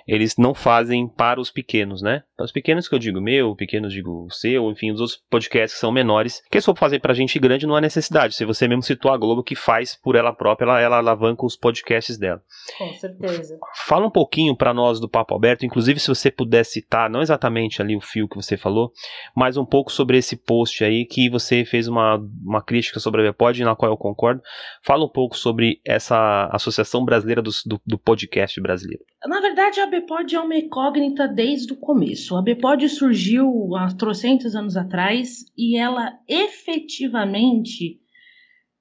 eles 0.07 0.37
não 0.37 0.53
fazem 0.53 1.07
para 1.07 1.41
os 1.41 1.49
pequenos, 1.49 2.01
né? 2.01 2.23
Para 2.35 2.45
os 2.45 2.51
pequenos 2.51 2.87
que 2.87 2.93
eu 2.93 2.99
digo 2.99 3.19
meu, 3.19 3.55
pequenos 3.55 3.91
digo 3.91 4.27
seu, 4.29 4.69
enfim, 4.69 4.91
os 4.91 5.01
outros 5.01 5.19
podcasts 5.29 5.73
que 5.73 5.79
são 5.79 5.91
menores, 5.91 6.43
que 6.51 6.61
se 6.61 6.65
for 6.65 6.77
fazer 6.77 6.99
para 6.99 7.13
gente 7.13 7.39
grande 7.39 7.65
não 7.65 7.75
há 7.75 7.81
necessidade. 7.81 8.35
Se 8.35 8.45
você 8.45 8.67
mesmo 8.67 8.83
citou 8.83 9.11
a 9.11 9.17
Globo 9.17 9.43
que 9.43 9.55
faz 9.55 9.95
por 9.95 10.15
ela 10.15 10.31
própria, 10.31 10.65
ela, 10.65 10.79
ela 10.79 10.97
alavanca 10.97 11.45
os 11.45 11.55
podcasts 11.55 12.17
dela. 12.17 12.41
Com 12.77 12.93
certeza. 12.93 13.57
Fala 13.87 14.05
um 14.05 14.11
pouquinho 14.11 14.55
para 14.55 14.73
nós 14.73 14.99
do 14.99 15.09
Papo 15.09 15.35
Aberto, 15.35 15.65
inclusive 15.65 15.99
se 15.99 16.09
você 16.09 16.29
puder 16.29 16.63
citar, 16.63 17.09
não 17.09 17.21
exatamente 17.21 17.81
ali 17.81 17.95
o 17.95 18.01
fio 18.01 18.27
que 18.29 18.35
você 18.35 18.55
falou, 18.55 18.91
mas 19.35 19.57
um 19.57 19.65
pouco 19.65 19.91
sobre 19.91 20.17
esse 20.17 20.35
post 20.35 20.83
aí 20.83 21.05
que 21.05 21.29
você 21.29 21.65
fez 21.65 21.87
uma, 21.87 22.21
uma 22.45 22.61
crítica 22.61 22.99
sobre 22.99 23.27
a 23.27 23.31
Bpod, 23.31 23.63
na 23.63 23.75
qual 23.75 23.91
eu 23.91 23.97
concordo. 23.97 24.41
Fala 24.83 25.03
um 25.03 25.06
pouco 25.09 25.37
sobre 25.37 25.79
essa 25.85 26.49
Associação 26.51 27.03
Brasileira 27.03 27.41
do, 27.41 27.51
do, 27.65 27.81
do 27.85 27.97
Podcast 27.97 28.59
Brasileiro. 28.61 29.03
Na 29.25 29.39
verdade, 29.39 29.79
a 29.79 29.87
BPOD 29.87 30.35
é 30.35 30.39
uma 30.39 30.55
incógnita 30.55 31.27
desde 31.27 31.73
o 31.73 31.77
começo. 31.77 32.35
A 32.35 32.41
BPOD 32.41 32.89
surgiu 32.89 33.75
há 33.75 33.87
trocentos 33.93 34.55
anos 34.55 34.77
atrás 34.77 35.45
e 35.57 35.77
ela 35.77 36.17
efetivamente 36.27 37.99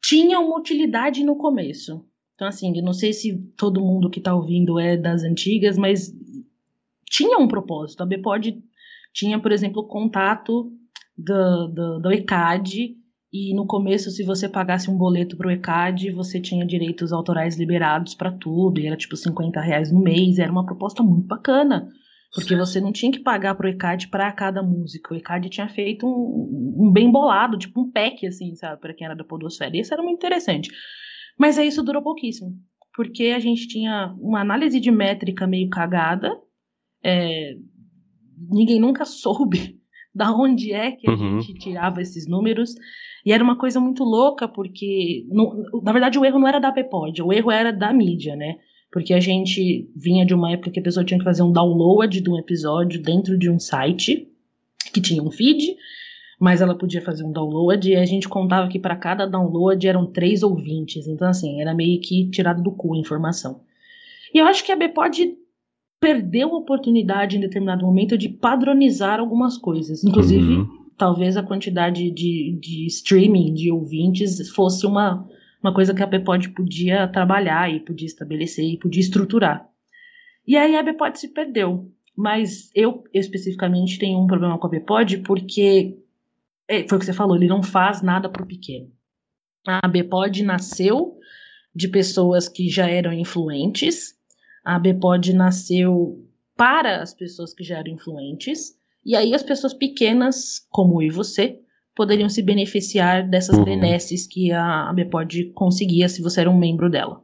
tinha 0.03 0.39
uma 0.39 0.59
utilidade 0.59 1.25
no 1.25 1.37
começo. 1.37 2.05
Então, 2.35 2.47
assim, 2.47 2.73
não 2.83 2.93
sei 2.93 3.13
se 3.13 3.39
todo 3.57 3.81
mundo 3.81 4.11
que 4.11 4.19
está 4.19 4.35
ouvindo 4.35 4.79
é 4.79 4.97
das 4.97 5.23
antigas, 5.23 5.79
mas 5.79 6.15
tinha 7.09 7.39
um 7.39 7.49
propósito. 7.49 8.03
A 8.03 8.07
BPOD 8.07 8.63
tinha, 9.13 9.41
por 9.41 9.53
exemplo, 9.53 9.89
contato 9.89 10.71
do, 11.17 11.69
do, 11.69 11.99
do 12.01 12.13
ECAD 12.13 12.97
e 13.37 13.55
no 13.55 13.67
começo, 13.67 14.11
se 14.11 14.25
você 14.25 14.49
pagasse 14.49 14.91
um 14.91 14.97
boleto 14.97 15.37
pro 15.37 15.51
ECAD, 15.51 16.11
você 16.11 16.41
tinha 16.41 16.65
direitos 16.65 17.13
autorais 17.13 17.57
liberados 17.57 18.15
para 18.15 18.33
tudo, 18.33 18.81
e 18.81 18.87
era 18.87 18.97
tipo 18.97 19.17
50 19.17 19.61
reais 19.61 19.93
no 19.93 20.01
mês, 20.01 20.39
era 20.39 20.51
uma 20.51 20.65
proposta 20.65 21.03
muito 21.03 21.27
bacana. 21.27 21.89
Porque 22.35 22.57
você 22.57 22.81
não 22.81 22.93
tinha 22.93 23.11
que 23.11 23.21
pagar 23.21 23.55
pro 23.55 23.69
ECAD 23.69 24.09
para 24.09 24.31
cada 24.33 24.63
música. 24.63 25.15
O 25.15 25.17
ECAD 25.17 25.49
tinha 25.49 25.69
feito 25.69 26.07
um, 26.07 26.87
um, 26.87 26.93
bem 26.93 27.11
bolado, 27.11 27.59
tipo 27.59 27.81
um 27.81 27.91
pack, 27.91 28.27
assim, 28.27 28.55
sabe, 28.55 28.81
para 28.81 28.93
quem 28.95 29.07
era 29.07 29.17
da 29.17 29.25
Podosfera. 29.25 29.77
E 29.77 29.81
isso 29.81 29.95
era 29.95 30.03
muito 30.03 30.17
interessante. 30.17 30.71
Mas 31.39 31.59
aí 31.59 31.69
isso 31.69 31.83
durou 31.83 32.03
pouquíssimo. 32.03 32.53
Porque 32.95 33.29
a 33.29 33.39
gente 33.39 33.69
tinha 33.69 34.15
uma 34.19 34.41
análise 34.41 34.81
de 34.81 34.91
métrica 34.91 35.47
meio 35.47 35.69
cagada. 35.71 36.31
É, 37.03 37.55
ninguém 38.51 38.81
nunca 38.81 39.05
soube 39.07 39.81
da 40.15 40.33
onde 40.33 40.73
é 40.73 40.93
que 40.93 41.09
a 41.09 41.13
uhum. 41.13 41.41
gente 41.41 41.59
tirava 41.59 42.01
esses 42.01 42.27
números. 42.27 42.75
E 43.27 43.33
era 43.33 43.43
uma 43.43 43.57
coisa 43.57 43.81
muito 43.81 44.05
louca, 44.05 44.47
porque, 44.47 45.27
no, 45.29 45.83
na 45.83 45.91
verdade, 45.91 46.17
o 46.17 46.25
erro 46.25 46.39
não 46.39 46.47
era 46.47 46.61
da 46.61 46.71
Pepod, 46.71 47.21
o 47.21 47.33
erro 47.33 47.51
era 47.51 47.73
da 47.73 47.93
mídia, 47.93 48.37
né? 48.37 48.55
Porque 48.93 49.13
a 49.13 49.19
gente 49.19 49.91
vinha 49.97 50.25
de 50.25 50.33
uma 50.33 50.53
época 50.53 50.71
que 50.71 50.79
a 50.79 50.83
pessoa 50.83 51.05
tinha 51.05 51.19
que 51.19 51.25
fazer 51.25 51.43
um 51.43 51.51
download 51.51 52.21
de 52.21 52.31
um 52.31 52.39
episódio 52.39 53.03
dentro 53.03 53.37
de 53.37 53.51
um 53.51 53.59
site, 53.59 54.29
que 54.95 55.01
tinha 55.01 55.21
um 55.21 55.33
feed, 55.33 55.75
mas 56.39 56.61
ela 56.61 56.79
podia 56.79 57.03
fazer 57.03 57.25
um 57.25 57.33
download, 57.33 57.91
e 57.91 57.97
a 57.97 58.05
gente 58.05 58.29
contava 58.29 58.69
que 58.69 58.79
para 58.79 58.95
cada 58.95 59.27
download 59.27 59.85
eram 59.89 60.07
três 60.07 60.45
ouvintes. 60.45 61.09
Então, 61.09 61.27
assim, 61.27 61.61
era 61.61 61.75
meio 61.75 62.01
que 62.01 62.31
tirado 62.31 62.63
do 62.63 62.71
cu 62.71 62.95
a 62.95 62.99
informação. 62.99 63.61
E 64.33 64.39
eu 64.39 64.47
acho 64.47 64.65
que 64.65 64.71
a 64.71 64.77
Bpod 64.77 65.37
perdeu 65.99 66.55
a 66.55 66.59
oportunidade 66.59 67.37
em 67.37 67.41
determinado 67.41 67.85
momento 67.85 68.17
de 68.17 68.29
padronizar 68.29 69.19
algumas 69.19 69.59
coisas. 69.59 70.05
Inclusive, 70.05 70.59
uhum 70.59 70.86
talvez 70.97 71.37
a 71.37 71.43
quantidade 71.43 72.11
de, 72.11 72.59
de 72.61 72.87
streaming 72.87 73.55
de 73.55 73.71
ouvintes 73.71 74.49
fosse 74.51 74.87
uma, 74.87 75.29
uma 75.63 75.75
coisa 75.75 75.95
que 75.95 76.03
a 76.03 76.07
Bpod 76.07 76.51
podia 76.51 77.09
trabalhar 77.09 77.73
e 77.73 77.81
podia 77.81 78.07
estabelecer 78.07 78.65
e 78.65 78.79
podia 78.79 79.01
estruturar. 79.01 79.69
E 80.47 80.57
aí 80.57 80.77
a 80.77 80.83
Bpod 80.83 81.19
se 81.19 81.29
perdeu. 81.29 81.91
Mas 82.17 82.71
eu 82.75 83.05
especificamente 83.13 83.99
tenho 83.99 84.19
um 84.19 84.27
problema 84.27 84.59
com 84.59 84.67
a 84.67 84.71
Bpod 84.71 85.19
porque 85.19 85.99
é, 86.67 86.89
foi 86.89 86.97
o 86.97 86.99
que 86.99 87.05
você 87.05 87.13
falou, 87.13 87.37
ele 87.37 87.47
não 87.47 87.63
faz 87.63 88.01
nada 88.01 88.29
para 88.29 88.43
o 88.43 88.47
pequeno. 88.47 88.91
A 89.67 89.87
Bpod 89.87 90.43
nasceu 90.43 91.19
de 91.75 91.89
pessoas 91.89 92.49
que 92.49 92.71
já 92.71 92.89
eram 92.89 93.13
influentes. 93.13 94.17
A 94.65 94.79
Bpod 94.79 95.35
nasceu 95.35 96.25
para 96.57 97.03
as 97.03 97.13
pessoas 97.13 97.53
que 97.53 97.63
já 97.63 97.79
eram 97.79 97.93
influentes. 97.93 98.79
E 99.07 99.15
aí 99.15 99.33
as 99.33 99.43
pessoas 99.45 99.73
pequenas, 99.73 100.67
como 100.69 101.01
eu 101.01 101.07
e 101.07 101.11
você, 101.11 101.61
poderiam 101.95 102.29
se 102.29 102.43
beneficiar 102.43 103.31
dessas 103.31 103.57
uhum. 103.57 103.65
benesses 103.65 104.27
que 104.27 104.51
a 104.51 104.91
ABPOD 104.91 105.53
conseguia 105.55 106.09
se 106.09 106.21
você 106.21 106.41
era 106.41 106.51
um 106.51 106.59
membro 106.59 106.91
dela. 106.91 107.23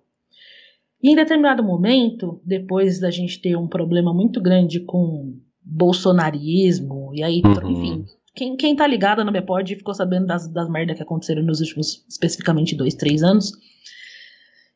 E 1.03 1.11
em 1.11 1.17
determinado 1.17 1.61
momento, 1.65 2.41
depois 2.45 3.01
da 3.01 3.11
gente 3.11 3.43
ter 3.43 3.57
um 3.57 3.67
problema 3.67 4.15
muito 4.15 4.41
grande 4.41 4.79
com 4.79 5.37
bolsonarismo, 5.61 7.11
e 7.15 7.25
aí, 7.25 7.43
uhum. 7.45 7.71
enfim, 7.71 8.05
quem, 8.33 8.57
quem 8.57 8.77
tá 8.77 8.87
ligado 8.87 9.25
na 9.25 9.33
BPOD 9.33 9.75
ficou 9.75 9.93
sabendo 9.93 10.27
das, 10.27 10.47
das 10.47 10.71
merdas 10.71 10.97
que 10.97 11.03
aconteceram 11.03 11.43
nos 11.43 11.61
últimos, 11.61 12.07
especificamente, 12.09 12.77
dois, 12.77 12.95
três 12.95 13.25
anos. 13.25 13.53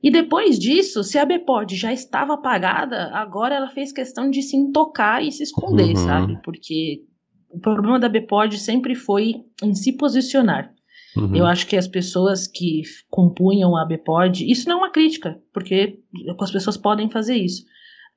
E 0.07 0.11
depois 0.11 0.57
disso, 0.57 1.03
se 1.03 1.19
a 1.19 1.27
Bpod 1.27 1.75
já 1.75 1.93
estava 1.93 2.35
apagada, 2.35 3.11
agora 3.13 3.57
ela 3.57 3.69
fez 3.69 3.91
questão 3.91 4.31
de 4.31 4.41
se 4.41 4.57
intocar 4.57 5.21
e 5.21 5.33
se 5.33 5.43
esconder, 5.43 5.97
uhum. 5.97 5.97
sabe? 5.97 6.41
Porque 6.45 7.03
o 7.51 7.59
problema 7.59 7.99
da 7.99 8.09
Bpod 8.09 8.57
sempre 8.57 8.95
foi 8.95 9.35
em 9.61 9.75
se 9.75 9.97
posicionar. 9.97 10.73
Uhum. 11.17 11.35
Eu 11.35 11.45
acho 11.45 11.67
que 11.67 11.77
as 11.77 11.89
pessoas 11.89 12.47
que 12.47 12.83
compunham 13.11 13.77
a 13.77 13.85
Bpod, 13.85 14.49
isso 14.49 14.69
não 14.69 14.77
é 14.77 14.79
uma 14.83 14.93
crítica, 14.93 15.43
porque 15.53 15.99
as 16.39 16.53
pessoas 16.53 16.77
podem 16.77 17.11
fazer 17.11 17.35
isso. 17.35 17.65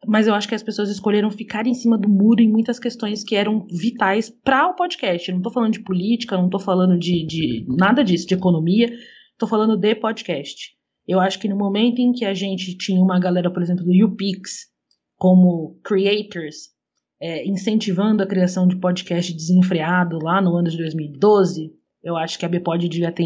Mas 0.06 0.28
eu 0.28 0.36
acho 0.36 0.48
que 0.48 0.54
as 0.54 0.62
pessoas 0.62 0.92
escolheram 0.92 1.32
ficar 1.32 1.66
em 1.66 1.74
cima 1.74 1.98
do 1.98 2.08
muro 2.08 2.40
em 2.40 2.52
muitas 2.52 2.78
questões 2.78 3.24
que 3.24 3.36
eram 3.36 3.66
vitais 3.66 4.30
para 4.30 4.68
o 4.68 4.76
podcast. 4.76 5.28
Eu 5.28 5.34
não 5.34 5.40
estou 5.40 5.54
falando 5.54 5.74
de 5.74 5.84
política, 5.84 6.38
não 6.38 6.46
estou 6.46 6.60
falando 6.60 7.00
de, 7.00 7.26
de 7.26 7.66
nada 7.68 8.04
disso, 8.04 8.28
de 8.28 8.36
economia, 8.36 8.94
estou 9.34 9.50
falando 9.50 9.76
de 9.76 9.96
podcast. 9.96 10.78
Eu 11.10 11.20
acho 11.20 11.40
que 11.40 11.50
no 11.50 11.58
momento 11.58 11.98
em 11.98 12.12
que 12.12 12.24
a 12.24 12.36
gente 12.36 12.78
tinha 12.78 13.02
uma 13.02 13.20
galera, 13.20 13.52
por 13.52 13.64
exemplo, 13.64 13.84
do 13.84 14.06
UPix, 14.06 14.68
como 15.18 15.80
creators, 15.84 16.68
é, 17.20 17.48
incentivando 17.48 18.22
a 18.22 18.28
criação 18.28 18.68
de 18.68 18.76
podcast 18.76 19.34
desenfreado 19.34 20.20
lá 20.20 20.40
no 20.40 20.56
ano 20.56 20.70
de 20.70 20.78
2012, 20.78 21.72
eu 22.04 22.16
acho 22.16 22.38
que 22.38 22.46
a 22.46 22.48
Bpod 22.48 22.88
devia 22.88 23.12
ter 23.12 23.26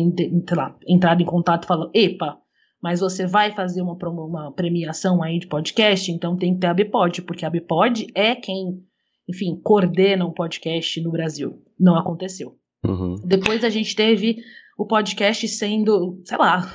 lá, 0.56 0.74
entrado 0.88 1.22
em 1.22 1.26
contato 1.26 1.66
e 1.66 1.68
falado, 1.68 1.92
epa, 1.94 2.38
mas 2.82 3.02
você 3.02 3.28
vai 3.28 3.52
fazer 3.52 3.82
uma, 3.82 3.98
uma 4.02 4.54
premiação 4.54 5.22
aí 5.22 5.38
de 5.38 5.48
podcast, 5.48 6.10
então 6.10 6.38
tem 6.38 6.54
que 6.54 6.62
ter 6.62 6.68
a 6.68 6.74
Bpod, 6.74 7.22
porque 7.24 7.46
a 7.46 7.50
Bpod 7.50 8.08
é 8.16 8.34
quem, 8.34 8.82
enfim, 9.28 9.60
coordena 9.62 10.24
o 10.24 10.30
um 10.30 10.34
podcast 10.34 11.02
no 11.02 11.12
Brasil. 11.12 11.62
Não 11.78 11.98
aconteceu. 11.98 12.56
Uhum. 12.86 13.16
Depois 13.26 13.62
a 13.62 13.70
gente 13.70 13.94
teve 13.94 14.38
o 14.78 14.88
podcast 14.88 15.46
sendo, 15.50 16.22
sei 16.24 16.38
lá, 16.38 16.66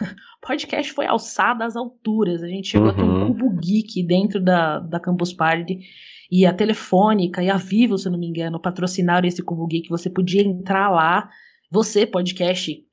o 0.43 0.47
podcast 0.47 0.93
foi 0.93 1.07
alçado 1.07 1.63
às 1.63 1.77
alturas. 1.77 2.43
A 2.43 2.49
gente 2.49 2.69
chegou 2.69 2.89
uhum. 2.89 2.93
a 2.93 2.97
ter 2.97 3.03
um 3.03 3.21
uhum. 3.21 3.27
cubo 3.29 3.61
geek 3.61 4.03
dentro 4.07 4.41
da, 4.41 4.79
da 4.79 5.01
Campus 5.01 5.33
Party. 5.33 5.81
E 6.31 6.45
a 6.45 6.53
Telefônica 6.53 7.43
e 7.43 7.51
a 7.51 7.57
Vivo, 7.57 7.97
se 7.97 8.09
não 8.09 8.19
me 8.19 8.27
engano, 8.27 8.61
patrocinaram 8.61 9.27
esse 9.27 9.43
cubo 9.43 9.67
geek. 9.67 9.89
Você 9.89 10.11
podia 10.11 10.43
entrar 10.43 10.91
lá, 10.91 11.29
você, 11.71 12.07
podcast 12.07 12.87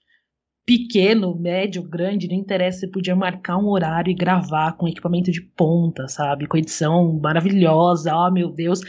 pequeno, 0.65 1.38
médio, 1.38 1.84
grande, 1.84 2.27
não 2.27 2.36
interessa, 2.36 2.79
você 2.79 2.88
podia 2.88 3.15
marcar 3.15 3.58
um 3.58 3.69
horário 3.69 4.09
e 4.09 4.15
gravar 4.15 4.74
com 4.74 4.88
equipamento 4.88 5.32
de 5.32 5.39
ponta, 5.39 6.07
sabe? 6.07 6.47
Com 6.47 6.57
edição 6.57 7.19
maravilhosa, 7.22 8.15
oh 8.15 8.32
meu 8.32 8.49
Deus. 8.49 8.82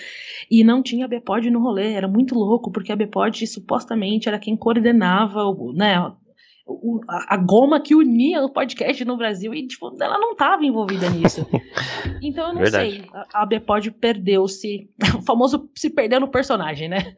E 0.50 0.64
não 0.64 0.82
tinha 0.82 1.04
a 1.04 1.08
Bpod 1.08 1.50
no 1.50 1.60
rolê, 1.60 1.92
era 1.92 2.08
muito 2.08 2.34
louco, 2.34 2.72
porque 2.72 2.90
a 2.90 2.96
Bpod 2.96 3.46
supostamente 3.46 4.26
era 4.26 4.38
quem 4.38 4.56
coordenava, 4.56 5.42
né? 5.74 6.10
A, 7.08 7.36
goma 7.36 7.80
que 7.80 7.94
unia 7.94 8.42
o 8.42 8.52
podcast 8.52 9.04
no 9.04 9.16
Brasil 9.16 9.54
e 9.54 9.66
tipo, 9.66 9.94
ela 10.00 10.18
não 10.18 10.32
estava 10.32 10.64
envolvida 10.64 11.08
nisso. 11.10 11.46
Então 12.22 12.48
eu 12.48 12.54
não 12.54 12.62
Verdade. 12.62 12.90
sei, 12.92 13.10
a, 13.12 13.42
a 13.42 13.46
Bpod 13.46 13.90
perdeu-se, 13.92 14.88
o 15.18 15.22
famoso 15.22 15.70
se 15.76 15.90
perdeu 15.90 16.18
no 16.18 16.30
personagem, 16.30 16.88
né? 16.88 17.14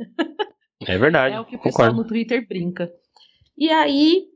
É 0.87 0.99
verdade. 0.99 1.35
É 1.37 1.41
o 1.41 1.45
que 1.45 1.57
o 1.57 1.59
pessoal 1.61 1.89
concordo. 1.89 2.03
no 2.03 2.09
Twitter 2.09 2.47
brinca. 2.47 2.91
E 3.57 3.71
aí 3.71 4.27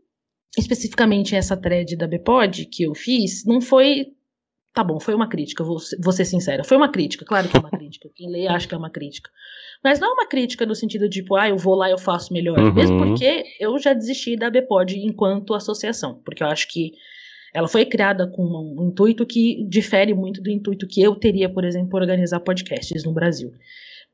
especificamente 0.57 1.35
essa 1.35 1.57
thread 1.57 1.97
da 1.97 2.07
Bpod 2.07 2.67
que 2.67 2.85
eu 2.85 2.95
fiz, 2.95 3.45
não 3.47 3.61
foi 3.61 4.07
Tá 4.75 4.83
bom, 4.83 4.99
foi 4.99 5.15
uma 5.15 5.29
crítica, 5.29 5.63
vou, 5.63 5.77
vou 6.03 6.13
ser 6.13 6.25
sincera. 6.25 6.65
Foi 6.65 6.77
uma 6.79 6.91
crítica, 6.91 7.27
claro 7.27 7.47
que 7.49 7.57
é 7.57 7.61
uma 7.61 7.69
crítica. 7.77 8.09
Quem 8.15 8.31
lê 8.31 8.47
acha 8.47 8.67
que 8.67 8.75
é 8.75 8.79
uma 8.79 8.91
crítica. 8.91 9.31
Mas 9.85 10.01
não 10.01 10.11
é 10.11 10.13
uma 10.13 10.27
crítica 10.27 10.65
no 10.65 10.75
sentido 10.75 11.09
de, 11.09 11.21
tipo, 11.21 11.37
ah, 11.37 11.49
eu 11.49 11.59
vou 11.59 11.75
lá 11.75 11.89
e 11.89 11.93
eu 11.93 11.99
faço 11.99 12.33
melhor. 12.33 12.59
Uhum. 12.59 12.73
Mesmo 12.73 12.99
porque 12.99 13.45
eu 13.61 13.79
já 13.79 13.93
desisti 13.93 14.35
da 14.35 14.51
Bpod 14.51 14.99
enquanto 14.99 15.55
associação. 15.55 16.21
Porque 16.25 16.43
eu 16.43 16.47
acho 16.47 16.69
que 16.69 16.93
ela 17.53 17.69
foi 17.69 17.85
criada 17.85 18.27
com 18.27 18.45
um 18.45 18.89
intuito 18.89 19.27
que 19.27 19.63
difere 19.69 20.15
muito 20.15 20.41
do 20.41 20.51
intuito 20.51 20.87
que 20.87 21.03
eu 21.03 21.15
teria, 21.17 21.53
por 21.53 21.65
exemplo, 21.65 21.99
organizar 21.99 22.41
podcasts 22.41 23.05
no 23.05 23.13
Brasil. 23.13 23.53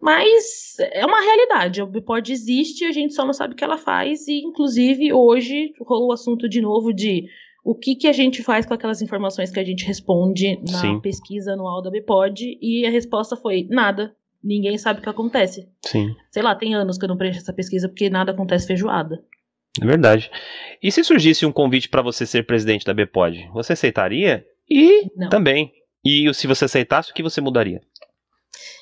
Mas 0.00 0.76
é 0.92 1.06
uma 1.06 1.20
realidade. 1.20 1.80
A 1.80 1.86
Bpod 1.86 2.32
existe, 2.32 2.84
a 2.84 2.92
gente 2.92 3.14
só 3.14 3.24
não 3.24 3.32
sabe 3.32 3.54
o 3.54 3.56
que 3.56 3.64
ela 3.64 3.78
faz. 3.78 4.26
E, 4.26 4.40
inclusive, 4.40 5.12
hoje 5.12 5.72
rolou 5.80 6.08
o 6.08 6.12
assunto 6.12 6.48
de 6.48 6.60
novo 6.60 6.92
de 6.92 7.28
o 7.68 7.74
que, 7.74 7.94
que 7.94 8.08
a 8.08 8.12
gente 8.14 8.42
faz 8.42 8.64
com 8.64 8.72
aquelas 8.72 9.02
informações 9.02 9.50
que 9.50 9.60
a 9.60 9.64
gente 9.64 9.84
responde 9.84 10.58
na 10.70 10.80
Sim. 10.80 11.00
pesquisa 11.00 11.52
anual 11.52 11.82
da 11.82 11.90
Bpod. 11.90 12.56
E 12.62 12.86
a 12.86 12.90
resposta 12.90 13.36
foi 13.36 13.66
nada. 13.68 14.16
Ninguém 14.42 14.78
sabe 14.78 15.00
o 15.00 15.02
que 15.02 15.08
acontece. 15.10 15.68
Sim. 15.84 16.16
Sei 16.30 16.42
lá, 16.42 16.54
tem 16.54 16.74
anos 16.74 16.96
que 16.96 17.04
eu 17.04 17.08
não 17.10 17.18
preencho 17.18 17.40
essa 17.40 17.52
pesquisa 17.52 17.86
porque 17.86 18.08
nada 18.08 18.32
acontece 18.32 18.66
feijoada. 18.66 19.22
É 19.82 19.84
verdade. 19.84 20.30
E 20.82 20.90
se 20.90 21.04
surgisse 21.04 21.44
um 21.44 21.52
convite 21.52 21.90
para 21.90 22.00
você 22.00 22.24
ser 22.24 22.46
presidente 22.46 22.86
da 22.86 22.94
Bpod, 22.94 23.50
você 23.52 23.74
aceitaria? 23.74 24.46
E 24.66 25.06
não. 25.14 25.28
também. 25.28 25.70
E 26.02 26.32
se 26.32 26.46
você 26.46 26.64
aceitasse, 26.64 27.10
o 27.10 27.14
que 27.14 27.22
você 27.22 27.38
mudaria? 27.38 27.82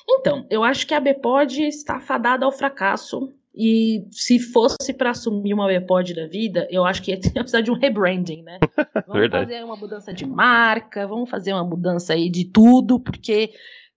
Então, 0.09 0.47
eu 0.49 0.63
acho 0.63 0.87
que 0.87 0.93
a 0.93 1.01
Bpod 1.01 1.61
está 1.61 1.99
fadada 1.99 2.45
ao 2.45 2.53
fracasso. 2.53 3.33
E 3.57 4.05
se 4.11 4.37
fosse 4.39 4.93
para 4.93 5.09
assumir 5.09 5.53
uma 5.53 5.67
Bpod 5.67 6.13
da 6.13 6.27
vida, 6.27 6.67
eu 6.69 6.85
acho 6.85 7.01
que 7.01 7.11
ia 7.11 7.19
precisar 7.33 7.61
de 7.61 7.71
um 7.71 7.75
rebranding, 7.75 8.43
né? 8.43 8.59
Vamos 9.07 9.21
Verdade. 9.21 9.51
fazer 9.51 9.63
uma 9.63 9.75
mudança 9.75 10.13
de 10.13 10.25
marca, 10.25 11.07
vamos 11.07 11.29
fazer 11.29 11.53
uma 11.53 11.63
mudança 11.63 12.13
aí 12.13 12.29
de 12.29 12.45
tudo, 12.45 12.99
porque 12.99 13.51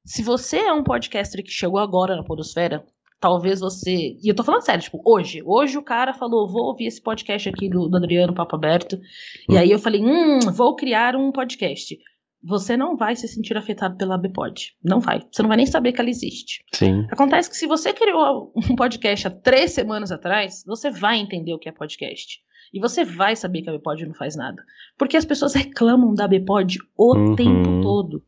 se 0.05 0.23
você 0.23 0.59
é 0.59 0.73
um 0.73 0.83
podcaster 0.83 1.43
que 1.45 1.51
chegou 1.51 1.79
agora 1.79 2.17
na 2.17 2.25
Podosfera, 2.25 2.85
talvez 3.21 3.61
você. 3.61 4.17
E 4.23 4.29
eu 4.29 4.35
tô 4.35 4.43
falando 4.43 4.63
sério, 4.63 4.83
tipo, 4.83 5.01
hoje. 5.05 5.43
Hoje 5.45 5.77
o 5.77 5.83
cara 5.83 6.15
falou: 6.15 6.49
vou 6.49 6.65
ouvir 6.65 6.87
esse 6.87 7.01
podcast 7.01 7.49
aqui 7.49 7.69
do, 7.69 7.89
do 7.89 7.97
Adriano 7.97 8.35
Papo 8.35 8.57
Aberto. 8.57 8.97
Hum. 8.97 9.55
E 9.55 9.59
aí 9.59 9.71
eu 9.71 9.79
falei: 9.79 10.03
hum, 10.03 10.41
vou 10.53 10.75
criar 10.75 11.15
um 11.15 11.31
podcast. 11.31 11.99
Você 12.43 12.77
não 12.77 12.97
vai 12.97 13.15
se 13.17 13.29
sentir 13.29 13.57
afetado 13.57 13.97
pela 13.97 14.17
Bpod. 14.17 14.75
Não 14.83 14.99
vai. 14.99 15.23
Você 15.31 15.43
não 15.43 15.49
vai 15.49 15.59
nem 15.59 15.67
saber 15.67 15.93
que 15.93 16.01
ela 16.01 16.09
existe. 16.09 16.65
Sim. 16.73 17.07
Acontece 17.11 17.51
que 17.51 17.57
se 17.57 17.67
você 17.67 17.93
criou 17.93 18.53
um 18.57 18.75
podcast 18.75 19.29
há 19.29 19.31
três 19.31 19.73
semanas 19.73 20.11
atrás, 20.11 20.65
você 20.67 20.91
vai 20.91 21.19
entender 21.19 21.53
o 21.53 21.59
que 21.59 21.69
é 21.69 21.73
podcast. 21.73 22.41
E 22.73 22.81
você 22.81 23.05
vai 23.05 23.37
saber 23.37 23.63
que 23.63 23.71
a 23.71 23.77
Bpod 23.77 24.07
não 24.07 24.15
faz 24.15 24.37
nada. 24.37 24.63
Porque 24.97 25.17
as 25.17 25.25
pessoas 25.25 25.55
reclamam 25.55 26.15
da 26.15 26.27
Bpod 26.27 26.79
o 26.97 27.17
uhum. 27.17 27.37
tempo 27.37 27.83
todo. 27.83 28.23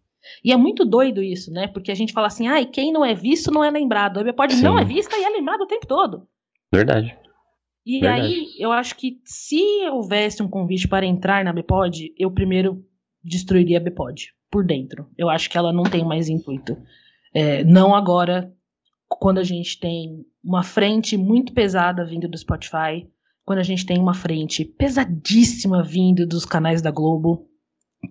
E 0.44 0.52
é 0.52 0.56
muito 0.56 0.84
doido 0.84 1.22
isso, 1.22 1.50
né? 1.50 1.66
Porque 1.68 1.90
a 1.90 1.94
gente 1.94 2.12
fala 2.12 2.26
assim, 2.26 2.48
ah, 2.48 2.60
e 2.60 2.66
quem 2.66 2.92
não 2.92 3.04
é 3.04 3.14
visto 3.14 3.50
não 3.50 3.64
é 3.64 3.70
lembrado. 3.70 4.18
A 4.18 4.48
Sim. 4.50 4.62
não 4.62 4.78
é 4.78 4.84
vista 4.84 5.16
e 5.16 5.24
é 5.24 5.30
lembrado 5.30 5.62
o 5.62 5.66
tempo 5.66 5.86
todo. 5.86 6.28
Verdade. 6.72 7.16
E 7.84 8.00
Verdade. 8.00 8.26
aí, 8.26 8.46
eu 8.58 8.70
acho 8.70 8.96
que 8.96 9.20
se 9.24 9.60
houvesse 9.90 10.42
um 10.42 10.48
convite 10.48 10.86
para 10.86 11.04
entrar 11.04 11.44
na 11.44 11.52
Bpod, 11.52 12.14
eu 12.16 12.30
primeiro 12.30 12.84
destruiria 13.22 13.78
a 13.78 13.80
Bpod 13.80 14.32
por 14.50 14.64
dentro. 14.64 15.08
Eu 15.16 15.28
acho 15.28 15.48
que 15.48 15.56
ela 15.56 15.72
não 15.72 15.84
tem 15.84 16.04
mais 16.04 16.28
intuito. 16.28 16.76
É, 17.34 17.64
não 17.64 17.94
agora, 17.94 18.52
quando 19.08 19.38
a 19.38 19.44
gente 19.44 19.78
tem 19.78 20.24
uma 20.44 20.62
frente 20.62 21.16
muito 21.16 21.52
pesada 21.52 22.04
vindo 22.04 22.28
do 22.28 22.36
Spotify, 22.36 23.08
quando 23.44 23.58
a 23.58 23.64
gente 23.64 23.86
tem 23.86 23.98
uma 23.98 24.14
frente 24.14 24.64
pesadíssima 24.64 25.82
vindo 25.82 26.26
dos 26.26 26.44
canais 26.44 26.82
da 26.82 26.90
Globo, 26.90 27.48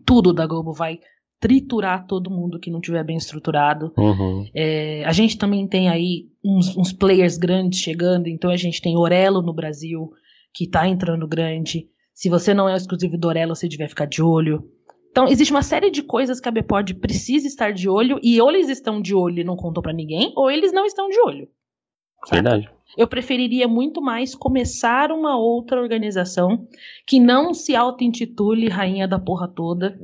tudo 0.05 0.33
da 0.33 0.45
Globo 0.45 0.73
vai 0.73 0.99
triturar 1.39 2.05
todo 2.05 2.29
mundo 2.29 2.59
que 2.59 2.69
não 2.69 2.79
tiver 2.79 3.03
bem 3.03 3.17
estruturado. 3.17 3.91
Uhum. 3.97 4.45
É, 4.53 5.03
a 5.05 5.11
gente 5.11 5.37
também 5.37 5.67
tem 5.67 5.89
aí 5.89 6.27
uns, 6.43 6.77
uns, 6.77 6.93
players 6.93 7.35
grandes 7.35 7.79
chegando, 7.79 8.27
então 8.27 8.51
a 8.51 8.57
gente 8.57 8.79
tem 8.79 8.95
Orelo 8.95 9.41
no 9.41 9.51
Brasil, 9.51 10.11
que 10.53 10.65
está 10.65 10.87
entrando 10.87 11.27
grande. 11.27 11.87
Se 12.13 12.29
você 12.29 12.53
não 12.53 12.69
é 12.69 12.75
exclusivo 12.75 13.17
do 13.17 13.27
Orelo, 13.27 13.55
você 13.55 13.67
deve 13.67 13.87
ficar 13.87 14.05
de 14.05 14.21
olho. 14.21 14.63
Então, 15.11 15.27
existe 15.27 15.51
uma 15.51 15.61
série 15.61 15.91
de 15.91 16.01
coisas 16.01 16.39
que 16.39 16.47
a 16.47 16.51
Bpod 16.51 16.95
precisa 16.95 17.45
estar 17.45 17.71
de 17.71 17.89
olho, 17.89 18.19
e 18.23 18.41
ou 18.41 18.49
eles 18.49 18.69
estão 18.69 19.01
de 19.01 19.13
olho 19.13 19.39
e 19.39 19.43
não 19.43 19.57
contam 19.57 19.83
para 19.83 19.93
ninguém, 19.93 20.31
ou 20.35 20.49
eles 20.49 20.71
não 20.71 20.85
estão 20.85 21.09
de 21.09 21.19
olho. 21.19 21.49
Verdade. 22.31 22.69
Eu 22.97 23.07
preferiria 23.07 23.67
muito 23.67 24.01
mais 24.01 24.33
começar 24.33 25.11
uma 25.11 25.37
outra 25.37 25.81
organização 25.81 26.67
que 27.05 27.19
não 27.19 27.53
se 27.53 27.75
auto-intitule 27.75 28.69
rainha 28.69 29.07
da 29.07 29.19
porra 29.19 29.47
toda, 29.47 29.99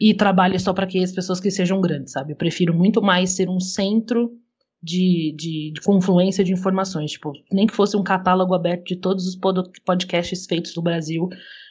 e 0.00 0.14
trabalhe 0.14 0.58
só 0.58 0.72
para 0.72 0.86
que 0.86 1.02
as 1.02 1.12
pessoas 1.12 1.40
que 1.40 1.50
sejam 1.50 1.80
grandes, 1.80 2.12
sabe? 2.12 2.32
Eu 2.32 2.36
prefiro 2.36 2.74
muito 2.74 3.02
mais 3.02 3.30
ser 3.30 3.48
um 3.48 3.58
centro 3.58 4.30
de, 4.82 5.34
de, 5.36 5.72
de, 5.72 5.80
confluência 5.80 6.44
de 6.44 6.52
informações, 6.52 7.12
tipo, 7.12 7.32
nem 7.50 7.66
que 7.66 7.74
fosse 7.74 7.96
um 7.96 8.02
catálogo 8.02 8.54
aberto 8.54 8.84
de 8.84 8.96
todos 8.96 9.26
os 9.26 9.36
podcasts 9.84 10.46
feitos 10.46 10.76
no 10.76 10.82
Brasil, 10.82 11.28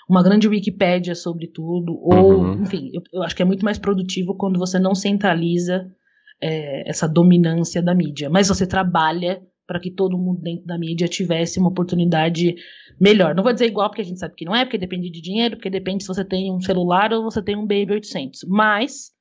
uma 0.08 0.24
grande 0.24 0.48
Wikipédia 0.48 1.16
sobre 1.16 1.48
tudo, 1.48 1.98
ou, 2.02 2.42
uhum. 2.42 2.64
enfim, 2.64 2.92
eu, 2.94 3.02
eu, 3.12 3.24
acho 3.24 3.36
que 3.36 3.42
é 3.42 3.46
muito 3.46 3.66
mais 3.66 3.80
produtivo 3.80 4.36
quando 4.36 4.60
você 4.60 4.78
não 4.78 4.94
centraliza 4.94 5.88
é, 6.42 6.90
essa 6.90 7.08
dominância 7.08 7.82
da 7.82 7.96
mídia, 7.96 8.30
mas 8.30 8.48
você 8.48 8.68
trabalha 8.68 9.42
para 9.68 9.80
que 9.80 9.90
todo 9.90 10.18
mundo 10.18 10.42
dentro 10.42 10.66
da 10.66 10.78
mídia 10.78 11.08
tivesse 11.08 11.60
uma 11.60 11.70
oportunidade 11.70 12.56
melhor. 13.00 13.34
Não 13.34 13.44
vou 13.44 13.52
dizer 13.52 13.66
igual, 13.66 13.90
porque 13.90 14.02
a 14.02 14.06
gente 14.06 14.20
sabe 14.20 14.36
que 14.36 14.46
não 14.46 14.56
é, 14.56 14.64
porque 14.64 14.78
depende 14.78 15.10
de 15.10 15.22
dinheiro, 15.22 15.56
porque 15.56 15.70
depende 15.70 16.04
se 16.04 16.08
você 16.08 16.24
tem 16.24 16.54
um 16.54 16.62
celular 16.62 17.12
ou 17.12 17.24
você 17.24 17.42
tem 17.42 17.56
um 17.56 17.66
Baby 17.66 17.94
800. 17.94 18.46
Mas 18.48 19.12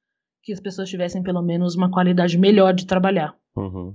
que 0.42 0.52
as 0.52 0.60
pessoas 0.60 0.90
tivessem 0.90 1.22
pelo 1.22 1.42
menos 1.42 1.74
uma 1.74 1.90
qualidade 1.90 2.36
melhor 2.36 2.74
de 2.74 2.86
trabalhar. 2.86 3.34
Uhum. 3.56 3.94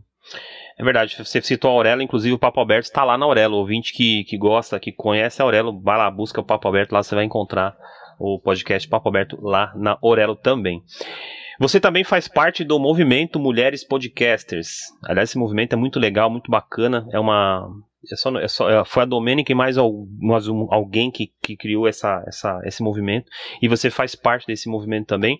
É 0.79 0.83
verdade, 0.83 1.17
você 1.17 1.41
citou 1.41 1.71
a 1.71 1.73
Aurelo, 1.73 2.01
inclusive 2.01 2.33
o 2.33 2.39
Papo 2.39 2.61
Aberto 2.61 2.85
está 2.85 3.03
lá 3.03 3.17
na 3.17 3.25
Aurelo. 3.25 3.57
O 3.57 3.59
ouvinte 3.59 3.91
que, 3.91 4.23
que 4.23 4.37
gosta, 4.37 4.79
que 4.79 4.93
conhece 4.93 5.41
a 5.41 5.45
Aurelo, 5.45 5.77
vai 5.81 5.97
lá, 5.97 6.09
busca 6.09 6.39
o 6.39 6.43
Papo 6.43 6.69
Aberto, 6.69 6.93
lá 6.93 7.03
você 7.03 7.13
vai 7.13 7.25
encontrar 7.25 7.75
o 8.17 8.39
podcast 8.39 8.87
Papo 8.87 9.09
Aberto 9.09 9.37
lá 9.41 9.73
na 9.75 9.97
Aurelo 10.01 10.37
também. 10.37 10.81
Você 11.59 11.81
também 11.81 12.05
faz 12.05 12.29
parte 12.29 12.63
do 12.63 12.79
movimento 12.79 13.37
Mulheres 13.37 13.83
Podcasters. 13.83 14.77
Aliás, 15.03 15.31
esse 15.31 15.37
movimento 15.37 15.73
é 15.73 15.75
muito 15.75 15.99
legal, 15.99 16.29
muito 16.29 16.49
bacana. 16.49 17.05
É 17.11 17.19
uma. 17.19 17.69
É 18.09 18.15
só, 18.15 18.39
é 18.39 18.47
só, 18.47 18.69
é, 18.69 18.85
foi 18.85 19.03
a 19.03 19.05
Domênica 19.05 19.51
e 19.51 19.55
mais, 19.55 19.75
mais 20.17 20.47
um, 20.47 20.65
alguém 20.71 21.11
que, 21.11 21.29
que 21.43 21.57
criou 21.57 21.89
essa, 21.89 22.23
essa, 22.25 22.57
esse 22.63 22.81
movimento. 22.81 23.29
E 23.61 23.67
você 23.67 23.89
faz 23.89 24.15
parte 24.15 24.47
desse 24.47 24.69
movimento 24.69 25.07
também. 25.07 25.35
O 25.35 25.39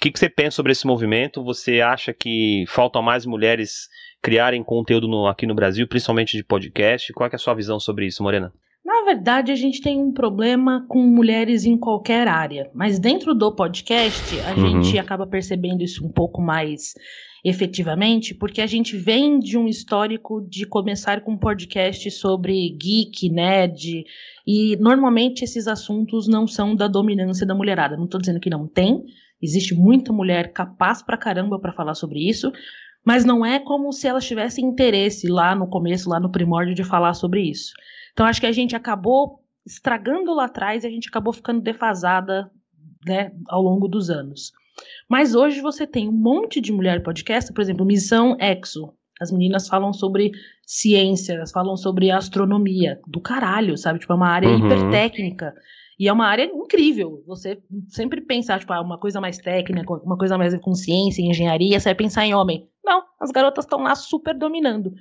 que, 0.00 0.10
que 0.10 0.18
você 0.18 0.30
pensa 0.30 0.56
sobre 0.56 0.72
esse 0.72 0.86
movimento? 0.86 1.44
Você 1.44 1.82
acha 1.82 2.14
que 2.14 2.64
faltam 2.66 3.02
mais 3.02 3.26
mulheres 3.26 3.90
criarem 4.22 4.62
conteúdo 4.62 5.08
no, 5.08 5.26
aqui 5.26 5.46
no 5.46 5.54
Brasil, 5.54 5.86
principalmente 5.88 6.36
de 6.36 6.44
podcast? 6.44 7.12
Qual 7.12 7.28
é 7.28 7.34
a 7.34 7.38
sua 7.38 7.54
visão 7.54 7.80
sobre 7.80 8.06
isso, 8.06 8.22
Morena? 8.22 8.52
Na 8.84 9.02
verdade, 9.04 9.52
a 9.52 9.56
gente 9.56 9.80
tem 9.80 9.98
um 9.98 10.12
problema 10.12 10.84
com 10.88 11.00
mulheres 11.02 11.64
em 11.64 11.76
qualquer 11.76 12.26
área, 12.28 12.70
mas 12.74 12.98
dentro 12.98 13.34
do 13.34 13.54
podcast, 13.54 14.40
a 14.40 14.54
uhum. 14.54 14.82
gente 14.82 14.98
acaba 14.98 15.26
percebendo 15.26 15.82
isso 15.82 16.04
um 16.04 16.10
pouco 16.10 16.40
mais 16.40 16.94
efetivamente, 17.44 18.34
porque 18.34 18.60
a 18.60 18.66
gente 18.66 18.96
vem 18.96 19.38
de 19.38 19.58
um 19.58 19.66
histórico 19.66 20.40
de 20.48 20.64
começar 20.64 21.22
com 21.22 21.32
um 21.32 21.38
podcast 21.38 22.08
sobre 22.12 22.70
geek, 22.70 23.28
nerd, 23.28 24.04
e 24.46 24.76
normalmente 24.76 25.42
esses 25.42 25.66
assuntos 25.66 26.28
não 26.28 26.46
são 26.46 26.74
da 26.74 26.86
dominância 26.86 27.44
da 27.44 27.54
mulherada. 27.54 27.96
Não 27.96 28.04
estou 28.04 28.20
dizendo 28.20 28.40
que 28.40 28.50
não 28.50 28.68
tem, 28.68 29.04
existe 29.40 29.74
muita 29.74 30.12
mulher 30.12 30.52
capaz 30.52 31.02
pra 31.02 31.16
caramba 31.16 31.58
para 31.58 31.72
falar 31.72 31.94
sobre 31.94 32.20
isso, 32.28 32.52
mas 33.04 33.24
não 33.24 33.44
é 33.44 33.58
como 33.58 33.92
se 33.92 34.06
elas 34.06 34.26
tivessem 34.26 34.64
interesse 34.64 35.28
lá 35.28 35.54
no 35.54 35.66
começo, 35.66 36.08
lá 36.08 36.20
no 36.20 36.30
primórdio 36.30 36.74
de 36.74 36.84
falar 36.84 37.14
sobre 37.14 37.42
isso. 37.42 37.72
Então 38.12 38.26
acho 38.26 38.40
que 38.40 38.46
a 38.46 38.52
gente 38.52 38.76
acabou 38.76 39.40
estragando 39.66 40.34
lá 40.34 40.46
atrás 40.46 40.84
e 40.84 40.86
a 40.86 40.90
gente 40.90 41.08
acabou 41.08 41.32
ficando 41.32 41.60
defasada 41.60 42.50
né, 43.06 43.32
ao 43.48 43.62
longo 43.62 43.88
dos 43.88 44.10
anos. 44.10 44.52
Mas 45.08 45.34
hoje 45.34 45.60
você 45.60 45.86
tem 45.86 46.08
um 46.08 46.12
monte 46.12 46.60
de 46.60 46.72
mulher 46.72 47.02
podcast, 47.02 47.52
por 47.52 47.60
exemplo, 47.60 47.84
Missão 47.84 48.36
Exo. 48.40 48.92
As 49.20 49.30
meninas 49.30 49.68
falam 49.68 49.92
sobre 49.92 50.32
ciência, 50.66 51.34
elas 51.34 51.52
falam 51.52 51.76
sobre 51.76 52.10
astronomia, 52.10 53.00
do 53.06 53.20
caralho, 53.20 53.76
sabe? 53.76 54.00
Tipo, 54.00 54.14
é 54.14 54.16
uma 54.16 54.28
área 54.28 54.48
uhum. 54.48 54.66
hipertécnica. 54.66 55.54
E 55.98 56.08
é 56.08 56.12
uma 56.12 56.26
área 56.26 56.44
incrível. 56.44 57.22
Você 57.26 57.62
sempre 57.88 58.20
pensar, 58.20 58.58
tipo, 58.58 58.72
ah, 58.72 58.80
uma 58.80 58.98
coisa 58.98 59.20
mais 59.20 59.38
técnica, 59.38 59.92
uma 59.94 60.16
coisa 60.16 60.36
mais 60.38 60.58
com 60.60 60.74
ciência, 60.74 61.22
engenharia, 61.22 61.78
você 61.78 61.88
vai 61.88 61.94
pensar 61.94 62.26
em 62.26 62.34
homem. 62.34 62.68
Não, 62.84 63.02
as 63.20 63.30
garotas 63.30 63.64
estão 63.64 63.82
lá 63.82 63.94
super 63.94 64.36
dominando. 64.36 64.92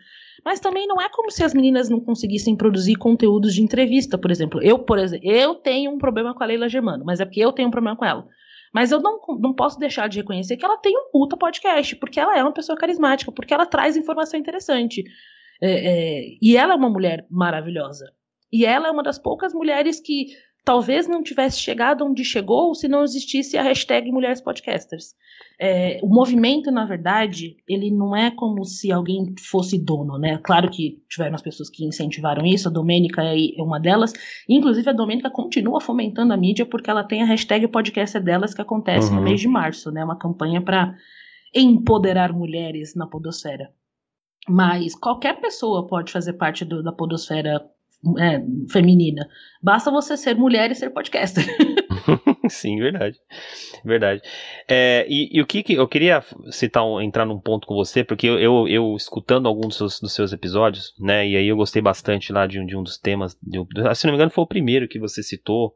Mas 0.44 0.60
também 0.60 0.88
não 0.88 1.00
é 1.00 1.08
como 1.10 1.30
se 1.32 1.44
as 1.44 1.54
meninas 1.54 1.89
não 1.89 2.00
conseguissem 2.00 2.56
produzir 2.56 2.96
conteúdos 2.96 3.54
de 3.54 3.62
entrevista, 3.62 4.18
por 4.18 4.32
exemplo. 4.32 4.62
Eu, 4.62 4.80
por 4.80 4.98
exemplo, 4.98 5.28
eu 5.28 5.56
tenho 5.56 5.92
um 5.92 5.98
problema 5.98 6.34
com 6.34 6.44
a 6.44 6.46
Leila 6.46 6.70
Germano, 6.70 7.06
mas 7.06 7.20
é 7.20 7.26
porque 7.26 7.39
eu 7.39 7.52
tenho 7.52 7.68
um 7.68 7.72
problema 7.72 7.96
com 7.96 8.06
ela. 8.06 8.28
Mas 8.74 8.92
eu 8.92 9.02
não, 9.02 9.20
não 9.39 9.54
posso 9.54 9.78
deixar 9.78 10.08
de 10.08 10.20
reconhecer 10.20 10.58
que 10.58 10.66
ela 10.66 10.78
tem 10.78 10.98
um 10.98 11.12
puta 11.12 11.36
podcast, 11.38 11.96
porque 11.98 12.20
ela 12.20 12.38
é 12.38 12.42
uma 12.42 12.54
pessoa 12.54 12.78
carismática, 12.78 13.32
porque 13.32 13.54
ela 13.54 13.66
traz 13.66 13.98
informação 13.98 14.39
interessante. 14.39 15.04
É, 15.62 15.72
é, 15.72 16.38
e 16.42 16.58
ela 16.58 16.74
é 16.74 16.76
uma 16.76 16.89
mulher 16.89 17.26
maravilhosa. 17.30 18.12
E 18.52 18.66
ela 18.66 18.88
é 18.88 18.92
uma 18.92 19.04
das 19.04 19.20
poucas 19.20 19.54
mulheres 19.54 20.00
que 20.00 20.28
talvez 20.64 21.07
não 21.07 21.24
tivesse 21.24 21.59
chegado 21.59 22.05
onde 22.05 22.24
chegou 22.24 22.74
se 22.76 22.88
não 22.88 23.03
existisse 23.03 23.57
a 23.57 23.64
hashtag 23.64 24.12
Mulheres 24.12 24.41
Podcasters. 24.41 25.16
É, 25.59 25.99
o 26.01 26.07
movimento, 26.07 26.72
na 26.72 26.86
verdade, 26.86 27.57
ele 27.68 27.91
não 27.91 28.16
é 28.16 28.32
como 28.32 28.64
se 28.66 28.91
alguém 28.91 29.34
fosse 29.39 29.78
dono, 29.78 30.18
né? 30.18 30.39
Claro 30.43 30.70
que 30.70 31.03
tiveram 31.09 31.36
as 31.36 31.41
pessoas 31.41 31.70
que 31.70 31.86
incentivaram 31.86 32.45
isso, 32.45 32.68
a 32.68 32.72
Domênica 32.72 33.24
é, 33.24 33.36
é 33.57 33.62
uma 33.62 33.80
delas. 33.80 34.14
Inclusive, 34.49 34.89
a 34.89 34.93
Domênica 34.93 35.30
continua 35.30 35.80
fomentando 35.80 36.34
a 36.34 36.38
mídia 36.38 36.66
porque 36.66 36.89
ela 36.89 37.03
tem 37.03 37.22
a 37.22 37.26
hashtag 37.26 37.68
podcast 37.68 38.20
delas 38.20 38.53
que 38.53 38.62
acontece 38.62 39.09
uhum. 39.09 39.18
no 39.18 39.22
mês 39.22 39.39
de 39.39 39.47
março, 39.47 39.91
né? 39.91 40.03
Uma 40.03 40.18
campanha 40.18 40.62
para 40.62 40.95
empoderar 41.53 42.34
mulheres 42.34 42.95
na 42.95 43.05
podosfera. 43.05 43.72
Mas 44.47 44.95
qualquer 44.95 45.39
pessoa 45.39 45.86
pode 45.86 46.12
fazer 46.12 46.34
parte 46.34 46.66
do, 46.66 46.82
da 46.82 46.91
podosfera 46.91 47.64
é, 48.20 48.41
feminina. 48.72 49.28
Basta 49.62 49.91
você 49.91 50.18
ser 50.18 50.36
mulher 50.36 50.72
e 50.72 50.76
ser 50.76 50.89
podcaster. 50.89 51.45
Sim, 52.49 52.80
verdade. 52.80 53.18
Verdade. 53.84 54.22
É, 54.68 55.06
e, 55.10 55.30
e, 55.32 55.41
o 55.41 55.45
que, 55.45 55.64
que 55.64 55.74
eu 55.74 55.88
queria 55.88 56.24
citar, 56.49 56.84
entrar 57.02 57.26
num 57.26 57.39
ponto 57.39 57.68
com 57.68 57.76
você, 57.76 58.04
porque 58.04 58.28
eu, 58.28 58.39
eu, 58.39 58.68
eu, 58.68 58.95
escutando 58.95 59.47
alguns 59.47 59.68
dos 59.68 59.78
seus, 59.78 59.99
dos 59.99 60.14
seus 60.14 60.34
episódios, 60.34 60.93
né, 60.99 61.28
e 61.28 61.36
aí 61.36 61.47
eu 61.47 61.56
gostei 61.56 61.82
bastante 61.82 62.32
lá 62.32 62.47
de 62.47 62.60
um, 62.60 62.66
de 62.66 62.76
um 62.76 62.84
dos 62.84 62.97
temas, 62.97 63.38
de, 63.41 63.60
se 63.95 64.06
não 64.06 64.14
me 64.14 64.18
engano 64.18 64.32
foi 64.32 64.43
o 64.43 64.47
primeiro 64.47 64.88
que 64.88 64.99
você 64.99 65.22
citou, 65.22 65.74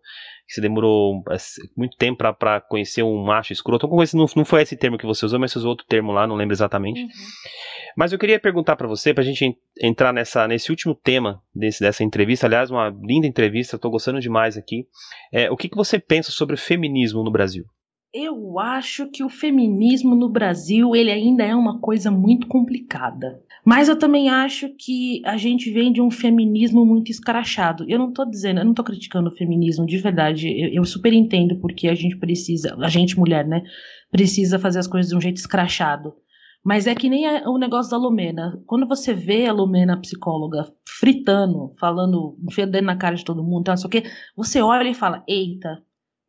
que 0.48 0.54
você 0.54 0.62
demorou 0.62 1.24
é, 1.32 1.38
muito 1.76 1.98
tempo 1.98 2.24
para 2.34 2.62
conhecer 2.62 3.04
um 3.04 3.24
macho 3.24 3.52
escroto. 3.52 3.88
Não, 3.88 4.26
não 4.36 4.46
foi 4.46 4.62
esse 4.62 4.78
termo 4.78 4.98
que 4.98 5.06
você 5.06 5.26
usou, 5.26 5.40
mas 5.40 5.52
você 5.52 5.60
usou 5.60 5.72
outro 5.72 5.86
termo 5.88 6.12
lá, 6.12 6.28
não 6.28 6.36
lembro 6.36 6.54
exatamente. 6.54 7.02
Uhum. 7.02 7.10
Mas 7.98 8.12
eu 8.12 8.20
queria 8.20 8.40
perguntar 8.40 8.76
para 8.76 8.88
você, 8.88 9.14
para 9.14 9.24
a 9.24 9.26
gente 9.26 9.58
entrar 9.82 10.14
nessa, 10.14 10.48
nesse 10.48 10.70
último 10.70 10.94
tema 10.94 11.42
desse, 11.54 11.80
dessa 11.80 12.04
entrevista, 12.04 12.46
aliás, 12.46 12.70
uma 12.70 12.90
linda 12.90 13.26
entrevista, 13.26 13.78
estou 13.78 13.90
gostando 13.90 14.20
demais 14.20 14.58
aqui. 14.58 14.86
É, 15.32 15.50
o 15.50 15.58
que, 15.58 15.70
que 15.70 15.76
você 15.76 15.98
pensa 15.98 16.32
sobre 16.32 16.56
o 16.56 16.58
feminismo 16.58 17.24
no 17.24 17.32
Brasil? 17.32 17.66
Eu 18.18 18.58
acho 18.58 19.08
que 19.12 19.26
o 19.26 19.30
feminismo 19.30 20.16
no 20.16 20.30
Brasil 20.30 20.96
ele 20.96 21.12
ainda 21.12 21.44
é 21.44 21.54
uma 21.54 21.82
coisa 21.82 22.10
muito 22.10 22.48
complicada. 22.48 23.44
Mas 23.66 23.90
eu 23.90 24.00
também 24.00 24.30
acho 24.30 24.70
que 24.70 25.22
a 25.26 25.36
gente 25.36 25.70
vem 25.70 25.92
de 25.92 26.02
um 26.02 26.10
feminismo 26.10 26.86
muito 26.86 27.12
escrachado. 27.12 27.84
Eu 27.90 28.00
não 28.00 28.14
tô 28.14 28.24
dizendo, 28.24 28.62
eu 28.62 28.66
não 28.66 28.74
tô 28.74 28.86
criticando 28.86 29.30
o 29.30 29.36
feminismo 29.36 29.86
de 29.86 29.98
verdade. 29.98 30.48
Eu, 30.48 30.70
eu 30.76 30.86
super 30.86 31.12
entendo 31.12 31.60
porque 31.60 31.90
a 31.90 31.94
gente 31.94 32.16
precisa, 32.16 32.74
a 32.80 32.88
gente 32.88 33.20
mulher, 33.20 33.46
né, 33.46 33.64
precisa 34.10 34.58
fazer 34.58 34.80
as 34.80 34.88
coisas 34.88 35.10
de 35.10 35.18
um 35.18 35.20
jeito 35.20 35.36
escrachado. 35.36 36.14
Mas 36.64 36.88
é 36.88 36.96
que 36.96 37.10
nem 37.10 37.28
o 37.46 37.58
negócio 37.58 37.92
da 37.92 37.98
Lumena. 37.98 38.64
Quando 38.66 38.88
você 38.88 39.14
vê 39.14 39.46
a 39.46 39.52
Lumena 39.52 40.00
psicóloga 40.00 40.72
fritando, 40.88 41.76
falando, 41.78 42.38
fedendo 42.50 42.86
na 42.86 42.96
cara 42.96 43.18
de 43.18 43.26
todo 43.26 43.44
mundo, 43.44 43.68
não 43.68 43.76
sei 43.76 43.88
o 43.88 43.92
quê, 43.92 44.04
você 44.38 44.62
olha 44.62 44.88
e 44.88 44.94
fala: 44.94 45.22
Eita, 45.28 45.84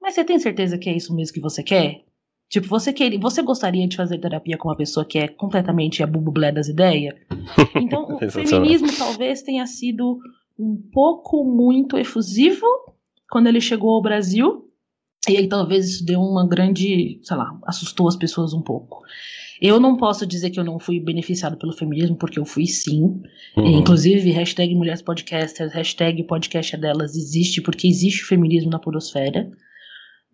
mas 0.07 0.14
você 0.14 0.24
tem 0.24 0.38
certeza 0.38 0.78
que 0.78 0.88
é 0.88 0.96
isso 0.96 1.12
mesmo 1.12 1.34
que 1.34 1.40
você 1.40 1.64
quer? 1.64 2.04
Tipo, 2.48 2.68
você 2.68 2.92
quer, 2.92 3.18
você 3.18 3.42
gostaria 3.42 3.88
de 3.88 3.96
fazer 3.96 4.18
terapia 4.18 4.57
com 4.57 4.68
uma 4.68 4.76
pessoa 4.76 5.04
que 5.04 5.18
é 5.18 5.26
completamente 5.26 6.00
a 6.00 6.07
bubublé 6.07 6.52
das 6.52 6.68
ideias? 6.68 7.16
Então, 7.74 8.16
o 8.16 8.30
feminismo 8.30 8.86
talvez 8.96 9.42
tenha 9.42 9.66
sido 9.66 10.20
um 10.57 10.80
pouco 10.92 11.44
muito 11.44 11.98
efusivo 11.98 12.64
quando 13.28 13.48
ele 13.48 13.61
chegou 13.61 13.94
ao 13.94 14.00
Brasil. 14.00 14.70
E 15.28 15.36
aí 15.36 15.48
talvez 15.48 15.88
isso 15.88 16.07
deu 16.07 16.20
uma 16.20 16.46
grande, 16.46 17.18
sei 17.24 17.36
lá, 17.36 17.59
assustou 17.66 18.07
as 18.07 18.14
pessoas 18.14 18.54
um 18.54 18.62
pouco. 18.62 19.02
Eu 19.61 19.80
não 19.80 19.96
posso 19.96 20.24
dizer 20.24 20.50
que 20.50 20.61
eu 20.61 20.64
não 20.64 20.78
fui 20.78 21.00
beneficiado 21.00 21.57
pelo 21.57 21.72
feminismo, 21.72 22.14
porque 22.14 22.38
eu 22.38 22.44
fui 22.44 22.66
sim. 22.66 23.20
Uhum. 23.57 23.78
Inclusive, 23.78 24.30
hashtag 24.30 24.72
Mulheres 24.76 25.02
Podcasters, 25.02 25.72
hashtag 25.72 26.22
podcast 26.22 26.76
é 26.76 26.78
delas 26.78 27.16
existe, 27.16 27.61
porque 27.61 27.88
existe 27.88 28.22
o 28.22 28.26
feminismo 28.26 28.70
na 28.70 28.78
podosfera. 28.78 29.50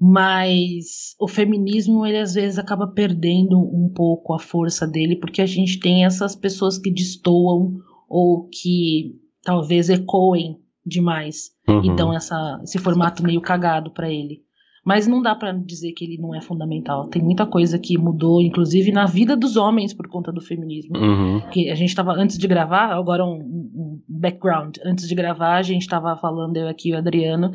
Mas 0.04 1.14
o 1.20 1.28
feminismo, 1.28 2.04
ele 2.04 2.18
às 2.18 2.34
vezes 2.34 2.58
acaba 2.58 2.88
perdendo 2.88 3.56
um 3.56 3.88
pouco 3.88 4.34
a 4.34 4.38
força 4.40 4.84
dele, 4.84 5.14
porque 5.14 5.40
a 5.40 5.46
gente 5.46 5.78
tem 5.78 6.04
essas 6.04 6.34
pessoas 6.34 6.76
que 6.76 6.90
destoam 6.90 7.74
ou 8.08 8.48
que 8.48 9.14
talvez 9.44 9.88
ecoem 9.88 10.58
demais. 10.84 11.52
Uhum. 11.68 11.82
Então, 11.84 12.12
essa, 12.12 12.60
esse 12.64 12.78
formato 12.78 13.22
meio 13.22 13.40
cagado 13.40 13.92
para 13.92 14.10
ele. 14.10 14.42
Mas 14.84 15.06
não 15.06 15.22
dá 15.22 15.36
para 15.36 15.52
dizer 15.52 15.92
que 15.92 16.04
ele 16.04 16.18
não 16.18 16.34
é 16.34 16.40
fundamental. 16.40 17.06
Tem 17.06 17.22
muita 17.22 17.46
coisa 17.46 17.78
que 17.78 17.96
mudou, 17.96 18.42
inclusive 18.42 18.90
na 18.90 19.06
vida 19.06 19.36
dos 19.36 19.56
homens 19.56 19.94
por 19.94 20.08
conta 20.08 20.32
do 20.32 20.40
feminismo. 20.40 20.98
Uhum. 20.98 21.42
Que 21.52 21.70
a 21.70 21.76
gente 21.76 21.90
estava 21.90 22.10
antes 22.14 22.36
de 22.36 22.48
gravar, 22.48 22.92
agora 22.92 23.24
um, 23.24 23.36
um, 23.36 24.02
background. 24.08 24.78
Antes 24.84 25.06
de 25.06 25.14
gravar, 25.14 25.58
a 25.58 25.62
gente 25.62 25.82
estava 25.82 26.16
falando 26.16 26.56
eu 26.56 26.66
aqui 26.66 26.92
o 26.92 26.98
Adriano 26.98 27.52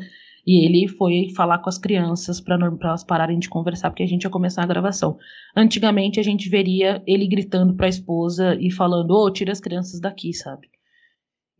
e 0.48 0.64
ele 0.64 0.88
foi 0.88 1.28
falar 1.36 1.58
com 1.58 1.68
as 1.68 1.76
crianças 1.76 2.40
para 2.40 2.56
elas 2.56 3.04
pararem 3.04 3.38
de 3.38 3.50
conversar 3.50 3.90
porque 3.90 4.02
a 4.02 4.06
gente 4.06 4.24
ia 4.24 4.30
começar 4.30 4.62
a 4.62 4.66
gravação. 4.66 5.18
Antigamente 5.54 6.18
a 6.18 6.22
gente 6.22 6.48
veria 6.48 7.02
ele 7.06 7.28
gritando 7.28 7.74
para 7.74 7.84
a 7.84 7.90
esposa 7.90 8.56
e 8.58 8.70
falando: 8.70 9.10
"Ô, 9.10 9.26
oh, 9.26 9.30
tira 9.30 9.52
as 9.52 9.60
crianças 9.60 10.00
daqui", 10.00 10.32
sabe? 10.32 10.66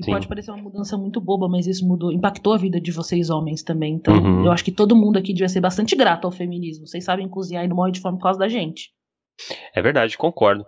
Pode 0.07 0.26
parecer 0.26 0.53
uma 0.53 0.62
mudança 0.62 0.97
muito 0.97 1.20
boba, 1.20 1.49
mas 1.49 1.66
isso 1.66 1.86
mudou, 1.86 2.12
impactou 2.12 2.55
a 2.55 2.57
vida 2.57 2.80
de 2.80 2.91
vocês 2.91 3.28
homens 3.28 3.62
também. 3.62 3.95
Então, 3.95 4.14
uhum. 4.14 4.47
eu 4.47 4.53
acho 4.53 4.64
que 4.64 4.72
todo 4.72 4.97
mundo 4.97 5.18
aqui 5.18 5.34
devia 5.34 5.49
ser 5.49 5.61
bastante 5.61 5.95
grato 5.95 6.24
ao 6.24 6.30
feminismo. 6.30 6.86
Vocês 6.86 7.05
sabem 7.05 7.28
cozinhar 7.28 7.64
e 7.64 7.68
não 7.68 7.76
morrem 7.76 7.93
de 7.93 8.01
fome 8.01 8.16
por 8.16 8.22
causa 8.22 8.39
da 8.39 8.49
gente. 8.49 8.93
É 9.74 9.82
verdade, 9.82 10.16
concordo. 10.16 10.64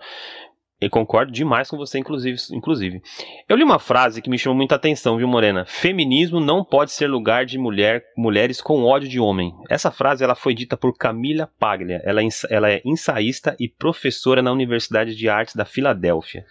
E 0.80 0.88
concordo 0.88 1.30
demais 1.30 1.68
com 1.68 1.76
você, 1.76 1.98
inclusive, 1.98 2.38
inclusive. 2.52 3.02
Eu 3.46 3.56
li 3.56 3.62
uma 3.62 3.78
frase 3.78 4.22
que 4.22 4.30
me 4.30 4.38
chamou 4.38 4.56
muita 4.56 4.76
atenção, 4.76 5.18
viu, 5.18 5.28
Morena? 5.28 5.66
Feminismo 5.66 6.40
não 6.40 6.64
pode 6.64 6.92
ser 6.92 7.06
lugar 7.06 7.44
de 7.44 7.58
mulher, 7.58 8.02
mulheres 8.16 8.62
com 8.62 8.84
ódio 8.84 9.08
de 9.08 9.20
homem. 9.20 9.54
Essa 9.68 9.90
frase 9.90 10.24
ela 10.24 10.34
foi 10.34 10.54
dita 10.54 10.78
por 10.78 10.96
Camila 10.96 11.50
Paglia. 11.58 12.00
Ela 12.02 12.22
é, 12.22 12.28
ela 12.48 12.70
é 12.70 12.80
ensaísta 12.82 13.54
e 13.60 13.68
professora 13.68 14.40
na 14.40 14.52
Universidade 14.52 15.14
de 15.14 15.28
Artes 15.28 15.54
da 15.54 15.66
Filadélfia. 15.66 16.46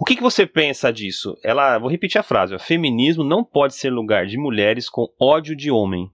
O 0.00 0.04
que, 0.04 0.16
que 0.16 0.22
você 0.22 0.44
pensa 0.44 0.92
disso? 0.92 1.38
Ela, 1.44 1.78
vou 1.78 1.88
repetir 1.88 2.18
a 2.18 2.24
frase: 2.24 2.56
ó, 2.56 2.58
feminismo 2.58 3.22
não 3.22 3.44
pode 3.44 3.76
ser 3.76 3.90
lugar 3.90 4.26
de 4.26 4.36
mulheres 4.36 4.88
com 4.88 5.08
ódio 5.20 5.54
de 5.54 5.70
homem. 5.70 6.10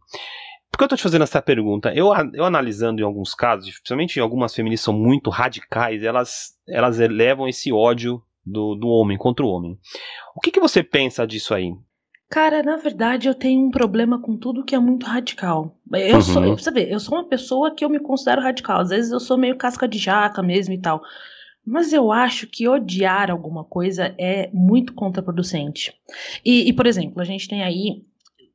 Por 0.71 0.79
que 0.79 0.85
eu 0.85 0.87
estou 0.87 0.99
te 0.99 1.03
fazendo 1.03 1.23
essa 1.23 1.43
pergunta? 1.43 1.93
Eu, 1.95 2.13
eu 2.35 2.45
analisando 2.45 3.01
em 3.01 3.05
alguns 3.05 3.35
casos, 3.35 3.71
principalmente 3.71 4.21
algumas 4.21 4.55
feministas 4.55 4.85
são 4.85 4.95
muito 4.95 5.31
radicais, 5.31 6.03
elas, 6.03 6.55
elas 6.69 7.01
elevam 7.01 7.49
esse 7.49 7.73
ódio 7.73 8.23
do, 8.45 8.75
do 8.75 8.89
homem 8.89 9.17
contra 9.17 9.45
o 9.45 9.49
homem. 9.49 9.79
O 10.37 10.41
que, 10.41 10.51
que 10.51 10.61
você 10.61 10.83
pensa 10.83 11.27
disso 11.27 11.55
aí? 11.55 11.73
Cara, 12.31 12.63
na 12.63 12.77
verdade, 12.77 13.27
eu 13.27 13.35
tenho 13.35 13.67
um 13.67 13.71
problema 13.71 14.21
com 14.21 14.37
tudo 14.37 14.65
que 14.65 14.75
é 14.75 14.79
muito 14.79 15.07
radical. 15.07 15.79
Eu 15.91 16.17
uhum. 16.17 16.21
sou, 16.21 16.45
eu, 16.45 16.59
sabe, 16.59 16.91
eu 16.91 17.01
sou 17.01 17.17
uma 17.17 17.27
pessoa 17.27 17.75
que 17.75 17.83
eu 17.83 17.89
me 17.89 17.99
considero 17.99 18.43
radical. 18.43 18.81
Às 18.81 18.91
vezes 18.91 19.11
eu 19.11 19.19
sou 19.19 19.39
meio 19.39 19.57
casca 19.57 19.89
de 19.89 19.97
jaca 19.99 20.43
mesmo 20.43 20.75
e 20.75 20.79
tal. 20.79 21.01
Mas 21.65 21.93
eu 21.93 22.13
acho 22.13 22.47
que 22.47 22.69
odiar 22.69 23.31
alguma 23.31 23.65
coisa 23.65 24.15
é 24.19 24.51
muito 24.53 24.93
contraproducente. 24.93 25.93
E, 26.45 26.69
e, 26.69 26.73
por 26.73 26.87
exemplo, 26.87 27.21
a 27.21 27.25
gente 27.25 27.49
tem 27.49 27.63
aí. 27.63 28.03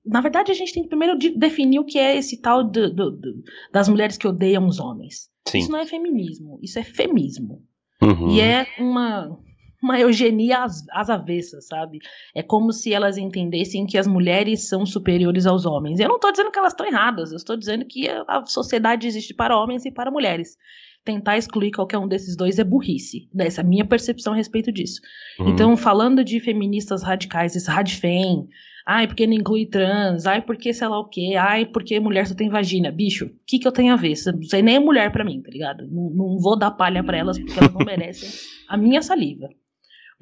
Na 0.05 0.21
verdade, 0.21 0.51
a 0.51 0.55
gente 0.55 0.73
tem 0.73 0.83
que 0.83 0.89
primeiro 0.89 1.17
de 1.17 1.29
definir 1.29 1.79
o 1.79 1.85
que 1.85 1.97
é 1.97 2.15
esse 2.17 2.41
tal 2.41 2.63
do, 2.63 2.93
do, 2.93 3.11
do, 3.11 3.43
das 3.71 3.87
mulheres 3.87 4.17
que 4.17 4.27
odeiam 4.27 4.67
os 4.67 4.79
homens. 4.79 5.29
Sim. 5.47 5.59
Isso 5.59 5.71
não 5.71 5.79
é 5.79 5.85
feminismo, 5.85 6.59
isso 6.61 6.77
é 6.79 6.83
femismo. 6.83 7.61
Uhum. 8.01 8.31
E 8.31 8.41
é 8.41 8.67
uma, 8.79 9.37
uma 9.81 9.99
eugenia 9.99 10.63
às, 10.63 10.83
às 10.91 11.09
avessas, 11.09 11.67
sabe? 11.67 11.99
É 12.35 12.43
como 12.43 12.73
se 12.73 12.93
elas 12.93 13.17
entendessem 13.17 13.85
que 13.85 13.97
as 13.97 14.07
mulheres 14.07 14.67
são 14.67 14.85
superiores 14.85 15.45
aos 15.45 15.65
homens. 15.65 15.99
Eu 15.99 16.09
não 16.09 16.15
estou 16.15 16.31
dizendo 16.31 16.51
que 16.51 16.59
elas 16.59 16.73
estão 16.73 16.85
erradas, 16.85 17.31
eu 17.31 17.37
estou 17.37 17.55
dizendo 17.55 17.85
que 17.85 18.09
a 18.09 18.45
sociedade 18.45 19.07
existe 19.07 19.33
para 19.33 19.57
homens 19.57 19.85
e 19.85 19.91
para 19.91 20.11
mulheres 20.11 20.57
tentar 21.03 21.37
excluir 21.37 21.71
qualquer 21.71 21.97
um 21.97 22.07
desses 22.07 22.35
dois 22.35 22.57
é 22.57 22.63
burrice. 22.63 23.29
Essa 23.37 23.61
é 23.61 23.63
a 23.63 23.67
minha 23.67 23.85
percepção 23.85 24.33
a 24.33 24.35
respeito 24.35 24.71
disso. 24.71 25.01
Uhum. 25.39 25.49
Então, 25.49 25.77
falando 25.77 26.23
de 26.23 26.39
feministas 26.39 27.03
radicais, 27.03 27.55
esse 27.55 27.69
radfem, 27.69 28.47
ai, 28.85 29.07
porque 29.07 29.25
não 29.25 29.33
inclui 29.33 29.65
trans, 29.65 30.25
ai, 30.25 30.41
porque 30.41 30.73
sei 30.73 30.87
lá 30.87 30.99
o 30.99 31.07
quê, 31.07 31.35
ai, 31.37 31.65
porque 31.65 31.99
mulher 31.99 32.27
só 32.27 32.35
tem 32.35 32.49
vagina. 32.49 32.91
Bicho, 32.91 33.25
o 33.25 33.31
que, 33.45 33.59
que 33.59 33.67
eu 33.67 33.71
tenho 33.71 33.93
a 33.93 33.95
ver? 33.95 34.11
Isso 34.11 34.29
aí 34.53 34.61
nem 34.61 34.75
é 34.75 34.79
mulher 34.79 35.11
para 35.11 35.23
mim, 35.23 35.41
tá 35.41 35.49
ligado? 35.51 35.87
Não, 35.87 36.09
não 36.09 36.37
vou 36.37 36.57
dar 36.57 36.71
palha 36.71 37.03
para 37.03 37.17
elas 37.17 37.39
porque 37.39 37.57
elas 37.57 37.73
não 37.73 37.85
merecem 37.85 38.29
a 38.67 38.77
minha 38.77 39.01
saliva. 39.01 39.49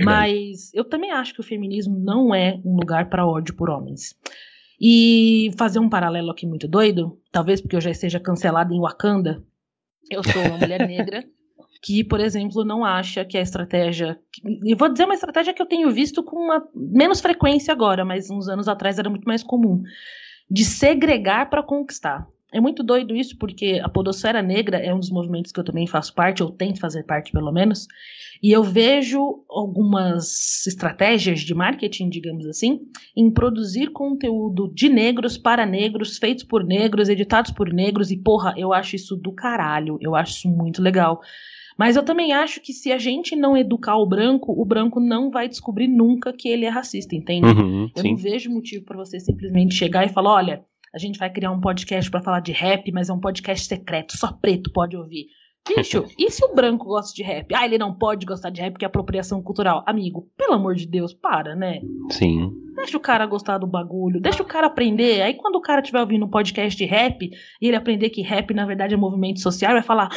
Mas 0.03 0.73
eu 0.73 0.83
também 0.83 1.11
acho 1.11 1.33
que 1.33 1.41
o 1.41 1.43
feminismo 1.43 1.99
não 1.99 2.33
é 2.33 2.59
um 2.65 2.75
lugar 2.75 3.09
para 3.09 3.27
ódio 3.27 3.55
por 3.55 3.69
homens. 3.69 4.15
E 4.79 5.51
fazer 5.57 5.77
um 5.77 5.89
paralelo 5.89 6.31
aqui 6.31 6.47
muito 6.47 6.67
doido, 6.67 7.19
talvez 7.31 7.61
porque 7.61 7.75
eu 7.75 7.81
já 7.81 7.91
esteja 7.91 8.19
cancelada 8.19 8.73
em 8.73 8.79
Wakanda, 8.79 9.43
eu 10.09 10.23
sou 10.23 10.41
uma 10.41 10.57
mulher 10.57 10.85
negra 10.87 11.23
que, 11.81 12.03
por 12.03 12.19
exemplo, 12.19 12.63
não 12.63 12.85
acha 12.85 13.25
que 13.25 13.37
a 13.37 13.41
estratégia. 13.41 14.19
E 14.63 14.75
vou 14.75 14.89
dizer 14.89 15.05
uma 15.05 15.15
estratégia 15.15 15.53
que 15.53 15.61
eu 15.61 15.65
tenho 15.65 15.89
visto 15.91 16.23
com 16.23 16.37
uma 16.37 16.63
menos 16.75 17.19
frequência 17.19 17.73
agora, 17.73 18.05
mas 18.05 18.29
uns 18.29 18.47
anos 18.47 18.67
atrás 18.67 18.99
era 18.99 19.09
muito 19.09 19.25
mais 19.25 19.43
comum. 19.43 19.81
De 20.49 20.63
segregar 20.63 21.49
para 21.49 21.63
conquistar. 21.63 22.27
é 22.53 22.59
muito 22.59 22.83
doido 22.83 23.15
isso, 23.15 23.37
porque 23.37 23.79
a 23.81 23.89
Podosfera 23.89 24.41
Negra 24.41 24.77
é 24.77 24.93
um 24.93 24.99
dos 24.99 25.09
movimentos 25.09 25.51
que 25.51 25.59
eu 25.59 25.63
também 25.63 25.87
faço 25.87 26.13
parte, 26.13 26.43
ou 26.43 26.51
tento 26.51 26.79
fazer 26.79 27.03
parte 27.03 27.31
pelo 27.31 27.51
menos, 27.51 27.87
e 28.43 28.51
eu 28.51 28.61
vejo 28.61 29.43
algumas 29.49 30.67
estratégias 30.67 31.39
de 31.39 31.53
marketing, 31.55 32.09
digamos 32.09 32.45
assim, 32.45 32.81
em 33.15 33.31
produzir 33.31 33.91
conteúdo 33.91 34.71
de 34.73 34.89
negros 34.89 35.37
para 35.37 35.65
negros, 35.65 36.17
feitos 36.17 36.43
por 36.43 36.63
negros, 36.63 37.07
editados 37.07 37.51
por 37.51 37.71
negros, 37.71 38.11
e 38.11 38.17
porra, 38.17 38.53
eu 38.57 38.73
acho 38.73 38.97
isso 38.97 39.15
do 39.15 39.31
caralho, 39.31 39.97
eu 40.01 40.13
acho 40.13 40.33
isso 40.33 40.49
muito 40.49 40.81
legal. 40.81 41.21
Mas 41.77 41.95
eu 41.95 42.03
também 42.03 42.33
acho 42.33 42.61
que 42.61 42.73
se 42.73 42.91
a 42.91 42.97
gente 42.97 43.35
não 43.35 43.57
educar 43.57 43.97
o 43.97 44.05
branco, 44.05 44.51
o 44.51 44.65
branco 44.65 44.99
não 44.99 45.31
vai 45.31 45.47
descobrir 45.47 45.87
nunca 45.87 46.33
que 46.33 46.49
ele 46.49 46.65
é 46.65 46.69
racista, 46.69 47.15
entende? 47.15 47.47
Uhum, 47.47 47.89
eu 47.95 48.01
sim. 48.01 48.09
não 48.09 48.17
vejo 48.17 48.51
motivo 48.51 48.85
para 48.85 48.97
você 48.97 49.19
simplesmente 49.19 49.75
chegar 49.75 50.05
e 50.05 50.09
falar: 50.09 50.33
olha, 50.33 50.65
a 50.93 50.97
gente 50.97 51.17
vai 51.17 51.31
criar 51.31 51.51
um 51.51 51.61
podcast 51.61 52.09
para 52.11 52.21
falar 52.21 52.41
de 52.41 52.51
rap, 52.51 52.91
mas 52.91 53.09
é 53.09 53.13
um 53.13 53.19
podcast 53.19 53.65
secreto, 53.65 54.17
só 54.17 54.31
preto 54.31 54.71
pode 54.71 54.95
ouvir. 54.97 55.27
Bicho, 55.67 56.05
e 56.17 56.31
se 56.31 56.43
o 56.43 56.55
branco 56.55 56.85
gosta 56.85 57.13
de 57.13 57.21
rap? 57.21 57.53
Ah, 57.53 57.65
ele 57.65 57.77
não 57.77 57.93
pode 57.93 58.25
gostar 58.25 58.49
de 58.49 58.59
rap 58.61 58.73
porque 58.73 58.85
é 58.85 58.87
apropriação 58.87 59.41
cultural. 59.43 59.83
Amigo, 59.85 60.27
pelo 60.35 60.53
amor 60.53 60.75
de 60.75 60.87
Deus, 60.87 61.13
para, 61.13 61.55
né? 61.55 61.81
Sim. 62.09 62.51
Deixa 62.75 62.97
o 62.97 63.01
cara 63.01 63.27
gostar 63.27 63.59
do 63.59 63.67
bagulho, 63.67 64.19
deixa 64.19 64.41
o 64.41 64.45
cara 64.45 64.67
aprender. 64.67 65.21
Aí 65.21 65.35
quando 65.35 65.57
o 65.57 65.61
cara 65.61 65.81
estiver 65.81 65.99
ouvindo 65.99 66.25
um 66.25 66.29
podcast 66.29 66.75
de 66.75 66.85
rap 66.85 67.29
e 67.61 67.67
ele 67.67 67.75
aprender 67.75 68.09
que 68.09 68.21
rap 68.23 68.53
na 68.53 68.65
verdade 68.65 68.95
é 68.95 68.97
movimento 68.97 69.39
social, 69.39 69.73
vai 69.73 69.83
falar: 69.83 70.09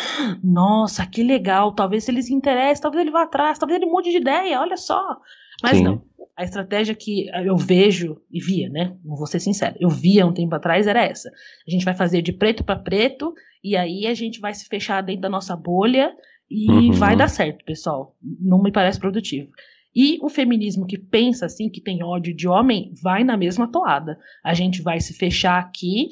Nossa, 0.43 1.05
que 1.07 1.23
legal, 1.23 1.73
talvez 1.73 2.09
ele 2.09 2.23
se 2.23 2.33
interesse, 2.33 2.81
talvez 2.81 3.03
ele 3.03 3.11
vá 3.11 3.25
atrás, 3.25 3.59
talvez 3.59 3.81
ele 3.81 3.91
mude 3.91 4.11
de 4.11 4.17
ideia, 4.17 4.61
olha 4.61 4.79
só. 4.79 5.19
Mas 5.65 5.79
Sim. 5.79 5.85
não. 5.85 6.03
A 6.37 6.43
estratégia 6.43 6.95
que 6.95 7.27
eu 7.45 7.57
vejo 7.57 8.21
e 8.31 8.41
via, 8.41 8.69
né? 8.69 8.97
Não 9.05 9.17
vou 9.17 9.27
ser 9.27 9.39
sincero, 9.39 9.77
eu 9.79 9.89
via 9.89 10.27
um 10.27 10.33
tempo 10.33 10.53
atrás 10.55 10.87
era 10.87 11.05
essa. 11.05 11.31
A 11.67 11.71
gente 11.71 11.85
vai 11.85 11.95
fazer 11.95 12.23
de 12.23 12.33
preto 12.33 12.65
para 12.65 12.77
preto 12.79 13.33
e 13.63 13.77
aí 13.77 14.07
a 14.07 14.15
gente 14.15 14.41
vai 14.41 14.53
se 14.53 14.67
fechar 14.67 15.01
dentro 15.01 15.23
da 15.23 15.29
nossa 15.29 15.55
bolha 15.57 16.13
e 16.51 16.69
Uhum. 16.69 16.93
vai 16.93 17.17
dar 17.17 17.29
certo, 17.29 17.65
pessoal. 17.65 18.17
Não 18.41 18.61
me 18.63 18.73
parece 18.73 18.99
produtivo. 18.99 19.49
E 19.95 20.19
o 20.21 20.29
feminismo 20.29 20.87
que 20.87 20.99
pensa 20.99 21.47
assim, 21.47 21.71
que 21.71 21.81
tem 21.81 22.03
ódio 22.03 22.35
de 22.35 22.49
homem, 22.49 22.93
vai 23.01 23.23
na 23.23 23.37
mesma 23.37 23.71
toada. 23.71 24.19
A 24.43 24.53
gente 24.53 24.83
vai 24.83 25.01
se 25.01 25.15
fechar 25.15 25.59
aqui 25.61 26.09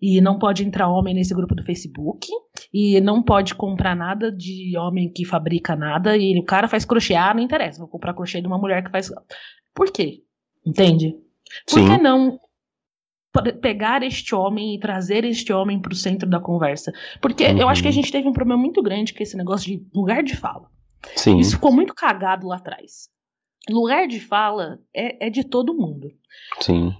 e 0.00 0.20
não 0.20 0.38
pode 0.38 0.64
entrar 0.64 0.88
homem 0.88 1.14
nesse 1.14 1.34
grupo 1.34 1.54
do 1.54 1.64
Facebook 1.64 2.28
e 2.76 3.00
não 3.00 3.22
pode 3.22 3.54
comprar 3.54 3.94
nada 3.94 4.32
de 4.32 4.76
homem 4.76 5.08
que 5.08 5.24
fabrica 5.24 5.76
nada 5.76 6.16
e 6.16 6.36
o 6.36 6.42
cara 6.42 6.66
faz 6.66 6.84
crochê, 6.84 7.14
ah, 7.14 7.32
não 7.32 7.40
interessa, 7.40 7.78
vou 7.78 7.86
comprar 7.86 8.12
crochê 8.14 8.40
de 8.40 8.48
uma 8.48 8.58
mulher 8.58 8.82
que 8.82 8.90
faz. 8.90 9.12
Por 9.72 9.92
quê? 9.92 10.24
Entende? 10.66 11.14
Por 11.70 11.78
Sim. 11.78 11.86
que 11.88 12.02
não 12.02 12.40
pegar 13.60 14.02
este 14.02 14.34
homem 14.34 14.74
e 14.74 14.80
trazer 14.80 15.24
este 15.24 15.52
homem 15.52 15.80
para 15.80 15.92
o 15.92 15.96
centro 15.96 16.28
da 16.28 16.40
conversa? 16.40 16.92
Porque 17.20 17.44
eu 17.44 17.68
acho 17.68 17.80
que 17.80 17.86
a 17.86 17.90
Uhum. 17.90 17.94
gente 17.94 18.10
teve 18.10 18.26
um 18.26 18.32
problema 18.32 18.60
muito 18.60 18.82
grande 18.82 19.14
com 19.14 19.22
esse 19.22 19.36
negócio 19.36 19.66
de 19.68 19.86
lugar 19.94 20.24
de 20.24 20.36
fala. 20.36 20.68
Sim. 21.14 21.38
Isso 21.38 21.52
ficou 21.52 21.72
muito 21.72 21.94
cagado 21.94 22.48
lá 22.48 22.56
atrás. 22.56 23.08
Lugar 23.70 24.08
de 24.08 24.18
fala 24.18 24.80
é, 24.92 25.26
é 25.26 25.30
de 25.30 25.44
todo 25.44 25.74
mundo. 25.74 26.10
Sim. 26.60 26.92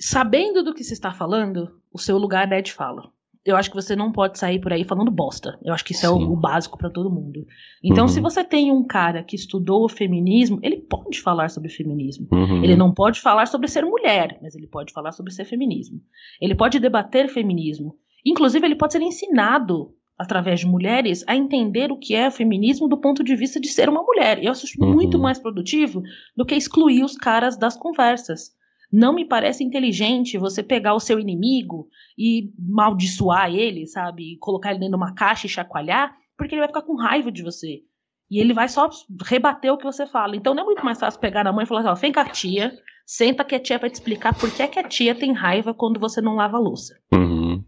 Sabendo 0.00 0.62
do 0.62 0.72
que 0.72 0.84
se 0.84 0.92
está 0.92 1.12
falando, 1.12 1.80
o 1.92 1.98
seu 1.98 2.16
lugar 2.16 2.50
é 2.52 2.62
de 2.62 2.72
fala. 2.72 3.10
Eu 3.44 3.56
acho 3.56 3.70
que 3.70 3.76
você 3.76 3.96
não 3.96 4.12
pode 4.12 4.38
sair 4.38 4.60
por 4.60 4.72
aí 4.72 4.84
falando 4.84 5.10
bosta. 5.10 5.58
Eu 5.64 5.72
acho 5.72 5.84
que 5.84 5.92
isso 5.92 6.04
é 6.04 6.08
Sim. 6.08 6.24
o, 6.24 6.32
o 6.32 6.36
básico 6.36 6.76
para 6.76 6.90
todo 6.90 7.10
mundo. 7.10 7.46
Então, 7.82 8.04
Uhum. 8.04 8.08
se 8.08 8.20
você 8.20 8.44
tem 8.44 8.70
um 8.70 8.84
cara 8.86 9.22
que 9.22 9.36
estudou 9.36 9.84
o 9.84 9.88
feminismo, 9.88 10.58
ele 10.62 10.76
pode 10.76 11.20
falar 11.20 11.48
sobre 11.48 11.70
feminismo. 11.70 12.26
Uhum. 12.32 12.62
Ele 12.62 12.76
não 12.76 12.92
pode 12.92 13.20
falar 13.20 13.46
sobre 13.46 13.68
ser 13.68 13.84
mulher, 13.84 14.38
mas 14.42 14.54
ele 14.54 14.66
pode 14.66 14.92
falar 14.92 15.12
sobre 15.12 15.32
ser 15.32 15.44
feminismo. 15.44 16.00
Ele 16.40 16.54
pode 16.54 16.78
debater 16.78 17.28
feminismo. 17.28 17.96
Inclusive, 18.26 18.66
ele 18.66 18.76
pode 18.76 18.92
ser 18.92 19.02
ensinado 19.02 19.94
através 20.18 20.60
de 20.60 20.66
mulheres 20.66 21.22
a 21.28 21.36
entender 21.36 21.92
o 21.92 21.96
que 21.96 22.14
é 22.14 22.26
o 22.26 22.32
feminismo 22.32 22.88
do 22.88 22.98
ponto 22.98 23.22
de 23.22 23.36
vista 23.36 23.60
de 23.60 23.68
ser 23.68 23.88
uma 23.88 24.02
mulher. 24.02 24.42
Eu 24.42 24.50
acho 24.50 24.66
isso 24.66 24.74
Uhum. 24.82 24.92
muito 24.92 25.18
mais 25.18 25.38
produtivo 25.38 26.02
do 26.36 26.44
que 26.44 26.56
excluir 26.56 27.04
os 27.04 27.16
caras 27.16 27.56
das 27.56 27.76
conversas. 27.76 28.50
Não 28.90 29.12
me 29.12 29.24
parece 29.24 29.62
inteligente 29.62 30.38
você 30.38 30.62
pegar 30.62 30.94
o 30.94 31.00
seu 31.00 31.18
inimigo 31.20 31.88
e 32.16 32.50
maldiçoar 32.58 33.52
ele, 33.54 33.86
sabe? 33.86 34.32
E 34.34 34.38
colocar 34.38 34.70
ele 34.70 34.78
dentro 34.78 34.92
de 34.96 35.02
uma 35.02 35.14
caixa 35.14 35.46
e 35.46 35.50
chacoalhar, 35.50 36.16
porque 36.36 36.54
ele 36.54 36.60
vai 36.60 36.68
ficar 36.68 36.82
com 36.82 36.96
raiva 36.96 37.30
de 37.30 37.42
você. 37.42 37.82
E 38.30 38.38
ele 38.40 38.52
vai 38.54 38.68
só 38.68 38.88
rebater 39.26 39.72
o 39.72 39.78
que 39.78 39.84
você 39.84 40.06
fala. 40.06 40.36
Então 40.36 40.54
não 40.54 40.62
é 40.62 40.66
muito 40.66 40.84
mais 40.84 40.98
fácil 41.00 41.20
pegar 41.20 41.44
na 41.44 41.52
mãe 41.52 41.64
e 41.64 41.66
falar 41.66 41.80
assim, 41.80 41.88
ó, 41.90 41.94
vem 41.94 42.12
cá, 42.12 42.24
tia, 42.24 42.72
senta 43.06 43.44
que 43.44 43.54
a 43.54 43.60
tia 43.60 43.78
vai 43.78 43.90
te 43.90 43.94
explicar 43.94 44.38
por 44.38 44.50
que, 44.50 44.62
é 44.62 44.66
que 44.68 44.78
a 44.78 44.86
tia 44.88 45.14
tem 45.14 45.32
raiva 45.32 45.72
quando 45.74 45.98
você 46.00 46.20
não 46.20 46.34
lava 46.36 46.56
a 46.56 46.60
louça, 46.60 46.94
Uhum. 47.12 47.62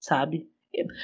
sabe? 0.00 0.46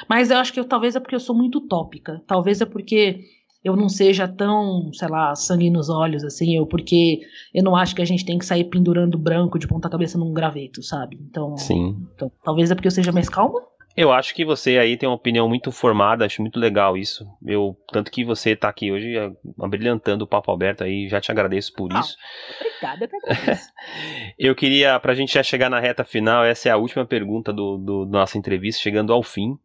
Mas 0.09 0.31
eu 0.31 0.39
acho 0.39 0.53
que 0.53 0.59
eu- 0.61 0.65
talvez 0.65 0.97
é 0.97 1.01
porque 1.01 1.15
eu 1.15 1.21
sou 1.21 1.35
muito 1.37 1.59
utópica. 1.59 2.23
Talvez 2.27 2.61
é 2.61 2.67
porque 2.67 3.21
eu 3.65 3.77
não 3.77 3.89
seja 3.89 4.27
tão, 4.27 4.91
sei 4.93 5.09
lá, 5.09 5.35
sangue 5.35 5.71
nos 5.71 5.89
olhos, 5.91 6.25
assim, 6.25 6.59
ou 6.59 6.67
porque 6.67 7.21
eu 7.55 7.63
não 7.63 7.77
acho 7.77 7.95
que 7.95 8.03
a 8.03 8.07
gente 8.07 8.25
tem 8.25 8.39
que 8.39 8.45
sair 8.47 8.65
pendurando 8.65 9.19
branco 9.19 9.59
de 9.59 9.69
ponta 9.69 9.89
cabeça 9.91 10.19
num 10.19 10.33
graveto, 10.33 10.83
sabe? 10.83 11.19
Então, 11.29 11.57
Sim. 11.57 11.97
então 12.15 12.31
talvez 12.43 12.71
é 12.71 12.75
porque 12.75 12.89
eu 12.89 12.93
seja 12.93 13.13
mais 13.13 13.29
calma. 13.29 13.61
Eu 13.97 14.13
acho 14.13 14.35
que 14.35 14.45
você 14.45 14.79
aí 14.79 14.97
tem 14.97 15.09
uma 15.09 15.17
opinião 15.17 15.49
muito 15.49 15.73
formada, 15.73 16.25
acho 16.25 16.41
muito 16.41 16.61
legal 16.61 16.97
isso. 16.97 17.27
Eu, 17.45 17.77
tanto 17.93 18.11
que 18.11 18.25
você 18.25 18.55
tá 18.55 18.69
aqui 18.69 18.91
hoje 18.91 19.17
eh, 19.17 19.31
abrilhantando 19.61 20.25
o 20.25 20.29
papo 20.29 20.53
aberto 20.53 20.85
aí, 20.85 21.09
já 21.09 21.21
te 21.21 21.31
agradeço 21.31 21.73
por 21.75 21.91
Ah. 21.93 21.99
isso. 21.99 22.17
Obrigada, 22.61 23.09
eu. 23.13 23.21
Eu 24.39 24.55
queria, 24.55 24.99
pra 25.01 25.13
gente 25.13 25.35
já 25.35 25.43
chegar 25.43 25.69
na 25.69 25.81
reta 25.81 26.05
final, 26.05 26.45
essa 26.45 26.69
é 26.69 26.73
a 26.73 26.77
última 26.77 27.05
pergunta 27.05 27.53
do, 27.53 27.77
do 27.77 28.05
da 28.07 28.21
nossa 28.21 28.39
entrevista, 28.39 28.81
chegando 28.81 29.13
ao 29.13 29.23
fim. 29.23 29.59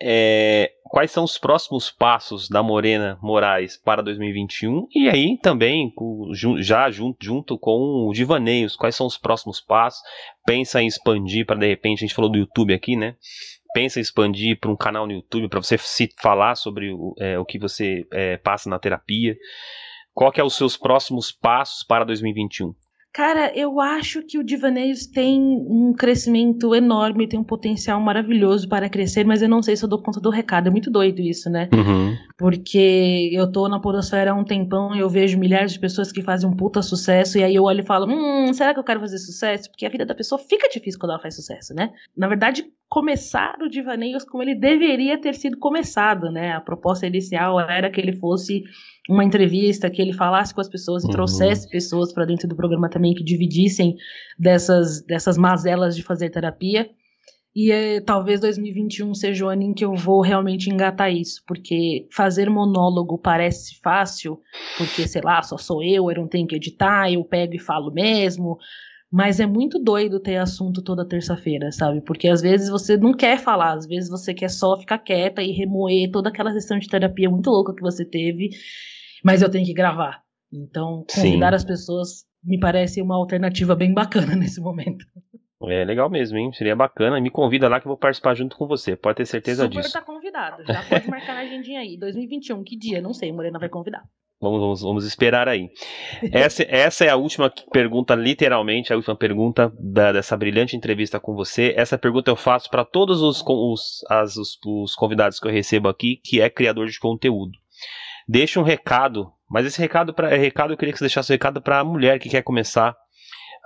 É, 0.00 0.72
quais 0.90 1.10
são 1.10 1.24
os 1.24 1.38
próximos 1.38 1.90
passos 1.90 2.48
da 2.48 2.62
Morena 2.62 3.18
Moraes 3.22 3.76
para 3.76 4.02
2021? 4.02 4.86
E 4.94 5.08
aí 5.08 5.38
também, 5.38 5.92
já 6.58 6.90
junto, 6.90 7.24
junto 7.24 7.58
com 7.58 8.08
o 8.08 8.12
Divaneios, 8.12 8.76
quais 8.76 8.94
são 8.94 9.06
os 9.06 9.16
próximos 9.16 9.60
passos? 9.60 10.02
Pensa 10.46 10.82
em 10.82 10.86
expandir 10.86 11.46
para 11.46 11.58
de 11.58 11.66
repente, 11.66 11.98
a 11.98 12.06
gente 12.06 12.14
falou 12.14 12.30
do 12.30 12.38
YouTube 12.38 12.74
aqui, 12.74 12.96
né? 12.96 13.16
Pensa 13.72 13.98
em 13.98 14.02
expandir 14.02 14.58
para 14.60 14.70
um 14.70 14.76
canal 14.76 15.06
no 15.06 15.12
YouTube 15.12 15.48
para 15.48 15.62
você 15.62 15.76
se 15.78 16.08
falar 16.20 16.54
sobre 16.54 16.92
o, 16.92 17.14
é, 17.18 17.38
o 17.38 17.44
que 17.44 17.58
você 17.58 18.06
é, 18.12 18.36
passa 18.36 18.68
na 18.70 18.78
terapia. 18.78 19.36
Qual 20.12 20.30
que 20.30 20.40
é 20.40 20.44
os 20.44 20.54
seus 20.54 20.76
próximos 20.76 21.32
passos 21.32 21.82
para 21.82 22.04
2021? 22.04 22.72
Cara, 23.14 23.56
eu 23.56 23.80
acho 23.80 24.22
que 24.22 24.36
o 24.40 24.42
Divaneios 24.42 25.06
tem 25.06 25.40
um 25.40 25.92
crescimento 25.96 26.74
enorme, 26.74 27.28
tem 27.28 27.38
um 27.38 27.44
potencial 27.44 28.00
maravilhoso 28.00 28.68
para 28.68 28.88
crescer, 28.88 29.24
mas 29.24 29.40
eu 29.40 29.48
não 29.48 29.62
sei 29.62 29.76
se 29.76 29.84
eu 29.84 29.88
dou 29.88 30.02
conta 30.02 30.20
do 30.20 30.30
recado. 30.30 30.66
É 30.66 30.70
muito 30.70 30.90
doido 30.90 31.20
isso, 31.20 31.48
né? 31.48 31.68
Uhum. 31.72 32.16
Porque 32.36 33.30
eu 33.32 33.52
tô 33.52 33.68
na 33.68 33.78
Podosfera 33.78 34.32
há 34.32 34.34
um 34.34 34.42
tempão 34.42 34.96
e 34.96 34.98
eu 34.98 35.08
vejo 35.08 35.38
milhares 35.38 35.74
de 35.74 35.78
pessoas 35.78 36.10
que 36.10 36.22
fazem 36.22 36.50
um 36.50 36.56
puta 36.56 36.82
sucesso, 36.82 37.38
e 37.38 37.44
aí 37.44 37.54
eu 37.54 37.62
olho 37.62 37.82
e 37.82 37.86
falo: 37.86 38.12
hum, 38.12 38.52
será 38.52 38.74
que 38.74 38.80
eu 38.80 38.84
quero 38.84 38.98
fazer 38.98 39.18
sucesso? 39.18 39.70
Porque 39.70 39.86
a 39.86 39.90
vida 39.90 40.04
da 40.04 40.14
pessoa 40.16 40.36
fica 40.36 40.68
difícil 40.68 40.98
quando 40.98 41.12
ela 41.12 41.22
faz 41.22 41.36
sucesso, 41.36 41.72
né? 41.72 41.92
Na 42.16 42.26
verdade, 42.26 42.66
começar 42.88 43.56
o 43.60 43.68
Divaneios 43.68 44.24
como 44.24 44.42
ele 44.42 44.56
deveria 44.56 45.20
ter 45.20 45.34
sido 45.34 45.56
começado, 45.58 46.32
né? 46.32 46.52
A 46.52 46.60
proposta 46.60 47.06
inicial 47.06 47.60
era 47.60 47.88
que 47.88 48.00
ele 48.00 48.12
fosse 48.12 48.64
uma 49.08 49.24
entrevista, 49.24 49.90
que 49.90 50.00
ele 50.00 50.12
falasse 50.12 50.54
com 50.54 50.60
as 50.60 50.68
pessoas 50.68 51.02
e 51.02 51.06
Uhum. 51.06 51.12
trouxesse 51.12 51.68
pessoas 51.68 52.12
para 52.12 52.24
dentro 52.24 52.48
do 52.48 52.56
programa 52.56 52.88
também 52.88 53.14
que 53.14 53.22
dividissem 53.22 53.96
dessas, 54.38 55.02
dessas 55.02 55.36
mazelas 55.36 55.94
de 55.94 56.02
fazer 56.02 56.30
terapia. 56.30 56.88
E 57.56 57.70
eh, 57.70 58.00
talvez 58.00 58.40
2021 58.40 59.14
seja 59.14 59.44
o 59.44 59.48
ano 59.48 59.62
em 59.62 59.72
que 59.72 59.84
eu 59.84 59.94
vou 59.94 60.20
realmente 60.22 60.68
engatar 60.70 61.12
isso, 61.12 61.40
porque 61.46 62.08
fazer 62.10 62.50
monólogo 62.50 63.16
parece 63.16 63.78
fácil, 63.80 64.40
porque, 64.76 65.06
sei 65.06 65.22
lá, 65.22 65.40
só 65.40 65.56
sou 65.56 65.80
eu, 65.82 66.10
eu 66.10 66.16
não 66.16 66.26
tenho 66.26 66.48
que 66.48 66.56
editar, 66.56 67.12
eu 67.12 67.22
pego 67.24 67.54
e 67.54 67.58
falo 67.60 67.92
mesmo. 67.92 68.58
Mas 69.08 69.38
é 69.38 69.46
muito 69.46 69.78
doido 69.78 70.18
ter 70.18 70.38
assunto 70.38 70.82
toda 70.82 71.06
terça-feira, 71.06 71.70
sabe? 71.70 72.00
Porque 72.00 72.26
às 72.26 72.40
vezes 72.42 72.68
você 72.68 72.96
não 72.96 73.12
quer 73.14 73.38
falar, 73.38 73.74
às 73.74 73.86
vezes 73.86 74.10
você 74.10 74.34
quer 74.34 74.50
só 74.50 74.76
ficar 74.76 74.98
quieta 74.98 75.40
e 75.40 75.52
remoer 75.52 76.10
toda 76.10 76.30
aquela 76.30 76.52
sessão 76.52 76.76
de 76.80 76.88
terapia 76.88 77.30
muito 77.30 77.48
louca 77.48 77.72
que 77.72 77.82
você 77.82 78.04
teve, 78.04 78.50
mas 79.24 79.42
eu 79.42 79.50
tenho 79.50 79.64
que 79.64 79.72
gravar. 79.74 80.22
Então, 80.52 81.04
Sim. 81.08 81.22
convidar 81.22 81.54
as 81.54 81.64
pessoas 81.64 82.24
me 82.42 82.60
parece 82.60 83.00
uma 83.02 83.16
alternativa 83.16 83.74
bem 83.74 83.92
bacana 83.92 84.36
nesse 84.36 84.60
momento. 84.60 85.04
É 85.66 85.82
legal 85.84 86.10
mesmo, 86.10 86.36
hein? 86.36 86.52
Seria 86.52 86.76
bacana. 86.76 87.18
Me 87.20 87.30
convida 87.30 87.68
lá 87.68 87.80
que 87.80 87.86
eu 87.86 87.90
vou 87.90 87.96
participar 87.96 88.34
junto 88.34 88.54
com 88.56 88.66
você. 88.66 88.94
Pode 88.96 89.16
ter 89.16 89.26
certeza 89.26 89.62
Super 89.64 89.80
disso. 89.80 89.92
tá 89.94 90.02
convidado. 90.02 90.62
Já 90.66 90.82
pode 90.82 91.08
marcar 91.08 91.34
na 91.34 91.40
agendinha 91.40 91.80
aí. 91.80 91.96
2021, 91.98 92.62
que 92.62 92.76
dia? 92.76 93.00
Não 93.00 93.14
sei, 93.14 93.32
Morena 93.32 93.58
vai 93.58 93.70
convidar. 93.70 94.02
Vamos, 94.42 94.60
vamos, 94.60 94.82
vamos 94.82 95.06
esperar 95.06 95.48
aí. 95.48 95.70
Essa, 96.30 96.64
essa 96.68 97.04
é 97.04 97.08
a 97.08 97.16
última 97.16 97.50
pergunta, 97.72 98.14
literalmente, 98.14 98.92
a 98.92 98.96
última 98.96 99.16
pergunta 99.16 99.72
da- 99.80 100.12
dessa 100.12 100.36
brilhante 100.36 100.76
entrevista 100.76 101.18
com 101.18 101.34
você. 101.34 101.72
Essa 101.78 101.96
pergunta 101.96 102.30
eu 102.30 102.36
faço 102.36 102.68
para 102.68 102.84
todos 102.84 103.22
os, 103.22 103.42
os, 103.46 104.04
as- 104.10 104.36
os, 104.36 104.58
os 104.66 104.94
convidados 104.94 105.40
que 105.40 105.46
eu 105.48 105.52
recebo 105.52 105.88
aqui, 105.88 106.20
que 106.22 106.42
é 106.42 106.50
criador 106.50 106.88
de 106.88 106.98
conteúdo. 107.00 107.52
Deixa 108.26 108.60
um 108.60 108.62
recado, 108.62 109.32
mas 109.50 109.66
esse 109.66 109.80
recado, 109.80 110.14
pra, 110.14 110.28
recado 110.28 110.72
eu 110.72 110.76
queria 110.76 110.92
que 110.92 110.98
você 110.98 111.04
deixasse 111.04 111.32
um 111.32 111.34
recado 111.34 111.60
para 111.60 111.80
a 111.80 111.84
mulher 111.84 112.18
que 112.18 112.28
quer 112.28 112.42
começar 112.42 112.96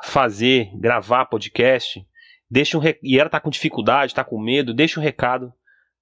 a 0.03 0.07
fazer, 0.07 0.71
gravar 0.75 1.27
podcast 1.27 2.05
deixa 2.51 2.79
um 2.79 2.83
e 3.03 3.19
ela 3.19 3.29
tá 3.29 3.41
com 3.41 3.51
dificuldade, 3.51 4.15
tá 4.15 4.25
com 4.25 4.41
medo, 4.41 4.73
deixa 4.73 4.99
um 4.99 5.03
recado 5.03 5.53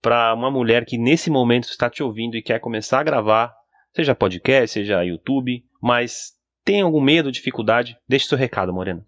para 0.00 0.32
uma 0.34 0.50
mulher 0.50 0.84
que 0.84 0.96
nesse 0.96 1.30
momento 1.30 1.64
está 1.64 1.90
te 1.90 2.02
ouvindo 2.02 2.36
e 2.36 2.42
quer 2.42 2.60
começar 2.60 3.00
a 3.00 3.04
gravar, 3.04 3.54
seja 3.94 4.14
podcast, 4.14 4.74
seja 4.74 5.04
YouTube, 5.04 5.64
mas 5.82 6.32
tem 6.64 6.80
algum 6.82 7.00
medo, 7.00 7.32
dificuldade, 7.32 7.96
deixe 8.08 8.26
seu 8.26 8.38
recado, 8.38 8.72
Morena. 8.72 9.04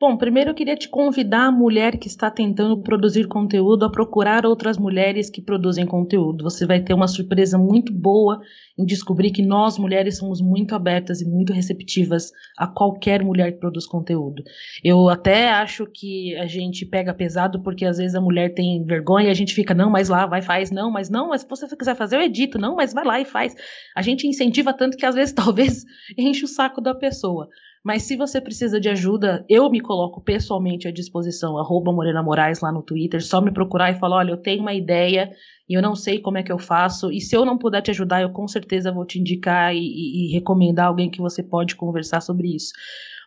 Bom, 0.00 0.16
primeiro 0.16 0.48
eu 0.48 0.54
queria 0.54 0.76
te 0.76 0.88
convidar 0.88 1.48
a 1.48 1.52
mulher 1.52 1.98
que 1.98 2.08
está 2.08 2.30
tentando 2.30 2.82
produzir 2.82 3.28
conteúdo 3.28 3.84
a 3.84 3.92
procurar 3.92 4.46
outras 4.46 4.78
mulheres 4.78 5.28
que 5.28 5.42
produzem 5.42 5.84
conteúdo. 5.84 6.42
Você 6.42 6.64
vai 6.64 6.80
ter 6.80 6.94
uma 6.94 7.06
surpresa 7.06 7.58
muito 7.58 7.92
boa 7.92 8.40
em 8.78 8.86
descobrir 8.86 9.30
que 9.30 9.42
nós 9.42 9.76
mulheres 9.76 10.16
somos 10.16 10.40
muito 10.40 10.74
abertas 10.74 11.20
e 11.20 11.28
muito 11.28 11.52
receptivas 11.52 12.32
a 12.56 12.66
qualquer 12.66 13.22
mulher 13.22 13.52
que 13.52 13.60
produz 13.60 13.84
conteúdo. 13.84 14.42
Eu 14.82 15.10
até 15.10 15.50
acho 15.50 15.84
que 15.84 16.34
a 16.36 16.46
gente 16.46 16.86
pega 16.86 17.12
pesado 17.12 17.62
porque 17.62 17.84
às 17.84 17.98
vezes 17.98 18.14
a 18.14 18.22
mulher 18.22 18.54
tem 18.54 18.82
vergonha 18.82 19.28
e 19.28 19.30
a 19.30 19.34
gente 19.34 19.52
fica, 19.52 19.74
não, 19.74 19.90
mas 19.90 20.08
lá, 20.08 20.24
vai, 20.24 20.40
faz, 20.40 20.70
não, 20.70 20.90
mas 20.90 21.10
não, 21.10 21.28
mas 21.28 21.42
se 21.42 21.46
você 21.46 21.76
quiser 21.76 21.94
fazer, 21.94 22.16
eu 22.16 22.22
edito, 22.22 22.58
não, 22.58 22.74
mas 22.74 22.94
vai 22.94 23.04
lá 23.04 23.20
e 23.20 23.26
faz. 23.26 23.54
A 23.94 24.00
gente 24.00 24.26
incentiva 24.26 24.72
tanto 24.72 24.96
que 24.96 25.04
às 25.04 25.14
vezes 25.14 25.34
talvez 25.36 25.84
enche 26.16 26.46
o 26.46 26.48
saco 26.48 26.80
da 26.80 26.94
pessoa. 26.94 27.50
Mas 27.82 28.02
se 28.02 28.14
você 28.14 28.40
precisa 28.40 28.78
de 28.78 28.90
ajuda, 28.90 29.44
eu 29.48 29.70
me 29.70 29.80
coloco 29.80 30.20
pessoalmente 30.20 30.86
à 30.86 30.92
disposição, 30.92 31.56
arroba 31.56 31.90
Morena 31.90 32.22
Moraes 32.22 32.60
lá 32.60 32.70
no 32.70 32.82
Twitter, 32.82 33.24
só 33.24 33.40
me 33.40 33.50
procurar 33.50 33.90
e 33.90 33.98
falar, 33.98 34.18
olha, 34.18 34.32
eu 34.32 34.36
tenho 34.36 34.60
uma 34.60 34.74
ideia 34.74 35.30
e 35.66 35.72
eu 35.74 35.80
não 35.80 35.94
sei 35.94 36.18
como 36.18 36.36
é 36.36 36.42
que 36.42 36.52
eu 36.52 36.58
faço, 36.58 37.10
e 37.10 37.20
se 37.20 37.34
eu 37.34 37.44
não 37.44 37.56
puder 37.56 37.80
te 37.80 37.90
ajudar, 37.90 38.20
eu 38.20 38.30
com 38.30 38.46
certeza 38.46 38.92
vou 38.92 39.06
te 39.06 39.18
indicar 39.18 39.74
e, 39.74 39.78
e, 39.78 40.26
e 40.26 40.32
recomendar 40.32 40.88
alguém 40.88 41.10
que 41.10 41.20
você 41.22 41.42
pode 41.42 41.74
conversar 41.74 42.20
sobre 42.20 42.54
isso. 42.54 42.72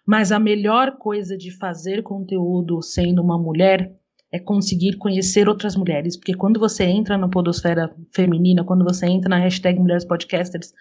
Mas 0.05 0.31
a 0.31 0.39
melhor 0.39 0.97
coisa 0.97 1.35
de 1.35 1.49
fazer 1.49 2.03
conteúdo 2.03 2.81
sendo 2.81 3.23
uma 3.23 3.39
mulher 3.39 3.95
é 4.31 4.39
conseguir 4.39 4.97
conhecer 4.97 5.47
outras 5.47 5.75
mulheres, 5.75 6.17
porque 6.17 6.33
quando 6.33 6.59
você 6.59 6.83
entra 6.83 7.17
na 7.17 7.29
podosfera 7.29 7.95
feminina, 8.11 8.63
quando 8.63 8.83
você 8.83 9.05
entra 9.05 9.29
na 9.29 9.37
hashtag 9.37 9.79
Mulheres 9.79 10.05
Podcasters, 10.05 10.73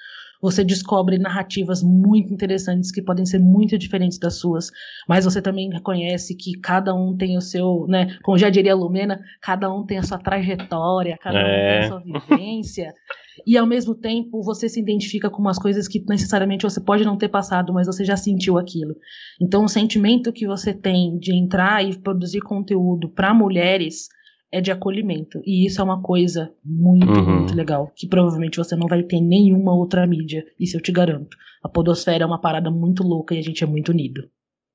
você 0.42 0.64
descobre 0.64 1.18
narrativas 1.18 1.84
muito 1.84 2.34
interessantes 2.34 2.90
que 2.90 3.00
podem 3.00 3.24
ser 3.24 3.38
muito 3.38 3.78
diferentes 3.78 4.18
das 4.18 4.34
suas, 4.34 4.72
mas 5.08 5.24
você 5.24 5.40
também 5.40 5.70
reconhece 5.72 6.34
que 6.36 6.58
cada 6.58 6.92
um 6.92 7.16
tem 7.16 7.38
o 7.38 7.40
seu, 7.40 7.86
né, 7.88 8.18
como 8.24 8.36
já 8.36 8.50
diria 8.50 8.72
a 8.72 8.76
Lumena, 8.76 9.20
cada 9.40 9.72
um 9.72 9.86
tem 9.86 9.98
a 9.98 10.02
sua 10.02 10.18
trajetória, 10.18 11.16
cada 11.22 11.38
é. 11.38 11.42
um 11.42 11.44
tem 11.44 11.54
a 11.54 11.78
é. 11.78 11.88
sua 11.88 12.00
vivência. 12.00 12.92
e 13.46 13.56
ao 13.56 13.66
mesmo 13.66 13.94
tempo 13.94 14.42
você 14.42 14.68
se 14.68 14.80
identifica 14.80 15.30
com 15.30 15.40
umas 15.40 15.58
coisas 15.58 15.86
que 15.86 16.04
necessariamente 16.08 16.64
você 16.64 16.80
pode 16.80 17.04
não 17.04 17.16
ter 17.16 17.28
passado, 17.28 17.72
mas 17.72 17.86
você 17.86 18.04
já 18.04 18.16
sentiu 18.16 18.58
aquilo. 18.58 18.96
Então 19.40 19.64
o 19.64 19.68
sentimento 19.68 20.32
que 20.32 20.46
você 20.46 20.74
tem 20.74 21.18
de 21.18 21.32
entrar 21.34 21.84
e 21.84 21.96
produzir 21.96 22.40
conteúdo 22.40 23.08
para 23.08 23.32
mulheres 23.32 24.08
é 24.52 24.60
de 24.60 24.70
acolhimento. 24.70 25.40
E 25.46 25.66
isso 25.66 25.80
é 25.80 25.84
uma 25.84 26.02
coisa 26.02 26.52
muito, 26.62 27.06
uhum. 27.06 27.38
muito 27.38 27.54
legal. 27.54 27.90
Que 27.96 28.06
provavelmente 28.06 28.58
você 28.58 28.76
não 28.76 28.86
vai 28.86 29.02
ter 29.02 29.16
em 29.16 29.26
nenhuma 29.26 29.74
outra 29.74 30.06
mídia. 30.06 30.44
Isso 30.60 30.76
eu 30.76 30.80
te 30.80 30.92
garanto. 30.92 31.36
A 31.64 31.68
Podosfera 31.68 32.24
é 32.24 32.26
uma 32.26 32.40
parada 32.40 32.70
muito 32.70 33.02
louca 33.02 33.34
e 33.34 33.38
a 33.38 33.42
gente 33.42 33.64
é 33.64 33.66
muito 33.66 33.90
unido. 33.90 34.28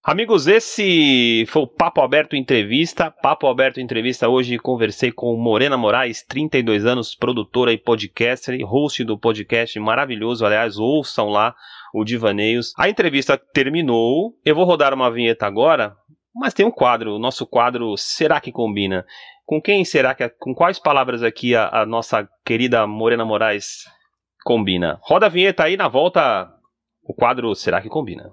Amigos, 0.04 0.48
esse 0.48 1.46
foi 1.50 1.64
o 1.64 1.68
Papo 1.68 2.00
Aberto 2.00 2.36
Entrevista. 2.36 3.12
Papo 3.12 3.46
Aberto 3.46 3.82
Entrevista. 3.82 4.30
Hoje 4.30 4.58
conversei 4.58 5.12
com 5.12 5.36
Morena 5.36 5.76
Moraes, 5.76 6.24
32 6.24 6.86
anos, 6.86 7.14
produtora 7.14 7.74
e 7.74 7.78
podcaster, 7.78 8.58
host 8.66 9.04
do 9.04 9.20
podcast 9.20 9.78
maravilhoso. 9.80 10.46
Aliás, 10.46 10.80
ouçam 10.80 11.28
lá 11.28 11.54
o 11.94 12.06
Divaneios. 12.06 12.72
A 12.78 12.88
entrevista 12.88 13.38
terminou. 13.38 14.34
Eu 14.46 14.56
vou 14.56 14.64
rodar 14.64 14.94
uma 14.94 15.12
vinheta 15.12 15.46
agora, 15.46 15.94
mas 16.38 16.54
tem 16.54 16.66
um 16.66 16.72
quadro, 16.72 17.16
o 17.16 17.20
nosso 17.20 17.48
quadro 17.48 17.98
Será 17.98 18.40
que 18.40 18.52
Combina? 18.52 19.06
Com 19.44 19.60
quem 19.60 19.84
será 19.84 20.14
que, 20.14 20.30
com 20.30 20.54
quais 20.54 20.78
palavras 20.78 21.24
aqui 21.24 21.56
a, 21.56 21.82
a 21.82 21.86
nossa 21.86 22.30
querida 22.46 22.86
Morena 22.86 23.26
Moraes 23.26 23.86
combina? 24.46 25.00
Roda 25.02 25.26
a 25.26 25.30
vinheta 25.30 25.64
aí, 25.64 25.76
na 25.76 25.88
volta 25.88 26.48
o 27.04 27.14
quadro 27.14 27.56
Será 27.56 27.82
que 27.82 27.90
Combina? 27.90 28.32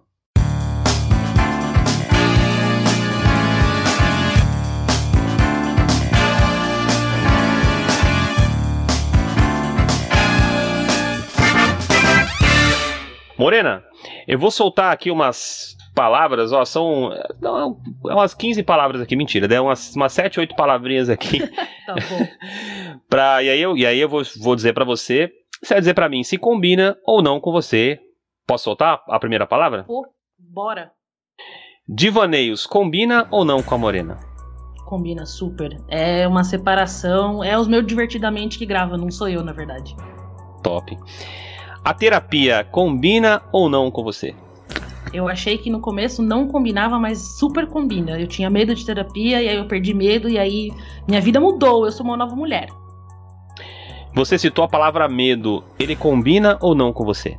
Morena, 13.39 13.83
eu 14.29 14.39
vou 14.39 14.51
soltar 14.51 14.93
aqui 14.93 15.11
umas 15.11 15.75
palavras, 15.95 16.53
ó, 16.53 16.65
são 16.65 17.11
não, 17.41 17.81
é 18.09 18.15
umas 18.15 18.35
15 18.35 18.63
palavras 18.63 19.01
aqui, 19.01 19.15
mentira, 19.15 19.53
é 19.53 19.61
umas, 19.61 19.95
umas 19.95 20.13
7, 20.13 20.41
8 20.41 20.57
palavrinhas 20.57 21.09
aqui. 21.09 21.39
tá 21.87 21.95
bom. 21.95 22.99
pra, 23.09 23.43
e 23.43 23.49
aí 23.49 23.61
eu, 23.61 23.77
e 23.77 23.87
aí 23.87 23.99
eu 23.99 24.09
vou, 24.09 24.23
vou 24.41 24.57
dizer 24.57 24.73
para 24.73 24.85
você, 24.85 25.33
você 25.63 25.75
vai 25.75 25.81
dizer 25.81 25.95
para 25.95 26.09
mim 26.09 26.23
se 26.23 26.37
combina 26.37 26.97
ou 27.05 27.23
não 27.23 27.41
com 27.41 27.53
você. 27.53 28.01
Posso 28.47 28.65
soltar 28.65 29.03
a 29.09 29.19
primeira 29.19 29.47
palavra? 29.47 29.85
Pô, 29.85 30.07
bora. 30.39 30.93
Divaneios, 31.89 32.67
combina 32.67 33.27
ou 33.31 33.45
não 33.45 33.63
com 33.63 33.75
a 33.75 33.79
Morena? 33.79 34.19
Combina 34.85 35.25
super. 35.25 35.79
É 35.89 36.29
uma 36.29 36.45
separação, 36.45 37.43
é 37.43 37.59
os 37.59 37.67
meus 37.67 37.87
divertidamente 37.87 38.59
que 38.59 38.67
grava, 38.67 38.99
não 38.99 39.11
sou 39.11 39.29
eu, 39.29 39.43
na 39.43 39.53
verdade. 39.53 39.97
Top. 40.63 40.97
A 41.83 41.95
terapia 41.95 42.65
combina 42.65 43.43
ou 43.51 43.69
não 43.71 43.91
com 43.91 44.03
você? 44.03 44.35
Eu 45.15 45.29
achei 45.29 45.57
que 45.57 45.71
no 45.71 45.79
começo 45.79 46.21
não 46.21 46.49
combinava, 46.49 46.99
mas 46.99 47.39
super 47.39 47.69
combina. 47.69 48.21
Eu 48.21 48.27
tinha 48.27 48.51
medo 48.51 48.75
de 48.75 48.85
terapia 48.85 49.41
e 49.41 49.49
aí 49.49 49.57
eu 49.57 49.65
perdi 49.69 49.95
medo 49.95 50.29
e 50.29 50.37
aí 50.37 50.73
minha 51.07 51.21
vida 51.21 51.39
mudou. 51.39 51.87
Eu 51.87 51.93
sou 51.93 52.05
uma 52.05 52.17
nova 52.17 52.35
mulher. 52.35 52.69
Você 54.13 54.37
citou 54.37 54.65
a 54.65 54.69
palavra 54.69 55.09
medo. 55.09 55.63
Ele 55.79 55.95
combina 55.95 56.59
ou 56.61 56.75
não 56.75 56.93
com 56.93 57.05
você? 57.05 57.39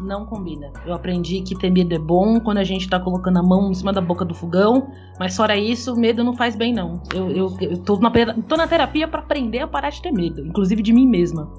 Não 0.00 0.24
combina. 0.24 0.72
Eu 0.86 0.94
aprendi 0.94 1.42
que 1.42 1.54
ter 1.54 1.70
medo 1.70 1.94
é 1.94 1.98
bom 1.98 2.40
quando 2.40 2.56
a 2.56 2.64
gente 2.64 2.88
tá 2.88 2.98
colocando 2.98 3.38
a 3.38 3.42
mão 3.42 3.70
em 3.70 3.74
cima 3.74 3.92
da 3.92 4.00
boca 4.00 4.24
do 4.24 4.34
fogão, 4.34 4.90
mas 5.20 5.36
fora 5.36 5.58
isso, 5.58 5.94
medo 5.94 6.24
não 6.24 6.34
faz 6.34 6.56
bem, 6.56 6.72
não. 6.72 7.02
Eu, 7.12 7.30
eu, 7.30 7.56
eu 7.60 7.78
tô, 7.78 7.98
na, 7.98 8.10
tô 8.48 8.56
na 8.56 8.66
terapia 8.66 9.06
para 9.06 9.20
aprender 9.20 9.58
a 9.58 9.66
parar 9.66 9.90
de 9.90 10.00
ter 10.00 10.12
medo, 10.12 10.40
inclusive 10.46 10.80
de 10.82 10.92
mim 10.94 11.06
mesma. 11.06 11.52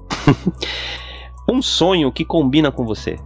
um 1.48 1.62
sonho 1.62 2.10
que 2.10 2.24
combina 2.24 2.72
com 2.72 2.84
você. 2.84 3.16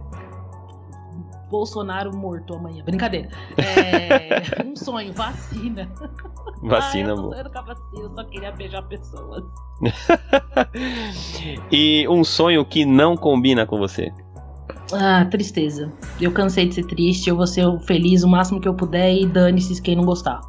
Bolsonaro 1.49 2.15
morto 2.15 2.55
amanhã. 2.55 2.83
Brincadeira. 2.83 3.29
É, 3.57 4.63
um 4.65 4.75
sonho, 4.75 5.13
vacina. 5.13 5.89
Vacina, 6.61 7.13
ah, 7.13 7.15
eu, 7.15 7.33
eu 7.33 7.43
nunca 7.43 7.61
vacina, 7.61 8.01
eu 8.01 8.09
só 8.15 8.23
queria 8.23 8.51
beijar 8.51 8.81
pessoas. 8.83 9.43
e 11.71 12.07
um 12.07 12.23
sonho 12.23 12.65
que 12.65 12.85
não 12.85 13.15
combina 13.15 13.65
com 13.65 13.77
você? 13.77 14.11
Ah, 14.93 15.25
tristeza. 15.25 15.91
Eu 16.19 16.31
cansei 16.31 16.67
de 16.67 16.75
ser 16.75 16.85
triste, 16.85 17.29
eu 17.29 17.35
vou 17.35 17.47
ser 17.47 17.65
feliz 17.81 18.23
o 18.23 18.27
máximo 18.27 18.61
que 18.61 18.67
eu 18.67 18.73
puder 18.73 19.13
e 19.13 19.25
dane-se 19.25 19.81
quem 19.81 19.95
não 19.95 20.05
gostar. 20.05 20.41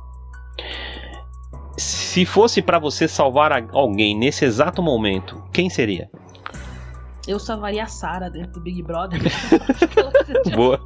Se 1.77 2.25
fosse 2.25 2.63
para 2.63 2.79
você 2.79 3.07
salvar 3.07 3.53
alguém 3.73 4.17
nesse 4.17 4.45
exato 4.45 4.83
momento, 4.83 5.43
quem 5.53 5.69
seria? 5.69 6.11
Eu 7.27 7.39
salvaria 7.39 7.85
a 7.85 7.87
Sarah 7.87 8.29
dentro 8.29 8.53
do 8.53 8.61
Big 8.61 8.83
Brother. 8.83 9.21
boa. 10.55 10.81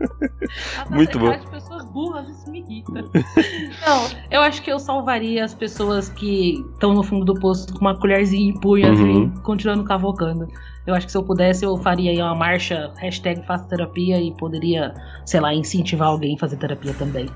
Muito 0.90 1.18
bom. 1.18 1.36
de 1.36 1.46
pessoas 1.48 1.84
burras, 1.86 2.28
isso 2.28 2.50
me 2.50 2.60
irrita. 2.60 2.92
Não, 2.92 4.08
eu 4.30 4.40
acho 4.40 4.62
que 4.62 4.70
eu 4.70 4.78
salvaria 4.78 5.44
as 5.44 5.54
pessoas 5.54 6.08
que 6.08 6.64
estão 6.72 6.94
no 6.94 7.02
fundo 7.02 7.24
do 7.24 7.34
poço 7.38 7.72
com 7.72 7.80
uma 7.80 7.98
colherzinha 7.98 8.50
em 8.50 8.58
punho, 8.58 8.90
assim, 8.90 9.02
uhum. 9.02 9.24
assim, 9.26 9.42
continuando 9.42 9.84
cavocando. 9.84 10.48
Eu 10.86 10.94
acho 10.94 11.06
que 11.06 11.12
se 11.12 11.18
eu 11.18 11.22
pudesse, 11.22 11.64
eu 11.64 11.76
faria 11.76 12.10
aí 12.10 12.22
uma 12.22 12.34
marcha, 12.34 12.92
hashtag 12.96 13.44
faça 13.46 13.64
terapia 13.64 14.20
e 14.20 14.32
poderia, 14.32 14.94
sei 15.26 15.40
lá, 15.40 15.52
incentivar 15.52 16.08
alguém 16.08 16.34
a 16.34 16.38
fazer 16.38 16.56
terapia 16.56 16.94
também. 16.94 17.28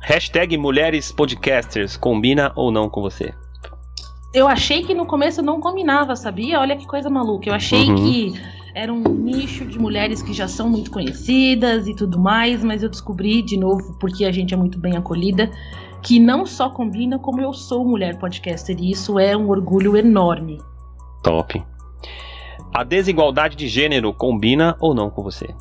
Hashtag 0.00 0.58
mulheres 0.58 1.10
podcasters, 1.10 1.96
combina 1.96 2.52
ou 2.54 2.70
não 2.70 2.90
com 2.90 3.00
você? 3.00 3.32
Eu 4.34 4.48
achei 4.48 4.82
que 4.82 4.92
no 4.92 5.06
começo 5.06 5.40
não 5.40 5.60
combinava, 5.60 6.16
sabia? 6.16 6.58
Olha 6.58 6.76
que 6.76 6.86
coisa 6.86 7.08
maluca. 7.08 7.48
Eu 7.48 7.54
achei 7.54 7.88
uhum. 7.88 7.94
que 7.94 8.32
era 8.74 8.92
um 8.92 9.00
nicho 9.00 9.64
de 9.64 9.78
mulheres 9.78 10.20
que 10.20 10.32
já 10.32 10.48
são 10.48 10.68
muito 10.68 10.90
conhecidas 10.90 11.86
e 11.86 11.94
tudo 11.94 12.18
mais, 12.18 12.64
mas 12.64 12.82
eu 12.82 12.88
descobri 12.88 13.40
de 13.40 13.56
novo, 13.56 13.96
porque 14.00 14.24
a 14.24 14.32
gente 14.32 14.52
é 14.52 14.56
muito 14.56 14.78
bem 14.80 14.96
acolhida, 14.96 15.48
que 16.02 16.18
não 16.18 16.44
só 16.44 16.68
combina, 16.68 17.16
como 17.16 17.40
eu 17.40 17.52
sou 17.52 17.84
mulher 17.84 18.18
podcaster, 18.18 18.76
e 18.78 18.90
isso 18.90 19.20
é 19.20 19.36
um 19.36 19.48
orgulho 19.48 19.96
enorme. 19.96 20.60
Top. 21.22 21.64
A 22.74 22.82
desigualdade 22.82 23.54
de 23.54 23.68
gênero 23.68 24.12
combina 24.12 24.76
ou 24.80 24.92
não 24.92 25.08
com 25.08 25.22
você? 25.22 25.54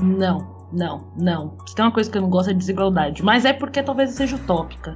Não, 0.00 0.68
não, 0.72 1.12
não. 1.16 1.56
Se 1.66 1.74
tem 1.74 1.84
uma 1.84 1.90
coisa 1.90 2.08
que 2.08 2.16
eu 2.16 2.22
não 2.22 2.30
gosto 2.30 2.50
é 2.50 2.52
de 2.52 2.60
desigualdade, 2.60 3.24
mas 3.24 3.44
é 3.44 3.52
porque 3.52 3.82
talvez 3.82 4.12
seja 4.12 4.36
utópica. 4.36 4.94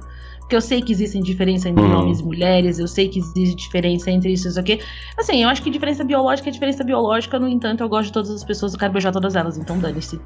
Porque 0.49 0.55
eu 0.55 0.61
sei 0.61 0.81
que 0.81 0.91
existem 0.91 1.21
diferença 1.21 1.69
entre 1.69 1.83
uhum. 1.83 1.99
homens 1.99 2.21
e 2.21 2.23
mulheres, 2.23 2.79
eu 2.79 2.87
sei 2.87 3.07
que 3.07 3.19
existe 3.19 3.55
diferença 3.55 4.09
entre 4.09 4.33
isso 4.33 4.47
e 4.47 4.49
isso 4.49 4.59
aqui. 4.59 4.79
Assim, 5.15 5.43
eu 5.43 5.47
acho 5.47 5.61
que 5.61 5.69
diferença 5.69 6.03
biológica 6.03 6.49
é 6.49 6.51
diferença 6.51 6.83
biológica, 6.83 7.37
no 7.37 7.47
entanto, 7.47 7.83
eu 7.83 7.87
gosto 7.87 8.07
de 8.07 8.13
todas 8.13 8.31
as 8.31 8.43
pessoas, 8.43 8.73
eu 8.73 8.79
quero 8.79 8.91
beijar 8.91 9.11
todas 9.11 9.35
elas, 9.35 9.59
então 9.59 9.77
dane-se. 9.77 10.19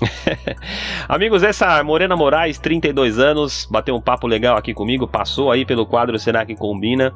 Amigos, 1.08 1.44
essa 1.44 1.80
Morena 1.84 2.16
Moraes, 2.16 2.58
32 2.58 3.20
anos, 3.20 3.68
bateu 3.70 3.94
um 3.94 4.00
papo 4.00 4.26
legal 4.26 4.56
aqui 4.56 4.74
comigo, 4.74 5.06
passou 5.06 5.48
aí 5.48 5.64
pelo 5.64 5.86
quadro 5.86 6.18
Será 6.18 6.44
que 6.44 6.56
Combina? 6.56 7.14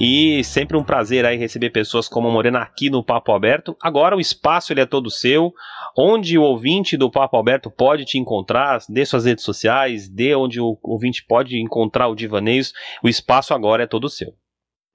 E 0.00 0.42
sempre 0.42 0.78
um 0.78 0.82
prazer 0.82 1.26
aí 1.26 1.36
receber 1.36 1.68
pessoas 1.68 2.08
como 2.08 2.28
a 2.28 2.30
Morena 2.30 2.60
aqui 2.60 2.88
no 2.88 3.04
Papo 3.04 3.32
Aberto. 3.32 3.76
Agora 3.82 4.16
o 4.16 4.20
espaço 4.20 4.72
ele 4.72 4.80
é 4.80 4.86
todo 4.86 5.10
seu, 5.10 5.52
onde 5.96 6.38
o 6.38 6.42
ouvinte 6.42 6.96
do 6.96 7.10
Papo 7.10 7.36
Aberto 7.36 7.70
pode 7.70 8.04
te 8.04 8.18
encontrar, 8.18 8.80
dê 8.88 9.04
suas 9.04 9.24
redes 9.24 9.44
sociais, 9.44 10.08
dê 10.08 10.34
onde 10.34 10.60
o 10.60 10.78
ouvinte 10.82 11.24
pode 11.26 11.60
encontrar 11.60 12.08
o 12.08 12.14
Divaneios. 12.14 12.72
O 13.02 13.08
espaço 13.08 13.54
agora 13.54 13.84
é 13.84 13.86
todo 13.86 14.08
seu. 14.08 14.34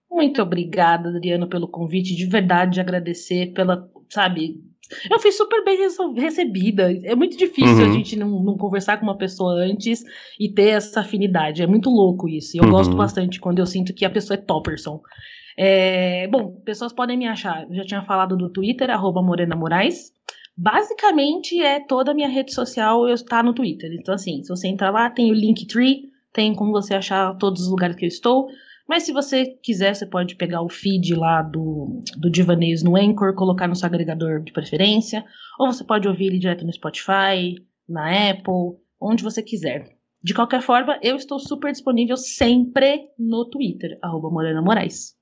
Muito 0.09 0.41
obrigada, 0.41 1.09
Adriano, 1.09 1.47
pelo 1.47 1.67
convite. 1.67 2.15
De 2.15 2.25
verdade, 2.25 2.79
agradecer 2.79 3.51
pela, 3.53 3.89
sabe, 4.09 4.61
eu 5.09 5.19
fui 5.19 5.31
super 5.31 5.63
bem 5.63 5.77
recebida. 6.15 6.91
É 7.03 7.15
muito 7.15 7.37
difícil 7.37 7.83
uhum. 7.83 7.89
a 7.89 7.93
gente 7.93 8.15
não, 8.15 8.43
não, 8.43 8.57
conversar 8.57 8.97
com 8.97 9.03
uma 9.03 9.17
pessoa 9.17 9.53
antes 9.53 10.03
e 10.39 10.49
ter 10.49 10.69
essa 10.69 11.01
afinidade. 11.01 11.61
É 11.61 11.67
muito 11.67 11.89
louco 11.89 12.29
isso. 12.29 12.55
E 12.55 12.59
eu 12.59 12.65
uhum. 12.65 12.71
gosto 12.71 12.95
bastante 12.95 13.39
quando 13.39 13.59
eu 13.59 13.65
sinto 13.65 13.93
que 13.93 14.05
a 14.05 14.09
pessoa 14.09 14.35
é 14.35 14.41
topperson. 14.41 15.01
É, 15.57 16.27
bom, 16.27 16.61
pessoas 16.65 16.93
podem 16.93 17.17
me 17.17 17.27
achar. 17.27 17.65
Eu 17.69 17.75
já 17.75 17.83
tinha 17.83 18.03
falado 18.03 18.35
do 18.37 18.49
Twitter, 18.49 18.89
arroba 18.89 19.21
Morena 19.21 19.55
Moraes. 19.55 20.11
Basicamente 20.57 21.61
é 21.61 21.79
toda 21.79 22.11
a 22.11 22.13
minha 22.13 22.29
rede 22.29 22.53
social 22.53 23.07
eu 23.07 23.13
está 23.13 23.43
no 23.43 23.53
Twitter. 23.53 23.91
Então, 23.93 24.15
assim, 24.15 24.41
se 24.41 24.49
você 24.49 24.67
entrar 24.67 24.89
lá, 24.89 25.09
tem 25.09 25.31
o 25.31 25.33
Linktree, 25.33 26.09
tem 26.31 26.55
como 26.55 26.71
você 26.71 26.93
achar 26.93 27.35
todos 27.37 27.63
os 27.63 27.69
lugares 27.69 27.95
que 27.95 28.05
eu 28.05 28.09
estou. 28.09 28.47
Mas 28.87 29.03
se 29.03 29.11
você 29.11 29.47
quiser, 29.63 29.95
você 29.95 30.05
pode 30.05 30.35
pegar 30.35 30.61
o 30.61 30.69
feed 30.69 31.15
lá 31.15 31.41
do, 31.41 32.03
do 32.17 32.29
Divaneios 32.29 32.83
no 32.83 32.95
Anchor, 32.95 33.33
colocar 33.33 33.67
no 33.67 33.75
seu 33.75 33.87
agregador 33.87 34.41
de 34.41 34.53
preferência, 34.53 35.25
ou 35.59 35.71
você 35.71 35.83
pode 35.83 36.07
ouvir 36.07 36.27
ele 36.27 36.39
direto 36.39 36.63
no 36.63 36.71
Spotify, 36.71 37.55
na 37.89 38.29
Apple, 38.29 38.77
onde 39.01 39.23
você 39.23 39.41
quiser. 39.41 39.95
De 40.21 40.33
qualquer 40.33 40.61
forma, 40.61 40.99
eu 41.01 41.15
estou 41.15 41.39
super 41.39 41.71
disponível 41.71 42.15
sempre 42.15 43.09
no 43.17 43.45
Twitter, 43.49 43.97
arroba 44.01 44.29
Morena 44.29 44.61
Moraes. 44.61 45.15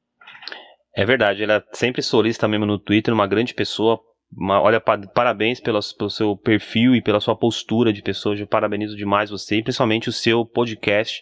É 0.96 1.06
verdade, 1.06 1.44
ela 1.44 1.64
sempre 1.74 2.02
solista 2.02 2.48
mesmo 2.48 2.66
no 2.66 2.78
Twitter, 2.78 3.14
uma 3.14 3.28
grande 3.28 3.54
pessoa. 3.54 4.00
Uma, 4.36 4.62
olha, 4.62 4.82
parabéns 4.82 5.60
pelo, 5.60 5.80
pelo 5.98 6.10
seu 6.10 6.36
perfil 6.36 6.96
e 6.96 7.02
pela 7.02 7.20
sua 7.20 7.36
postura 7.36 7.94
de 7.94 8.02
pessoa. 8.02 8.36
Eu 8.36 8.48
parabenizo 8.48 8.96
demais 8.96 9.30
você 9.30 9.58
e 9.58 9.64
principalmente 9.64 10.10
o 10.10 10.14
seu 10.14 10.46
podcast 10.46 11.22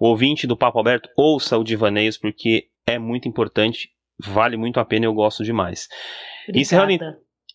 o 0.00 0.06
ouvinte 0.06 0.46
do 0.46 0.56
Papo 0.56 0.78
Aberto, 0.78 1.10
ouça 1.16 1.58
o 1.58 1.64
Divaneios, 1.64 2.16
porque 2.16 2.68
é 2.86 2.98
muito 2.98 3.28
importante, 3.28 3.90
vale 4.18 4.56
muito 4.56 4.78
a 4.78 4.84
pena 4.84 5.06
e 5.06 5.08
eu 5.08 5.14
gosto 5.14 5.42
demais. 5.42 5.88
Encerrando, 6.54 6.92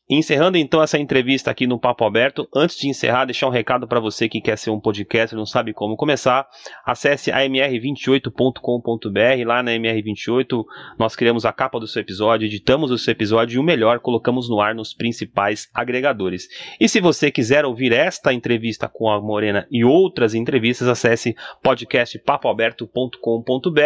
Encerrando 0.09 0.57
então 0.57 0.83
essa 0.83 0.99
entrevista 0.99 1.49
aqui 1.49 1.65
no 1.65 1.79
Papo 1.79 2.03
Aberto, 2.03 2.45
antes 2.53 2.75
de 2.75 2.89
encerrar, 2.89 3.23
deixar 3.23 3.47
um 3.47 3.51
recado 3.51 3.87
para 3.87 4.01
você 4.01 4.27
que 4.27 4.41
quer 4.41 4.57
ser 4.57 4.69
um 4.69 4.77
podcast 4.77 5.33
e 5.33 5.37
não 5.37 5.45
sabe 5.45 5.71
como 5.71 5.95
começar, 5.95 6.45
acesse 6.85 7.31
amr28.com.br, 7.31 9.47
lá 9.47 9.63
na 9.63 9.71
MR28 9.71 10.65
nós 10.99 11.15
criamos 11.15 11.45
a 11.45 11.53
capa 11.53 11.79
do 11.79 11.87
seu 11.87 12.01
episódio, 12.01 12.45
editamos 12.45 12.91
o 12.91 12.97
seu 12.97 13.13
episódio 13.13 13.55
e 13.55 13.59
o 13.59 13.63
melhor, 13.63 14.01
colocamos 14.01 14.49
no 14.49 14.59
ar 14.59 14.75
nos 14.75 14.93
principais 14.93 15.69
agregadores. 15.73 16.49
E 16.81 16.89
se 16.89 16.99
você 16.99 17.31
quiser 17.31 17.63
ouvir 17.63 17.93
esta 17.93 18.33
entrevista 18.33 18.89
com 18.89 19.09
a 19.09 19.21
Morena 19.21 19.65
e 19.71 19.85
outras 19.85 20.33
entrevistas, 20.33 20.89
acesse 20.89 21.33
podcastpapoaberto.com.br, 21.63 23.79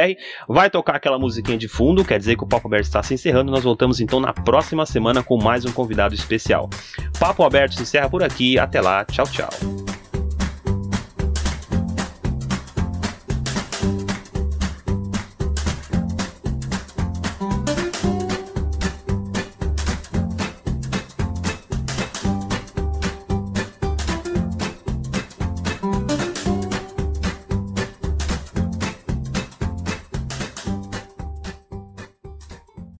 vai 0.49 0.71
tocar 0.71 0.95
aquela 0.95 1.19
musiquinha 1.19 1.59
de 1.59 1.67
fundo, 1.67 2.03
quer 2.03 2.17
dizer 2.17 2.35
que 2.35 2.43
o 2.43 2.47
Papo 2.47 2.67
Aberto 2.67 2.85
está 2.85 3.03
se 3.03 3.13
encerrando, 3.13 3.51
nós 3.51 3.63
voltamos 3.63 4.01
então 4.01 4.19
na 4.19 4.33
próxima 4.33 4.83
semana 4.83 5.21
com 5.21 5.37
mais 5.37 5.63
um 5.63 5.71
convidado 5.71 6.06
convidado 6.07 6.15
especial. 6.15 6.69
Papo 7.19 7.43
Aberto 7.43 7.75
se 7.75 7.81
encerra 7.81 8.09
por 8.09 8.23
aqui. 8.23 8.57
Até 8.57 8.81
lá. 8.81 9.03
Tchau, 9.05 9.25
tchau. 9.27 9.86